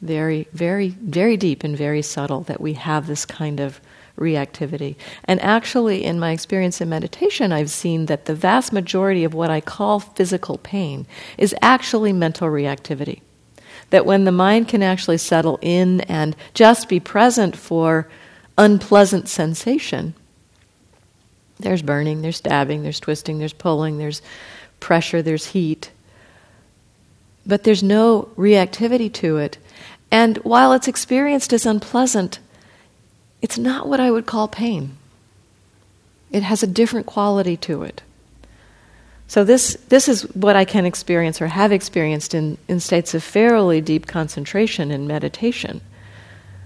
very, 0.00 0.48
very, 0.52 0.88
very 0.88 1.36
deep 1.36 1.64
and 1.64 1.76
very 1.76 2.02
subtle 2.02 2.42
that 2.42 2.60
we 2.60 2.74
have 2.74 3.06
this 3.06 3.24
kind 3.26 3.60
of 3.60 3.80
reactivity. 4.16 4.96
And 5.24 5.40
actually, 5.40 6.04
in 6.04 6.18
my 6.18 6.32
experience 6.32 6.80
in 6.80 6.88
meditation, 6.88 7.52
I've 7.52 7.70
seen 7.70 8.06
that 8.06 8.26
the 8.26 8.34
vast 8.34 8.72
majority 8.72 9.24
of 9.24 9.34
what 9.34 9.50
I 9.50 9.60
call 9.60 10.00
physical 10.00 10.58
pain 10.58 11.06
is 11.36 11.54
actually 11.62 12.12
mental 12.12 12.48
reactivity. 12.48 13.20
That 13.90 14.06
when 14.06 14.24
the 14.24 14.32
mind 14.32 14.68
can 14.68 14.82
actually 14.82 15.18
settle 15.18 15.58
in 15.62 16.02
and 16.02 16.36
just 16.52 16.88
be 16.88 17.00
present 17.00 17.56
for 17.56 18.08
unpleasant 18.58 19.28
sensation, 19.28 20.14
there's 21.58 21.82
burning, 21.82 22.22
there's 22.22 22.36
stabbing, 22.36 22.82
there's 22.82 23.00
twisting, 23.00 23.38
there's 23.38 23.52
pulling, 23.52 23.98
there's 23.98 24.22
pressure, 24.80 25.22
there's 25.22 25.46
heat. 25.46 25.90
But 27.46 27.64
there's 27.64 27.82
no 27.82 28.28
reactivity 28.36 29.12
to 29.14 29.38
it. 29.38 29.58
And 30.10 30.38
while 30.38 30.72
it's 30.72 30.88
experienced 30.88 31.52
as 31.52 31.66
unpleasant, 31.66 32.38
it's 33.42 33.58
not 33.58 33.88
what 33.88 34.00
I 34.00 34.10
would 34.10 34.26
call 34.26 34.48
pain. 34.48 34.96
It 36.30 36.42
has 36.42 36.62
a 36.62 36.66
different 36.66 37.06
quality 37.06 37.56
to 37.58 37.82
it. 37.82 38.02
So 39.28 39.44
this 39.44 39.74
this 39.88 40.08
is 40.08 40.22
what 40.34 40.56
I 40.56 40.64
can 40.64 40.86
experience 40.86 41.42
or 41.42 41.48
have 41.48 41.70
experienced 41.70 42.34
in, 42.34 42.56
in 42.66 42.80
states 42.80 43.14
of 43.14 43.22
fairly 43.22 43.80
deep 43.82 44.06
concentration 44.06 44.90
in 44.90 45.06
meditation. 45.06 45.82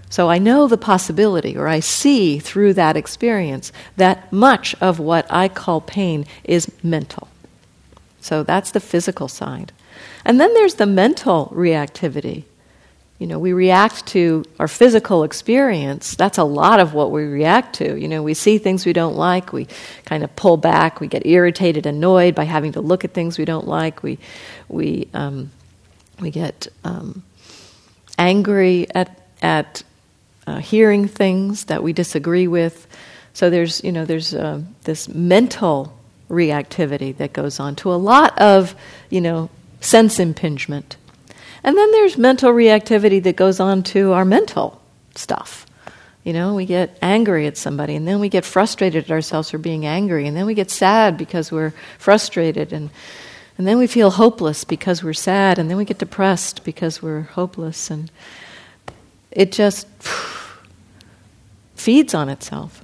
So 0.09 0.29
I 0.29 0.37
know 0.37 0.67
the 0.67 0.77
possibility, 0.77 1.57
or 1.57 1.67
I 1.67 1.79
see 1.79 2.37
through 2.37 2.75
that 2.75 2.95
experience, 2.95 3.71
that 3.97 4.31
much 4.31 4.75
of 4.79 4.99
what 4.99 5.25
I 5.29 5.47
call 5.47 5.81
pain 5.81 6.25
is 6.43 6.71
mental. 6.83 7.27
So 8.21 8.43
that's 8.43 8.71
the 8.71 8.79
physical 8.79 9.27
side. 9.27 9.71
And 10.23 10.39
then 10.39 10.53
there's 10.53 10.75
the 10.75 10.85
mental 10.85 11.51
reactivity. 11.55 12.43
You 13.23 13.27
know, 13.27 13.39
we 13.39 13.53
react 13.53 14.05
to 14.07 14.43
our 14.59 14.67
physical 14.67 15.23
experience. 15.23 16.13
That's 16.17 16.37
a 16.37 16.43
lot 16.43 16.81
of 16.81 16.93
what 16.93 17.09
we 17.09 17.23
react 17.23 17.75
to. 17.75 17.97
You 17.97 18.09
know, 18.09 18.21
we 18.21 18.33
see 18.33 18.57
things 18.57 18.85
we 18.85 18.91
don't 18.91 19.15
like, 19.15 19.53
we 19.53 19.69
kind 20.03 20.25
of 20.25 20.35
pull 20.35 20.57
back, 20.57 20.99
we 20.99 21.07
get 21.07 21.25
irritated, 21.25 21.85
annoyed 21.85 22.35
by 22.35 22.43
having 22.43 22.73
to 22.73 22.81
look 22.81 23.05
at 23.05 23.13
things 23.13 23.37
we 23.37 23.45
don't 23.45 23.65
like, 23.65 24.03
we, 24.03 24.19
we, 24.67 25.07
um, 25.13 25.51
we 26.19 26.31
get 26.31 26.67
um, 26.83 27.23
angry 28.17 28.87
at, 28.93 29.17
at 29.41 29.83
uh, 30.45 30.57
hearing 30.57 31.07
things 31.07 31.63
that 31.67 31.81
we 31.81 31.93
disagree 31.93 32.49
with. 32.49 32.87
So 33.31 33.49
there's, 33.49 33.81
you 33.85 33.93
know, 33.93 34.03
there's 34.03 34.33
uh, 34.33 34.63
this 34.83 35.07
mental 35.07 35.97
reactivity 36.29 37.15
that 37.15 37.31
goes 37.31 37.61
on 37.61 37.77
to 37.77 37.93
a 37.93 37.95
lot 37.95 38.37
of, 38.37 38.75
you 39.09 39.21
know, 39.21 39.49
sense 39.79 40.19
impingement. 40.19 40.97
And 41.63 41.77
then 41.77 41.91
there's 41.91 42.17
mental 42.17 42.51
reactivity 42.51 43.23
that 43.23 43.35
goes 43.35 43.59
on 43.59 43.83
to 43.83 44.11
our 44.11 44.25
mental 44.25 44.81
stuff. 45.15 45.65
You 46.23 46.33
know, 46.33 46.55
we 46.55 46.65
get 46.65 46.97
angry 47.01 47.47
at 47.47 47.57
somebody, 47.57 47.95
and 47.95 48.07
then 48.07 48.19
we 48.19 48.29
get 48.29 48.45
frustrated 48.45 49.05
at 49.05 49.11
ourselves 49.11 49.51
for 49.51 49.57
being 49.57 49.85
angry, 49.85 50.27
and 50.27 50.35
then 50.35 50.45
we 50.45 50.53
get 50.53 50.71
sad 50.71 51.17
because 51.17 51.51
we're 51.51 51.73
frustrated, 51.97 52.71
and, 52.71 52.89
and 53.57 53.67
then 53.67 53.77
we 53.77 53.87
feel 53.87 54.11
hopeless 54.11 54.63
because 54.63 55.03
we're 55.03 55.13
sad, 55.13 55.59
and 55.59 55.69
then 55.69 55.77
we 55.77 55.83
get 55.83 55.97
depressed 55.97 56.63
because 56.63 57.01
we're 57.01 57.21
hopeless, 57.21 57.91
and 57.91 58.09
it 59.31 59.51
just 59.51 59.87
feeds 61.75 62.13
on 62.13 62.29
itself. 62.29 62.83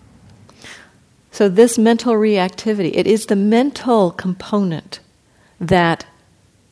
So, 1.32 1.48
this 1.48 1.78
mental 1.78 2.16
reactivity, 2.16 2.92
it 2.94 3.08
is 3.08 3.28
the 3.28 3.36
mental 3.38 4.12
component 4.12 5.00
that 5.62 6.06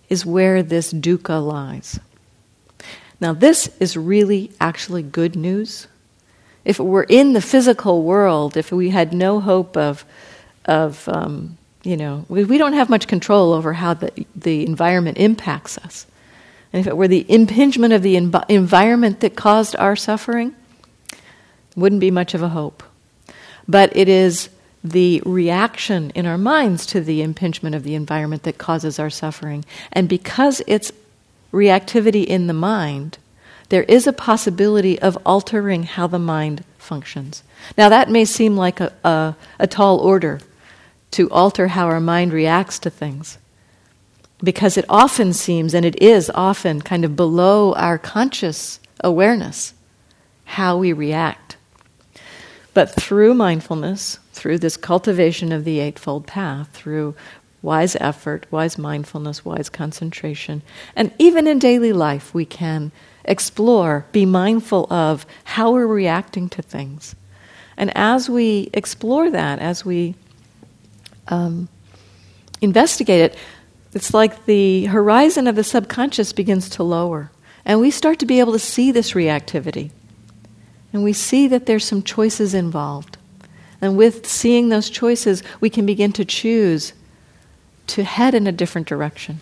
is 0.09 0.25
where 0.25 0.63
this 0.63 0.93
dukkha 0.93 1.45
lies. 1.45 1.99
Now, 3.19 3.33
this 3.33 3.69
is 3.79 3.97
really 3.97 4.51
actually 4.59 5.03
good 5.03 5.35
news. 5.35 5.87
If 6.63 6.79
it 6.79 6.83
were 6.83 7.05
in 7.07 7.33
the 7.33 7.41
physical 7.41 8.03
world, 8.03 8.57
if 8.57 8.71
we 8.71 8.89
had 8.89 9.13
no 9.13 9.39
hope 9.39 9.75
of, 9.75 10.05
of 10.65 11.07
um, 11.09 11.57
you 11.83 11.97
know, 11.97 12.25
we, 12.29 12.43
we 12.43 12.57
don't 12.57 12.73
have 12.73 12.89
much 12.89 13.07
control 13.07 13.53
over 13.53 13.73
how 13.73 13.93
the, 13.93 14.11
the 14.35 14.65
environment 14.65 15.17
impacts 15.17 15.77
us. 15.79 16.05
And 16.73 16.79
if 16.79 16.87
it 16.87 16.97
were 16.97 17.07
the 17.07 17.25
impingement 17.31 17.93
of 17.93 18.03
the 18.03 18.15
env- 18.15 18.49
environment 18.49 19.21
that 19.21 19.35
caused 19.35 19.75
our 19.77 19.95
suffering, 19.95 20.53
wouldn't 21.75 22.01
be 22.01 22.11
much 22.11 22.33
of 22.33 22.43
a 22.43 22.49
hope. 22.49 22.83
But 23.67 23.95
it 23.95 24.09
is 24.09 24.49
the 24.83 25.21
reaction 25.25 26.11
in 26.11 26.25
our 26.25 26.37
minds 26.37 26.85
to 26.87 27.01
the 27.01 27.21
impingement 27.21 27.75
of 27.75 27.83
the 27.83 27.95
environment 27.95 28.43
that 28.43 28.57
causes 28.57 28.99
our 28.99 29.09
suffering. 29.09 29.65
And 29.91 30.07
because 30.07 30.61
it's 30.67 30.91
reactivity 31.51 32.25
in 32.25 32.47
the 32.47 32.53
mind, 32.53 33.17
there 33.69 33.83
is 33.83 34.07
a 34.07 34.13
possibility 34.13 34.97
of 34.99 35.17
altering 35.25 35.83
how 35.83 36.07
the 36.07 36.19
mind 36.19 36.63
functions. 36.77 37.43
Now, 37.77 37.89
that 37.89 38.09
may 38.09 38.23
seem 38.23 38.55
like 38.55 38.79
a, 38.79 38.93
a, 39.03 39.35
a 39.59 39.67
tall 39.67 39.99
order 39.99 40.39
to 41.11 41.29
alter 41.31 41.67
how 41.69 41.87
our 41.87 41.99
mind 41.99 42.31
reacts 42.31 42.79
to 42.79 42.89
things, 42.89 43.37
because 44.41 44.77
it 44.77 44.85
often 44.87 45.33
seems, 45.33 45.73
and 45.73 45.85
it 45.85 46.01
is 46.01 46.31
often, 46.35 46.81
kind 46.81 47.03
of 47.03 47.15
below 47.15 47.73
our 47.73 47.97
conscious 47.97 48.79
awareness 49.03 49.73
how 50.45 50.77
we 50.77 50.93
react. 50.93 51.57
But 52.73 52.93
through 52.93 53.33
mindfulness, 53.33 54.19
through 54.37 54.59
this 54.59 54.77
cultivation 54.77 55.51
of 55.51 55.63
the 55.63 55.79
Eightfold 55.79 56.27
Path, 56.27 56.69
through 56.69 57.15
wise 57.61 57.95
effort, 57.99 58.45
wise 58.51 58.77
mindfulness, 58.77 59.43
wise 59.43 59.67
concentration, 59.69 60.61
and 60.95 61.11
even 61.17 61.47
in 61.47 61.59
daily 61.59 61.91
life, 61.91 62.33
we 62.33 62.45
can 62.45 62.91
explore, 63.25 64.05
be 64.11 64.25
mindful 64.25 64.91
of 64.93 65.25
how 65.43 65.71
we're 65.71 65.87
reacting 65.87 66.47
to 66.49 66.61
things. 66.61 67.15
And 67.75 67.95
as 67.95 68.29
we 68.29 68.69
explore 68.73 69.29
that, 69.31 69.59
as 69.59 69.83
we 69.83 70.15
um, 71.27 71.67
investigate 72.61 73.19
it, 73.21 73.37
it's 73.93 74.13
like 74.13 74.45
the 74.45 74.85
horizon 74.85 75.47
of 75.47 75.55
the 75.55 75.63
subconscious 75.63 76.31
begins 76.33 76.69
to 76.69 76.83
lower. 76.83 77.31
And 77.65 77.81
we 77.81 77.91
start 77.91 78.19
to 78.19 78.25
be 78.25 78.39
able 78.39 78.53
to 78.53 78.59
see 78.59 78.91
this 78.91 79.11
reactivity. 79.11 79.91
And 80.93 81.03
we 81.03 81.13
see 81.13 81.47
that 81.49 81.65
there's 81.65 81.83
some 81.83 82.01
choices 82.01 82.53
involved. 82.53 83.16
And 83.81 83.97
with 83.97 84.25
seeing 84.25 84.69
those 84.69 84.89
choices, 84.89 85.43
we 85.59 85.69
can 85.69 85.85
begin 85.85 86.11
to 86.13 86.25
choose 86.25 86.93
to 87.87 88.03
head 88.03 88.33
in 88.33 88.47
a 88.47 88.51
different 88.51 88.87
direction. 88.87 89.39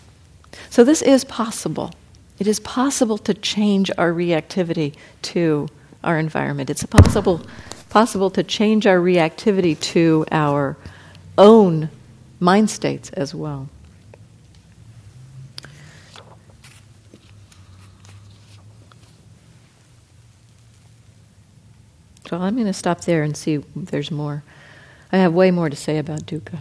So, 0.70 0.84
this 0.84 1.02
is 1.02 1.24
possible. 1.24 1.92
It 2.38 2.46
is 2.46 2.60
possible 2.60 3.18
to 3.18 3.34
change 3.34 3.90
our 3.96 4.12
reactivity 4.12 4.94
to 5.22 5.68
our 6.04 6.18
environment. 6.18 6.70
It's 6.70 6.84
possible, 6.84 7.40
possible 7.88 8.30
to 8.30 8.42
change 8.42 8.86
our 8.86 8.98
reactivity 8.98 9.78
to 9.80 10.26
our 10.30 10.76
own 11.38 11.88
mind 12.38 12.70
states 12.70 13.10
as 13.10 13.34
well. 13.34 13.68
So 22.28 22.38
I'm 22.38 22.54
going 22.54 22.66
to 22.66 22.72
stop 22.72 23.02
there 23.02 23.22
and 23.22 23.36
see 23.36 23.54
if 23.54 23.64
there's 23.74 24.10
more. 24.10 24.42
I 25.12 25.18
have 25.18 25.32
way 25.32 25.52
more 25.52 25.70
to 25.70 25.76
say 25.76 25.98
about 25.98 26.26
dukkha. 26.26 26.58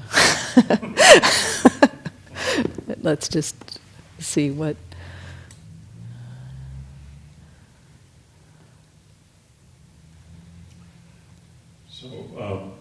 let's 3.02 3.28
just 3.28 3.80
see 4.20 4.52
what. 4.52 4.76
So, 11.90 12.08
um, 12.40 12.74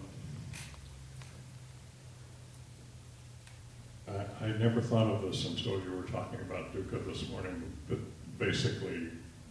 I, 4.07 4.45
I 4.45 4.47
never 4.59 4.79
thought 4.79 5.07
of 5.07 5.23
this 5.23 5.47
until 5.47 5.81
you 5.81 5.91
were 5.95 6.03
talking 6.03 6.39
about 6.41 6.71
dukkha 6.71 7.03
this 7.07 7.27
morning. 7.29 7.63
But 7.89 7.97
basically, 8.37 9.07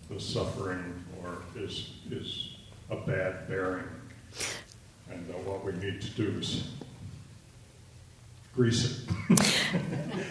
the 0.08 0.20
suffering 0.20 1.04
or 1.20 1.38
is 1.56 1.90
is 2.12 2.53
a 2.90 2.96
bad 2.96 3.48
bearing. 3.48 3.84
And 5.10 5.30
uh, 5.30 5.34
what 5.38 5.64
we 5.64 5.72
need 5.72 6.00
to 6.02 6.10
do 6.10 6.38
is 6.38 6.68
grease 8.54 8.84
it. 8.84 9.00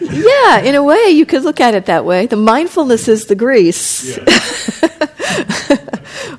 yeah, 0.00 0.60
in 0.60 0.74
a 0.74 0.82
way, 0.82 1.10
you 1.10 1.26
could 1.26 1.42
look 1.42 1.60
at 1.60 1.74
it 1.74 1.86
that 1.86 2.04
way. 2.04 2.26
The 2.26 2.36
mindfulness 2.36 3.08
is 3.08 3.26
the 3.26 3.34
grease. 3.34 4.18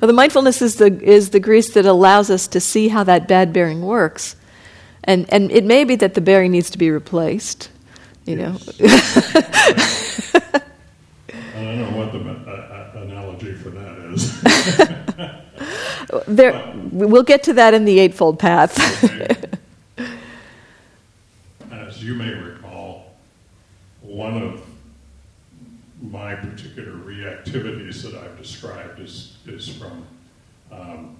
the 0.00 0.12
mindfulness 0.12 0.62
is 0.62 0.76
the, 0.76 1.00
is 1.02 1.30
the 1.30 1.40
grease 1.40 1.74
that 1.74 1.86
allows 1.86 2.30
us 2.30 2.48
to 2.48 2.60
see 2.60 2.88
how 2.88 3.04
that 3.04 3.28
bad 3.28 3.52
bearing 3.52 3.82
works. 3.82 4.36
And, 5.04 5.32
and 5.32 5.52
it 5.52 5.64
may 5.64 5.84
be 5.84 5.94
that 5.96 6.14
the 6.14 6.20
bearing 6.20 6.50
needs 6.50 6.70
to 6.70 6.78
be 6.78 6.90
replaced, 6.90 7.70
you 8.24 8.36
yes. 8.36 8.80
know. 8.80 8.86
I 11.54 11.62
don't 11.62 11.78
know 11.78 11.96
what 11.96 12.12
the 12.12 12.18
uh, 12.18 12.92
uh, 12.94 13.00
analogy 13.02 13.52
for 13.54 13.70
that 13.70 13.98
is. 14.12 15.05
There, 16.26 16.52
but, 16.52 17.08
we'll 17.08 17.22
get 17.22 17.42
to 17.44 17.52
that 17.54 17.74
in 17.74 17.84
the 17.84 17.98
Eightfold 17.98 18.38
Path. 18.38 18.78
okay. 19.98 20.08
As 21.70 22.02
you 22.02 22.14
may 22.14 22.32
recall, 22.32 23.14
one 24.02 24.42
of 24.42 24.62
my 26.02 26.34
particular 26.34 26.92
reactivities 26.92 28.02
that 28.02 28.14
I've 28.14 28.36
described 28.38 29.00
is, 29.00 29.36
is 29.46 29.68
from 29.68 30.04
um, 30.70 31.16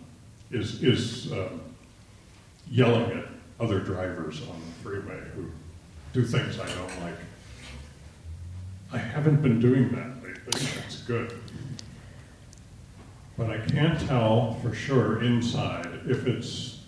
is, 0.50 0.82
is 0.82 1.32
um, 1.32 1.60
yelling 2.70 3.18
at 3.18 3.24
other 3.58 3.80
drivers 3.80 4.42
on 4.42 4.60
the 4.60 4.82
freeway 4.82 5.20
who 5.34 5.50
do 6.12 6.24
things 6.24 6.58
I 6.58 6.66
don't 6.66 7.02
like. 7.02 7.14
I 8.92 8.98
haven't 8.98 9.42
been 9.42 9.60
doing 9.60 9.88
that 9.90 10.22
lately. 10.22 10.66
That's 10.76 11.02
good. 11.02 11.38
But 13.36 13.50
I 13.50 13.58
can't 13.58 14.00
tell 14.00 14.54
for 14.62 14.74
sure 14.74 15.22
inside 15.22 16.00
if 16.06 16.26
it's 16.26 16.80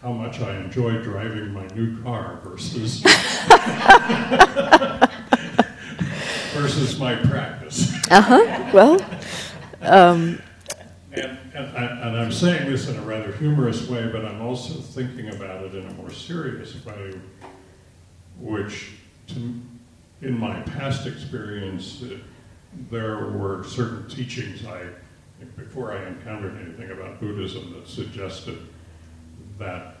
how 0.00 0.12
much 0.12 0.40
I 0.40 0.56
enjoy 0.56 1.02
driving 1.02 1.52
my 1.52 1.66
new 1.74 2.00
car 2.02 2.38
versus 2.44 3.00
versus 6.54 6.98
my 6.98 7.16
practice. 7.16 7.92
uh 8.10 8.20
huh. 8.20 8.70
Well, 8.72 9.00
um, 9.82 10.40
and, 11.12 11.38
and, 11.54 11.76
I, 11.76 11.84
and 12.08 12.16
I'm 12.16 12.32
saying 12.32 12.70
this 12.70 12.88
in 12.88 12.96
a 12.96 13.02
rather 13.02 13.32
humorous 13.32 13.88
way, 13.88 14.06
but 14.08 14.24
I'm 14.24 14.40
also 14.42 14.74
thinking 14.74 15.34
about 15.34 15.64
it 15.64 15.74
in 15.74 15.86
a 15.86 15.92
more 15.94 16.10
serious 16.10 16.84
way, 16.84 17.14
which, 18.38 18.92
to, 19.28 19.54
in 20.22 20.38
my 20.38 20.60
past 20.60 21.06
experience, 21.06 22.04
there 22.90 23.26
were 23.28 23.64
certain 23.64 24.08
teachings 24.08 24.64
I, 24.66 24.88
before 25.56 25.92
I 25.92 26.06
encountered 26.06 26.56
anything 26.60 26.90
about 26.90 27.20
Buddhism, 27.20 27.74
that 27.74 27.88
suggested 27.88 28.58
that, 29.58 29.96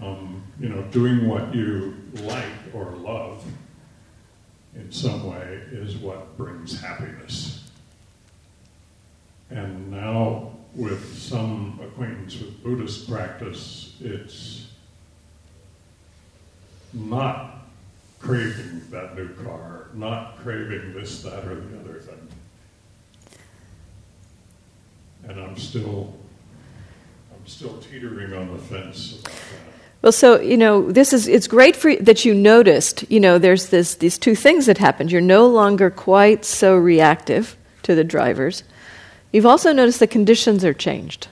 um, 0.00 0.42
you 0.58 0.68
know, 0.68 0.82
doing 0.84 1.28
what 1.28 1.54
you 1.54 1.96
like 2.22 2.44
or 2.72 2.92
love 2.92 3.44
in 4.74 4.90
some 4.92 5.24
way 5.24 5.60
is 5.72 5.96
what 5.96 6.36
brings 6.36 6.80
happiness. 6.80 7.68
And 9.50 9.90
now, 9.90 10.52
with 10.74 11.18
some 11.18 11.80
acquaintance 11.82 12.38
with 12.38 12.62
Buddhist 12.62 13.08
practice, 13.08 13.96
it's 14.00 14.68
not 16.92 17.66
craving 18.20 18.82
that 18.90 19.16
new 19.16 19.28
car, 19.34 19.88
not 19.94 20.36
craving 20.38 20.94
this, 20.94 21.22
that, 21.22 21.44
or 21.46 21.56
the 21.56 21.80
other 21.80 21.98
thing. 21.98 22.28
And 25.28 25.40
I'm 25.40 25.56
still, 25.56 26.14
I'm 27.32 27.46
still 27.46 27.78
teetering 27.78 28.32
on 28.32 28.52
the 28.52 28.62
fence. 28.62 29.22
Well, 30.02 30.12
so 30.12 30.40
you 30.40 30.56
know, 30.56 30.90
this 30.90 31.12
is 31.12 31.28
it's 31.28 31.46
great 31.46 31.76
for 31.76 31.94
that 31.96 32.24
you 32.24 32.34
noticed. 32.34 33.04
You 33.10 33.20
know, 33.20 33.38
there's 33.38 33.66
this 33.66 33.96
these 33.96 34.16
two 34.16 34.34
things 34.34 34.66
that 34.66 34.78
happened. 34.78 35.12
You're 35.12 35.20
no 35.20 35.46
longer 35.46 35.90
quite 35.90 36.44
so 36.44 36.74
reactive 36.76 37.56
to 37.82 37.94
the 37.94 38.04
drivers. 38.04 38.64
You've 39.32 39.46
also 39.46 39.72
noticed 39.72 40.00
the 40.00 40.06
conditions 40.06 40.64
are 40.64 40.74
changed. 40.74 41.28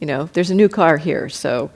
You 0.00 0.06
know, 0.06 0.24
there's 0.32 0.50
a 0.50 0.54
new 0.54 0.68
car 0.68 0.96
here, 0.96 1.28
so 1.28 1.70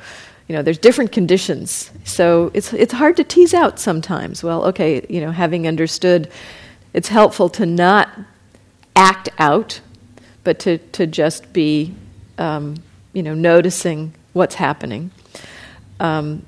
you 0.48 0.56
know, 0.56 0.62
there's 0.62 0.78
different 0.78 1.12
conditions. 1.12 1.90
So 2.04 2.50
it's 2.54 2.72
it's 2.72 2.92
hard 2.92 3.16
to 3.16 3.24
tease 3.24 3.54
out 3.54 3.78
sometimes. 3.78 4.42
Well, 4.42 4.64
okay, 4.66 5.06
you 5.08 5.20
know, 5.20 5.30
having 5.30 5.68
understood, 5.68 6.28
it's 6.92 7.08
helpful 7.08 7.48
to 7.50 7.66
not 7.66 8.08
act 8.96 9.28
out, 9.38 9.80
but 10.44 10.58
to 10.60 10.78
to 10.78 11.06
just 11.06 11.52
be, 11.52 11.94
um, 12.38 12.76
you 13.12 13.22
know, 13.22 13.34
noticing 13.34 14.14
what's 14.32 14.54
happening. 14.56 15.10
Um, 16.00 16.44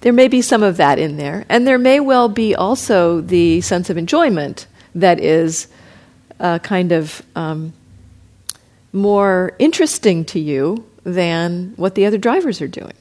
there 0.00 0.12
may 0.12 0.28
be 0.28 0.40
some 0.40 0.62
of 0.62 0.78
that 0.78 0.98
in 0.98 1.16
there, 1.16 1.44
and 1.48 1.66
there 1.66 1.78
may 1.78 2.00
well 2.00 2.28
be 2.28 2.54
also 2.54 3.20
the 3.20 3.60
sense 3.60 3.90
of 3.90 3.98
enjoyment 3.98 4.66
that 4.94 5.20
is 5.20 5.68
uh, 6.40 6.58
kind 6.58 6.92
of 6.92 7.22
um, 7.36 7.72
more 8.92 9.54
interesting 9.58 10.24
to 10.24 10.40
you 10.40 10.86
than 11.04 11.74
what 11.76 11.94
the 11.94 12.06
other 12.06 12.18
drivers 12.18 12.60
are 12.60 12.68
doing. 12.68 12.92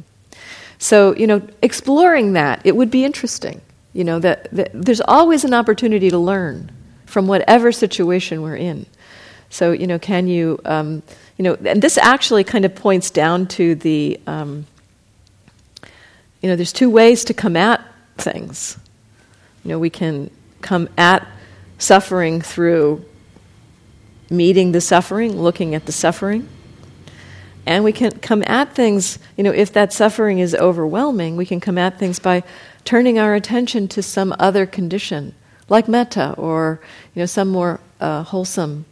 So, 0.77 1.15
you 1.15 1.27
know, 1.27 1.41
exploring 1.61 2.33
that, 2.33 2.61
it 2.63 2.75
would 2.75 2.91
be 2.91 3.03
interesting. 3.03 3.61
You 3.93 4.03
know, 4.03 4.19
that, 4.19 4.49
that 4.53 4.71
there's 4.73 5.01
always 5.01 5.43
an 5.43 5.53
opportunity 5.53 6.09
to 6.09 6.17
learn 6.17 6.71
from 7.05 7.27
whatever 7.27 7.71
situation 7.71 8.41
we're 8.41 8.55
in. 8.55 8.85
So, 9.49 9.71
you 9.71 9.87
know, 9.87 9.97
can 9.97 10.27
you, 10.27 10.59
um, 10.65 11.01
you 11.37 11.43
know, 11.43 11.57
and 11.65 11.81
this 11.81 11.97
actually 11.97 12.43
kind 12.43 12.65
of 12.65 12.75
points 12.75 13.09
down 13.09 13.47
to 13.47 13.75
the, 13.75 14.19
um, 14.27 14.65
you 16.41 16.49
know, 16.49 16.55
there's 16.55 16.73
two 16.73 16.89
ways 16.89 17.23
to 17.25 17.33
come 17.33 17.55
at 17.55 17.83
things. 18.17 18.77
You 19.63 19.69
know, 19.69 19.79
we 19.79 19.89
can 19.89 20.29
come 20.61 20.87
at 20.97 21.27
suffering 21.79 22.41
through 22.41 23.03
meeting 24.29 24.71
the 24.71 24.81
suffering, 24.81 25.41
looking 25.41 25.73
at 25.73 25.85
the 25.85 25.91
suffering. 25.91 26.47
And 27.65 27.83
we 27.83 27.91
can 27.91 28.11
come 28.19 28.43
at 28.45 28.73
things, 28.73 29.19
you 29.35 29.43
know, 29.43 29.51
if 29.51 29.73
that 29.73 29.91
suffering 29.91 30.39
is 30.39 30.55
overwhelming, 30.55 31.35
we 31.35 31.45
can 31.45 31.59
come 31.59 31.77
at 31.77 31.99
things 31.99 32.19
by 32.19 32.43
turning 32.83 33.19
our 33.19 33.35
attention 33.35 33.87
to 33.89 34.01
some 34.01 34.33
other 34.39 34.65
condition, 34.65 35.35
like 35.67 35.87
metta 35.87 36.33
or, 36.37 36.79
you 37.13 37.21
know, 37.21 37.25
some 37.25 37.49
more 37.49 37.79
uh, 37.99 38.23
wholesome 38.23 38.85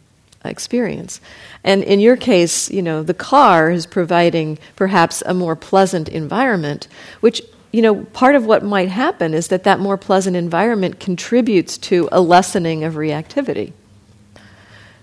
experience. 0.48 1.20
And 1.64 1.82
in 1.84 2.00
your 2.00 2.16
case, 2.16 2.70
you 2.70 2.82
know, 2.82 3.02
the 3.02 3.14
car 3.14 3.70
is 3.70 3.86
providing 3.86 4.58
perhaps 4.76 5.22
a 5.26 5.34
more 5.34 5.56
pleasant 5.56 6.08
environment, 6.08 6.88
which 7.20 7.42
you 7.70 7.82
know, 7.82 8.04
part 8.06 8.34
of 8.34 8.46
what 8.46 8.64
might 8.64 8.88
happen 8.88 9.34
is 9.34 9.48
that 9.48 9.64
that 9.64 9.78
more 9.78 9.98
pleasant 9.98 10.36
environment 10.36 11.00
contributes 11.00 11.76
to 11.76 12.08
a 12.10 12.20
lessening 12.20 12.82
of 12.82 12.94
reactivity. 12.94 13.72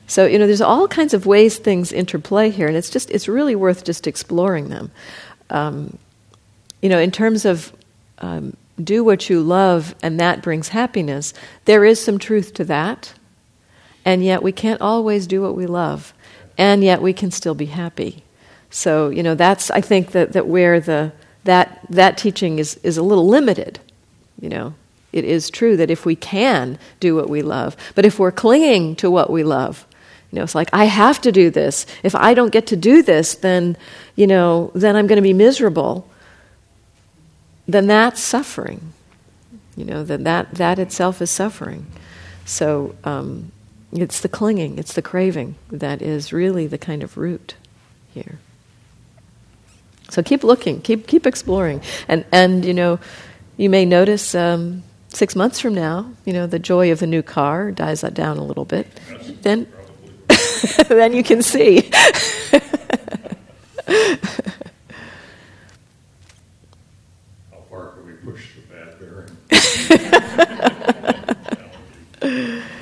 So, 0.07 0.25
you 0.25 0.39
know, 0.39 0.47
there's 0.47 0.61
all 0.61 0.87
kinds 0.87 1.13
of 1.13 1.25
ways 1.25 1.57
things 1.57 1.91
interplay 1.91 2.49
here, 2.49 2.67
and 2.67 2.75
it's 2.75 2.89
just, 2.89 3.09
it's 3.11 3.27
really 3.27 3.55
worth 3.55 3.83
just 3.83 4.07
exploring 4.07 4.69
them. 4.69 4.91
Um, 5.49 5.97
you 6.81 6.89
know, 6.89 6.99
in 6.99 7.11
terms 7.11 7.45
of 7.45 7.71
um, 8.19 8.55
do 8.83 9.03
what 9.03 9.29
you 9.29 9.41
love 9.41 9.95
and 10.01 10.19
that 10.19 10.41
brings 10.41 10.69
happiness, 10.69 11.33
there 11.65 11.85
is 11.85 12.03
some 12.03 12.19
truth 12.19 12.53
to 12.55 12.65
that 12.65 13.13
and 14.05 14.23
yet 14.23 14.43
we 14.43 14.51
can't 14.51 14.81
always 14.81 15.27
do 15.27 15.41
what 15.41 15.55
we 15.55 15.65
love, 15.65 16.13
and 16.57 16.83
yet 16.83 17.01
we 17.01 17.11
can 17.11 17.31
still 17.31 17.55
be 17.55 17.65
happy. 17.65 18.23
So, 18.69 19.09
you 19.09 19.23
know, 19.23 19.35
that's, 19.35 19.71
I 19.71 19.81
think, 19.81 20.11
that, 20.11 20.33
that 20.33 20.47
where 20.47 20.79
the, 20.79 21.11
that, 21.43 21.79
that 21.89 22.17
teaching 22.17 22.59
is, 22.59 22.75
is 22.83 22.97
a 22.97 23.03
little 23.03 23.27
limited, 23.27 23.79
you 24.39 24.49
know. 24.49 24.75
It 25.11 25.23
is 25.23 25.49
true 25.49 25.77
that 25.77 25.89
if 25.89 26.05
we 26.05 26.17
can 26.17 26.77
do 26.99 27.15
what 27.15 27.29
we 27.29 27.41
love, 27.41 27.77
but 27.95 28.05
if 28.05 28.19
we're 28.19 28.33
clinging 28.33 28.97
to 28.97 29.09
what 29.09 29.29
we 29.29 29.43
love, 29.43 29.87
you 30.29 30.37
know, 30.37 30.43
it's 30.43 30.55
like, 30.55 30.69
I 30.73 30.85
have 30.85 31.21
to 31.21 31.31
do 31.31 31.49
this. 31.49 31.85
If 32.03 32.15
I 32.15 32.33
don't 32.33 32.51
get 32.51 32.67
to 32.67 32.75
do 32.75 33.01
this, 33.01 33.35
then, 33.35 33.77
you 34.17 34.27
know, 34.27 34.71
then 34.75 34.97
I'm 34.97 35.07
going 35.07 35.15
to 35.15 35.21
be 35.21 35.31
miserable. 35.31 36.09
Then 37.65 37.87
that's 37.87 38.19
suffering. 38.19 38.91
You 39.77 39.85
know, 39.85 40.03
then 40.03 40.23
that, 40.23 40.55
that 40.55 40.79
itself 40.79 41.21
is 41.21 41.31
suffering. 41.31 41.85
So, 42.43 42.95
um, 43.05 43.53
it's 44.01 44.21
the 44.21 44.29
clinging, 44.29 44.77
it's 44.77 44.93
the 44.93 45.01
craving 45.01 45.55
that 45.71 46.01
is 46.01 46.33
really 46.33 46.67
the 46.67 46.77
kind 46.77 47.03
of 47.03 47.17
root 47.17 47.55
here. 48.13 48.39
So 50.09 50.21
keep 50.21 50.43
looking, 50.43 50.81
keep 50.81 51.07
keep 51.07 51.25
exploring, 51.25 51.81
and 52.07 52.25
and 52.31 52.63
you 52.63 52.73
know, 52.73 52.99
you 53.57 53.69
may 53.69 53.85
notice 53.85 54.35
um, 54.35 54.83
six 55.09 55.35
months 55.35 55.59
from 55.59 55.73
now, 55.73 56.11
you 56.25 56.33
know, 56.33 56.45
the 56.45 56.59
joy 56.59 56.91
of 56.91 56.99
the 56.99 57.07
new 57.07 57.23
car 57.23 57.71
dies 57.71 58.01
down 58.01 58.37
a 58.37 58.43
little 58.43 58.65
bit. 58.65 58.87
Then, 59.41 59.67
then 60.87 61.13
you 61.13 61.23
can 61.23 61.41
see. 61.41 61.89
How 61.91 62.59
far 67.69 67.91
can 67.91 68.05
we 68.05 68.13
push 68.13 68.49
the 68.55 68.61
bad 68.69 68.99
bearing? 68.99 69.31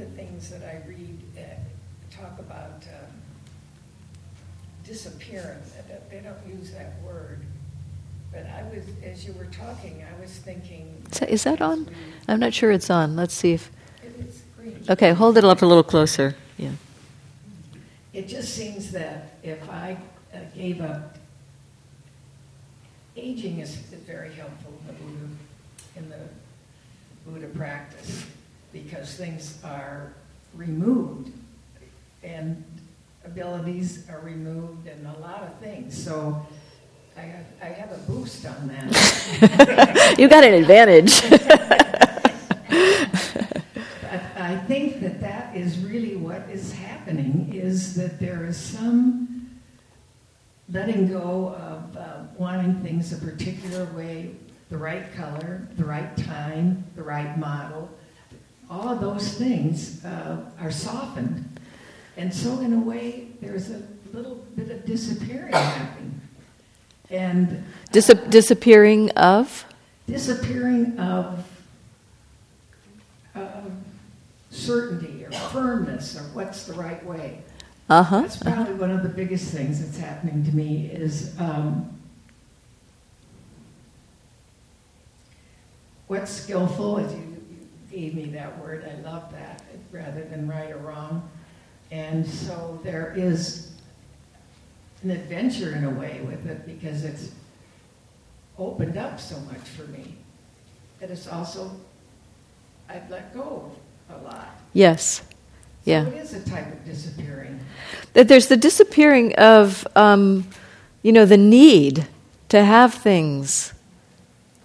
the 0.00 0.06
things 0.06 0.48
that 0.50 0.62
I 0.62 0.80
read 0.88 1.18
uh, 1.36 1.40
talk 2.10 2.38
about 2.38 2.82
um, 2.88 3.12
disappearing. 4.84 5.58
They 6.10 6.20
don't 6.20 6.58
use 6.58 6.72
that 6.72 6.94
word. 7.02 7.44
But 8.32 8.46
I 8.46 8.62
was, 8.62 8.84
as 9.04 9.26
you 9.26 9.34
were 9.34 9.46
talking, 9.46 10.02
I 10.02 10.20
was 10.20 10.30
thinking. 10.30 11.02
Is 11.28 11.44
that 11.44 11.60
on? 11.60 11.88
I'm 12.28 12.40
not 12.40 12.54
sure 12.54 12.70
it's 12.70 12.88
on. 12.88 13.16
Let's 13.16 13.34
see 13.34 13.52
if. 13.52 13.70
Okay, 14.88 15.12
hold 15.12 15.36
it 15.36 15.44
up 15.44 15.62
a 15.62 15.66
little 15.66 15.82
closer. 15.82 16.34
Yeah. 16.56 16.70
It 18.12 18.26
just 18.28 18.54
seems 18.54 18.90
that 18.92 19.34
if 19.42 19.68
I 19.68 19.96
uh, 20.32 20.38
gave 20.54 20.80
up, 20.80 21.16
aging 23.16 23.58
is 23.58 23.76
very 23.76 24.32
helpful 24.32 24.72
in 24.80 24.86
the 24.86 24.92
Buddha, 24.94 25.28
in 25.96 26.08
the 26.08 27.30
Buddha 27.30 27.46
practice 27.56 28.24
because 28.72 29.14
things 29.14 29.58
are 29.64 30.12
removed 30.54 31.32
and 32.22 32.64
abilities 33.24 34.08
are 34.10 34.20
removed 34.20 34.86
and 34.86 35.06
a 35.06 35.18
lot 35.20 35.42
of 35.42 35.54
things. 35.56 36.02
So 36.02 36.46
I 37.16 37.20
have, 37.20 37.46
I 37.62 37.66
have 37.66 37.92
a 37.92 37.98
boost 38.10 38.46
on 38.46 38.68
that. 38.68 40.14
you 40.18 40.28
got 40.28 40.44
an 40.44 40.54
advantage. 40.54 41.22
I 44.36 44.56
think 44.66 45.00
that 45.00 45.20
that 45.20 45.56
is 45.56 45.78
really 45.78 46.16
what 46.16 46.42
is 46.50 46.72
happening 46.72 47.52
is 47.54 47.94
that 47.94 48.18
there 48.18 48.46
is 48.46 48.56
some 48.56 49.30
letting 50.72 51.08
go 51.08 51.54
of 51.54 51.96
uh, 51.96 52.22
wanting 52.36 52.80
things 52.80 53.12
a 53.12 53.16
particular 53.16 53.84
way, 53.96 54.32
the 54.70 54.78
right 54.78 55.12
color, 55.14 55.68
the 55.76 55.84
right 55.84 56.16
time, 56.16 56.84
the 56.96 57.02
right 57.02 57.38
model. 57.38 57.90
All 58.70 58.88
of 58.88 59.00
those 59.00 59.34
things 59.34 60.04
uh, 60.04 60.36
are 60.60 60.70
softened. 60.70 61.60
And 62.16 62.32
so, 62.32 62.60
in 62.60 62.72
a 62.72 62.78
way, 62.78 63.28
there's 63.40 63.70
a 63.70 63.82
little 64.12 64.36
bit 64.54 64.70
of 64.70 64.84
disappearing 64.84 65.52
happening. 65.52 66.20
And 67.10 67.64
Dis- 67.90 68.14
disappearing 68.28 69.10
of? 69.10 69.64
Disappearing 70.06 70.98
of 71.00 71.44
uh, 73.34 73.62
certainty 74.50 75.24
or 75.24 75.32
firmness 75.32 76.16
or 76.16 76.22
what's 76.34 76.64
the 76.64 76.74
right 76.74 77.04
way. 77.04 77.42
Uh-huh. 77.88 78.20
That's 78.20 78.36
probably 78.36 78.74
one 78.74 78.92
of 78.92 79.02
the 79.02 79.08
biggest 79.08 79.52
things 79.52 79.84
that's 79.84 79.98
happening 79.98 80.44
to 80.44 80.54
me 80.54 80.90
is 80.92 81.34
um, 81.40 81.98
what's 86.06 86.30
skillful, 86.30 86.98
as 86.98 87.12
you 87.12 87.29
gave 87.90 88.14
me 88.14 88.26
that 88.26 88.58
word, 88.60 88.84
I 88.84 89.00
love 89.02 89.32
that, 89.32 89.62
rather 89.92 90.24
than 90.24 90.48
right 90.48 90.70
or 90.70 90.78
wrong. 90.78 91.28
And 91.90 92.26
so 92.26 92.78
there 92.84 93.12
is 93.16 93.72
an 95.02 95.10
adventure 95.10 95.74
in 95.74 95.84
a 95.84 95.90
way 95.90 96.20
with 96.24 96.46
it 96.46 96.66
because 96.66 97.04
it's 97.04 97.30
opened 98.58 98.96
up 98.96 99.18
so 99.18 99.38
much 99.40 99.60
for 99.60 99.82
me. 99.84 100.16
But 101.00 101.10
it's 101.10 101.26
also, 101.26 101.70
I've 102.88 103.10
let 103.10 103.34
go 103.34 103.72
a 104.10 104.18
lot. 104.18 104.50
Yes. 104.72 105.22
Yeah. 105.84 106.04
So 106.04 106.10
it 106.10 106.16
is 106.16 106.34
a 106.34 106.48
type 106.48 106.72
of 106.72 106.84
disappearing. 106.84 107.58
That 108.12 108.28
there's 108.28 108.48
the 108.48 108.56
disappearing 108.56 109.34
of, 109.36 109.86
um, 109.96 110.46
you 111.02 111.12
know, 111.12 111.24
the 111.24 111.38
need 111.38 112.06
to 112.50 112.64
have 112.64 112.94
things 112.94 113.72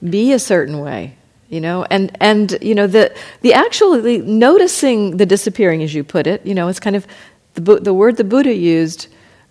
be 0.07 0.33
a 0.33 0.39
certain 0.39 0.79
way, 0.79 1.15
you 1.49 1.61
know, 1.61 1.85
and 1.89 2.15
and 2.19 2.57
you 2.61 2.75
know 2.75 2.87
the 2.87 3.15
the 3.41 3.53
actually 3.53 4.19
noticing 4.19 5.17
the 5.17 5.25
disappearing, 5.25 5.83
as 5.83 5.93
you 5.93 6.03
put 6.03 6.27
it, 6.27 6.45
you 6.45 6.55
know, 6.55 6.67
it's 6.67 6.79
kind 6.79 6.95
of 6.95 7.05
the 7.53 7.61
the 7.79 7.93
word 7.93 8.17
the 8.17 8.23
Buddha 8.23 8.53
used, 8.53 9.07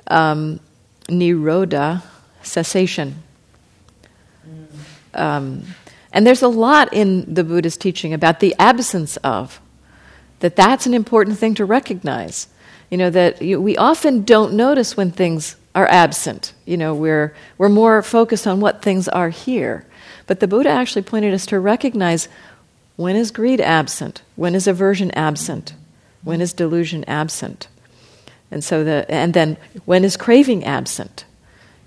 um, 0.09 0.61
nirodha, 1.09 2.03
cessation. 2.43 3.23
Um, 5.15 5.63
and 6.13 6.27
there's 6.27 6.43
a 6.43 6.49
lot 6.49 6.93
in 6.93 7.33
the 7.33 7.45
Buddha's 7.45 7.77
teaching 7.77 8.13
about 8.13 8.41
the 8.41 8.55
absence 8.59 9.17
of 9.19 9.61
that 10.41 10.57
that's 10.57 10.87
an 10.87 10.95
important 10.95 11.39
thing 11.39 11.55
to 11.55 11.65
recognize. 11.65 12.49
You 12.91 12.99
know, 12.99 13.11
that 13.11 13.43
you, 13.43 13.61
we 13.61 13.77
often 13.77 14.25
don't 14.25 14.55
notice 14.55 14.97
when 14.97 15.11
things 15.11 15.57
are 15.75 15.89
absent. 15.89 16.53
You 16.67 16.77
know, 16.77 16.95
we're, 16.95 17.35
we're 17.59 17.69
more 17.69 18.03
focused 18.03 18.47
on 18.47 18.61
what 18.61 18.83
things 18.83 19.09
are 19.09 19.31
here. 19.31 19.87
But 20.27 20.41
the 20.41 20.49
Buddha 20.49 20.71
actually 20.71 21.03
pointed 21.03 21.35
us 21.35 21.47
to 21.47 21.61
recognize 21.61 22.29
when 22.97 23.17
is 23.17 23.31
greed 23.31 23.61
absent? 23.61 24.23
When 24.37 24.55
is 24.55 24.67
aversion 24.67 25.11
absent? 25.13 25.75
When 26.23 26.41
is 26.41 26.53
delusion 26.53 27.05
absent? 27.07 27.69
And 28.51 28.63
so 28.63 28.85
the, 28.85 29.05
and 29.09 29.35
then 29.35 29.57
when 29.85 30.05
is 30.05 30.17
craving 30.17 30.65
absent? 30.65 31.25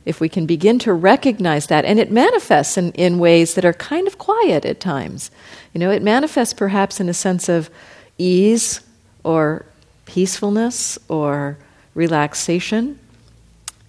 If 0.06 0.22
we 0.22 0.30
can 0.30 0.46
begin 0.46 0.80
to 0.80 0.94
recognize 0.94 1.68
that, 1.68 1.84
and 1.84 2.00
it 2.00 2.12
manifests 2.12 2.78
in, 2.78 2.92
in 2.94 3.20
ways 3.20 3.56
that 3.56 3.66
are 3.66 3.74
kind 3.74 4.08
of 4.08 4.18
quiet 4.18 4.64
at 4.66 4.80
times. 4.80 5.32
You 5.74 5.80
know, 5.80 5.92
it 5.92 6.02
manifests 6.02 6.54
perhaps 6.54 7.00
in 7.00 7.10
a 7.10 7.14
sense 7.14 7.50
of 7.50 7.70
ease 8.18 8.82
or 9.24 9.66
peacefulness 10.06 10.98
or 11.10 11.58
relaxation. 11.94 13.00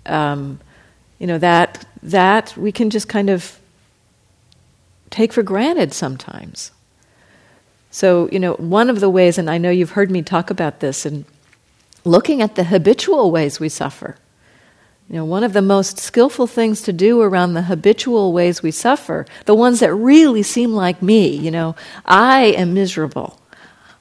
Um, 0.07 0.59
you 1.19 1.27
know 1.27 1.39
that 1.39 1.85
that 2.03 2.57
we 2.57 2.73
can 2.73 2.91
just 2.91 3.09
kind 3.09 3.31
of 3.31 3.59
take 5.11 5.33
for 5.33 5.43
granted 5.43 5.93
sometimes. 5.93 6.73
So 7.91 8.29
you 8.31 8.39
know 8.39 8.55
one 8.55 8.91
of 8.91 9.01
the 9.01 9.11
ways, 9.11 9.39
and 9.39 9.49
I 9.49 9.59
know 9.59 9.71
you've 9.71 9.93
heard 9.93 10.11
me 10.11 10.23
talk 10.23 10.51
about 10.51 10.81
this, 10.81 11.07
and 11.07 11.25
looking 12.05 12.43
at 12.43 12.55
the 12.55 12.65
habitual 12.65 13.31
ways 13.31 13.61
we 13.61 13.69
suffer. 13.69 14.17
You 15.09 15.17
know, 15.17 15.25
one 15.25 15.43
of 15.43 15.55
the 15.55 15.63
most 15.63 15.99
skillful 15.99 16.47
things 16.47 16.83
to 16.83 16.93
do 16.93 17.23
around 17.23 17.55
the 17.55 17.63
habitual 17.63 18.35
ways 18.35 18.63
we 18.63 18.71
suffer, 18.71 19.25
the 19.47 19.55
ones 19.55 19.81
that 19.81 19.95
really 19.95 20.43
seem 20.43 20.75
like 20.75 21.01
me, 21.01 21.29
you 21.29 21.51
know, 21.51 21.77
I 22.05 22.47
am 22.47 22.75
miserable. 22.75 23.41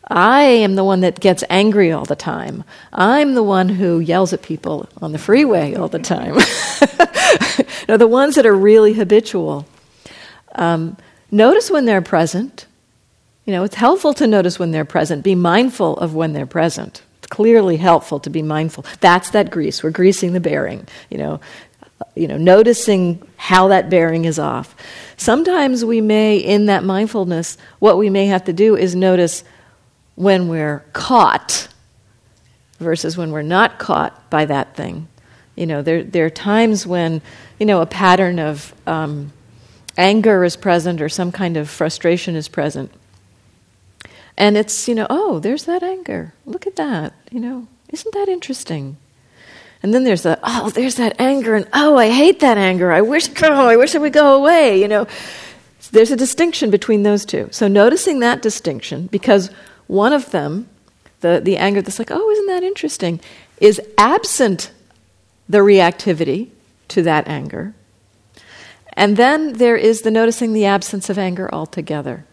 I 0.09 0.41
am 0.41 0.75
the 0.75 0.83
one 0.83 1.01
that 1.01 1.19
gets 1.19 1.43
angry 1.49 1.91
all 1.91 2.05
the 2.05 2.15
time. 2.15 2.63
I'm 2.91 3.35
the 3.35 3.43
one 3.43 3.69
who 3.69 3.99
yells 3.99 4.33
at 4.33 4.41
people 4.41 4.87
on 5.01 5.11
the 5.11 5.17
freeway 5.17 5.75
all 5.75 5.87
the 5.89 5.99
time. 5.99 6.35
no, 7.89 7.97
the 7.97 8.07
ones 8.07 8.35
that 8.35 8.45
are 8.45 8.55
really 8.55 8.93
habitual. 8.93 9.65
Um, 10.57 10.97
notice 11.31 11.71
when 11.71 11.85
they're 11.85 12.01
present. 12.01 12.65
You 13.45 13.53
know, 13.53 13.63
it's 13.63 13.75
helpful 13.75 14.13
to 14.15 14.27
notice 14.27 14.59
when 14.59 14.71
they're 14.71 14.85
present. 14.85 15.23
Be 15.23 15.35
mindful 15.35 15.97
of 15.97 16.13
when 16.13 16.33
they're 16.33 16.45
present. 16.45 17.01
It's 17.19 17.27
clearly 17.27 17.77
helpful 17.77 18.19
to 18.19 18.29
be 18.29 18.41
mindful. 18.41 18.85
That's 18.99 19.29
that 19.31 19.49
grease. 19.49 19.81
We're 19.81 19.91
greasing 19.91 20.33
the 20.33 20.41
bearing. 20.41 20.87
You 21.09 21.17
know, 21.19 21.39
you 22.15 22.27
know, 22.27 22.37
noticing 22.37 23.25
how 23.37 23.69
that 23.69 23.89
bearing 23.89 24.25
is 24.25 24.37
off. 24.37 24.75
Sometimes 25.17 25.85
we 25.85 26.01
may, 26.01 26.37
in 26.37 26.65
that 26.65 26.83
mindfulness, 26.83 27.57
what 27.79 27.97
we 27.97 28.09
may 28.09 28.27
have 28.27 28.45
to 28.45 28.53
do 28.53 28.75
is 28.75 28.95
notice 28.95 29.43
when 30.15 30.47
we're 30.47 30.83
caught 30.93 31.67
versus 32.79 33.17
when 33.17 33.31
we're 33.31 33.41
not 33.41 33.79
caught 33.79 34.29
by 34.29 34.45
that 34.45 34.75
thing. 34.75 35.07
You 35.55 35.65
know, 35.65 35.81
there, 35.81 36.03
there 36.03 36.25
are 36.25 36.31
times 36.31 36.85
when, 36.85 37.21
you 37.59 37.65
know, 37.65 37.81
a 37.81 37.85
pattern 37.85 38.39
of 38.39 38.73
um, 38.85 39.31
anger 39.97 40.43
is 40.43 40.55
present 40.55 41.01
or 41.01 41.09
some 41.09 41.31
kind 41.31 41.57
of 41.57 41.69
frustration 41.69 42.35
is 42.35 42.47
present. 42.47 42.91
And 44.37 44.55
it's, 44.55 44.87
you 44.87 44.95
know, 44.95 45.07
oh, 45.09 45.39
there's 45.39 45.65
that 45.65 45.81
anger. 45.81 46.33
Look 46.45 46.67
at 46.67 46.75
that. 46.75 47.13
You 47.31 47.39
know, 47.39 47.67
isn't 47.89 48.13
that 48.13 48.29
interesting? 48.29 48.97
And 49.81 49.93
then 49.93 50.03
there's 50.03 50.23
the, 50.23 50.39
oh, 50.43 50.69
there's 50.69 50.95
that 50.95 51.19
anger, 51.19 51.55
and 51.55 51.67
oh, 51.73 51.97
I 51.97 52.09
hate 52.09 52.39
that 52.39 52.57
anger. 52.57 52.91
I 52.91 53.01
wish, 53.01 53.29
oh, 53.43 53.67
I 53.67 53.77
wish 53.77 53.95
it 53.95 54.01
would 54.01 54.13
go 54.13 54.35
away. 54.35 54.81
You 54.81 54.87
know, 54.87 55.07
there's 55.91 56.11
a 56.11 56.15
distinction 56.15 56.69
between 56.69 57.03
those 57.03 57.25
two. 57.25 57.49
So 57.51 57.67
noticing 57.67 58.19
that 58.19 58.41
distinction, 58.41 59.07
because 59.07 59.49
one 59.87 60.13
of 60.13 60.31
them, 60.31 60.67
the, 61.21 61.41
the 61.43 61.57
anger 61.57 61.81
that's 61.81 61.99
like, 61.99 62.11
oh, 62.11 62.29
isn't 62.29 62.47
that 62.47 62.63
interesting, 62.63 63.19
is 63.59 63.81
absent 63.97 64.71
the 65.49 65.59
reactivity 65.59 66.49
to 66.89 67.01
that 67.03 67.27
anger. 67.27 67.73
And 68.97 69.15
then 69.15 69.53
there 69.53 69.77
is 69.77 70.01
the 70.01 70.09
noticing 70.09 70.53
the 70.53 70.65
absence 70.65 71.07
of 71.07 71.19
anger 71.19 71.47
altogether. 71.53 72.25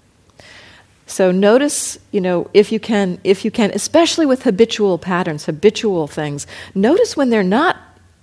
So 1.07 1.31
notice, 1.31 1.99
you 2.11 2.23
know, 2.23 2.49
if 2.55 2.73
you 2.73 2.81
can, 2.81 3.21
if 3.23 3.45
you 3.45 3.51
can, 3.51 3.71
especially 3.73 4.25
with 4.25 4.45
habitual 4.45 4.97
patterns, 4.97 5.45
habitual 5.45 6.07
things, 6.07 6.47
notice 6.75 7.19
when 7.19 7.29
they're 7.29 7.43
not 7.43 7.77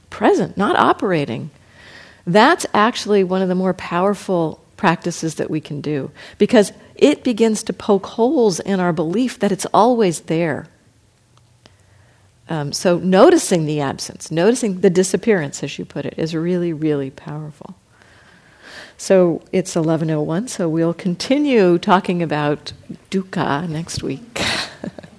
present, 0.09 0.57
not 0.57 0.75
operating. 0.75 1.51
That's 2.25 2.65
actually 2.73 3.23
one 3.23 3.43
of 3.43 3.47
the 3.47 3.55
more 3.55 3.75
powerful 3.75 4.59
practices 4.75 5.35
that 5.35 5.51
we 5.51 5.61
can 5.61 5.79
do 5.79 6.09
because 6.39 6.73
it 6.95 7.23
begins 7.23 7.61
to 7.63 7.73
poke 7.73 8.07
holes 8.07 8.59
in 8.59 8.79
our 8.79 8.91
belief 8.91 9.37
that 9.37 9.51
it's 9.51 9.67
always 9.67 10.21
there. 10.21 10.67
Um, 12.49 12.73
so, 12.73 12.97
noticing 12.97 13.67
the 13.67 13.81
absence, 13.81 14.31
noticing 14.31 14.81
the 14.81 14.89
disappearance, 14.89 15.63
as 15.63 15.77
you 15.77 15.85
put 15.85 16.05
it, 16.05 16.15
is 16.17 16.35
really, 16.35 16.73
really 16.73 17.11
powerful. 17.11 17.75
So, 19.03 19.41
it's 19.51 19.75
1101, 19.75 20.49
so 20.49 20.69
we'll 20.69 20.93
continue 20.93 21.79
talking 21.79 22.21
about 22.21 22.71
dukkha 23.09 23.67
next 23.67 24.03
week. 24.03 24.43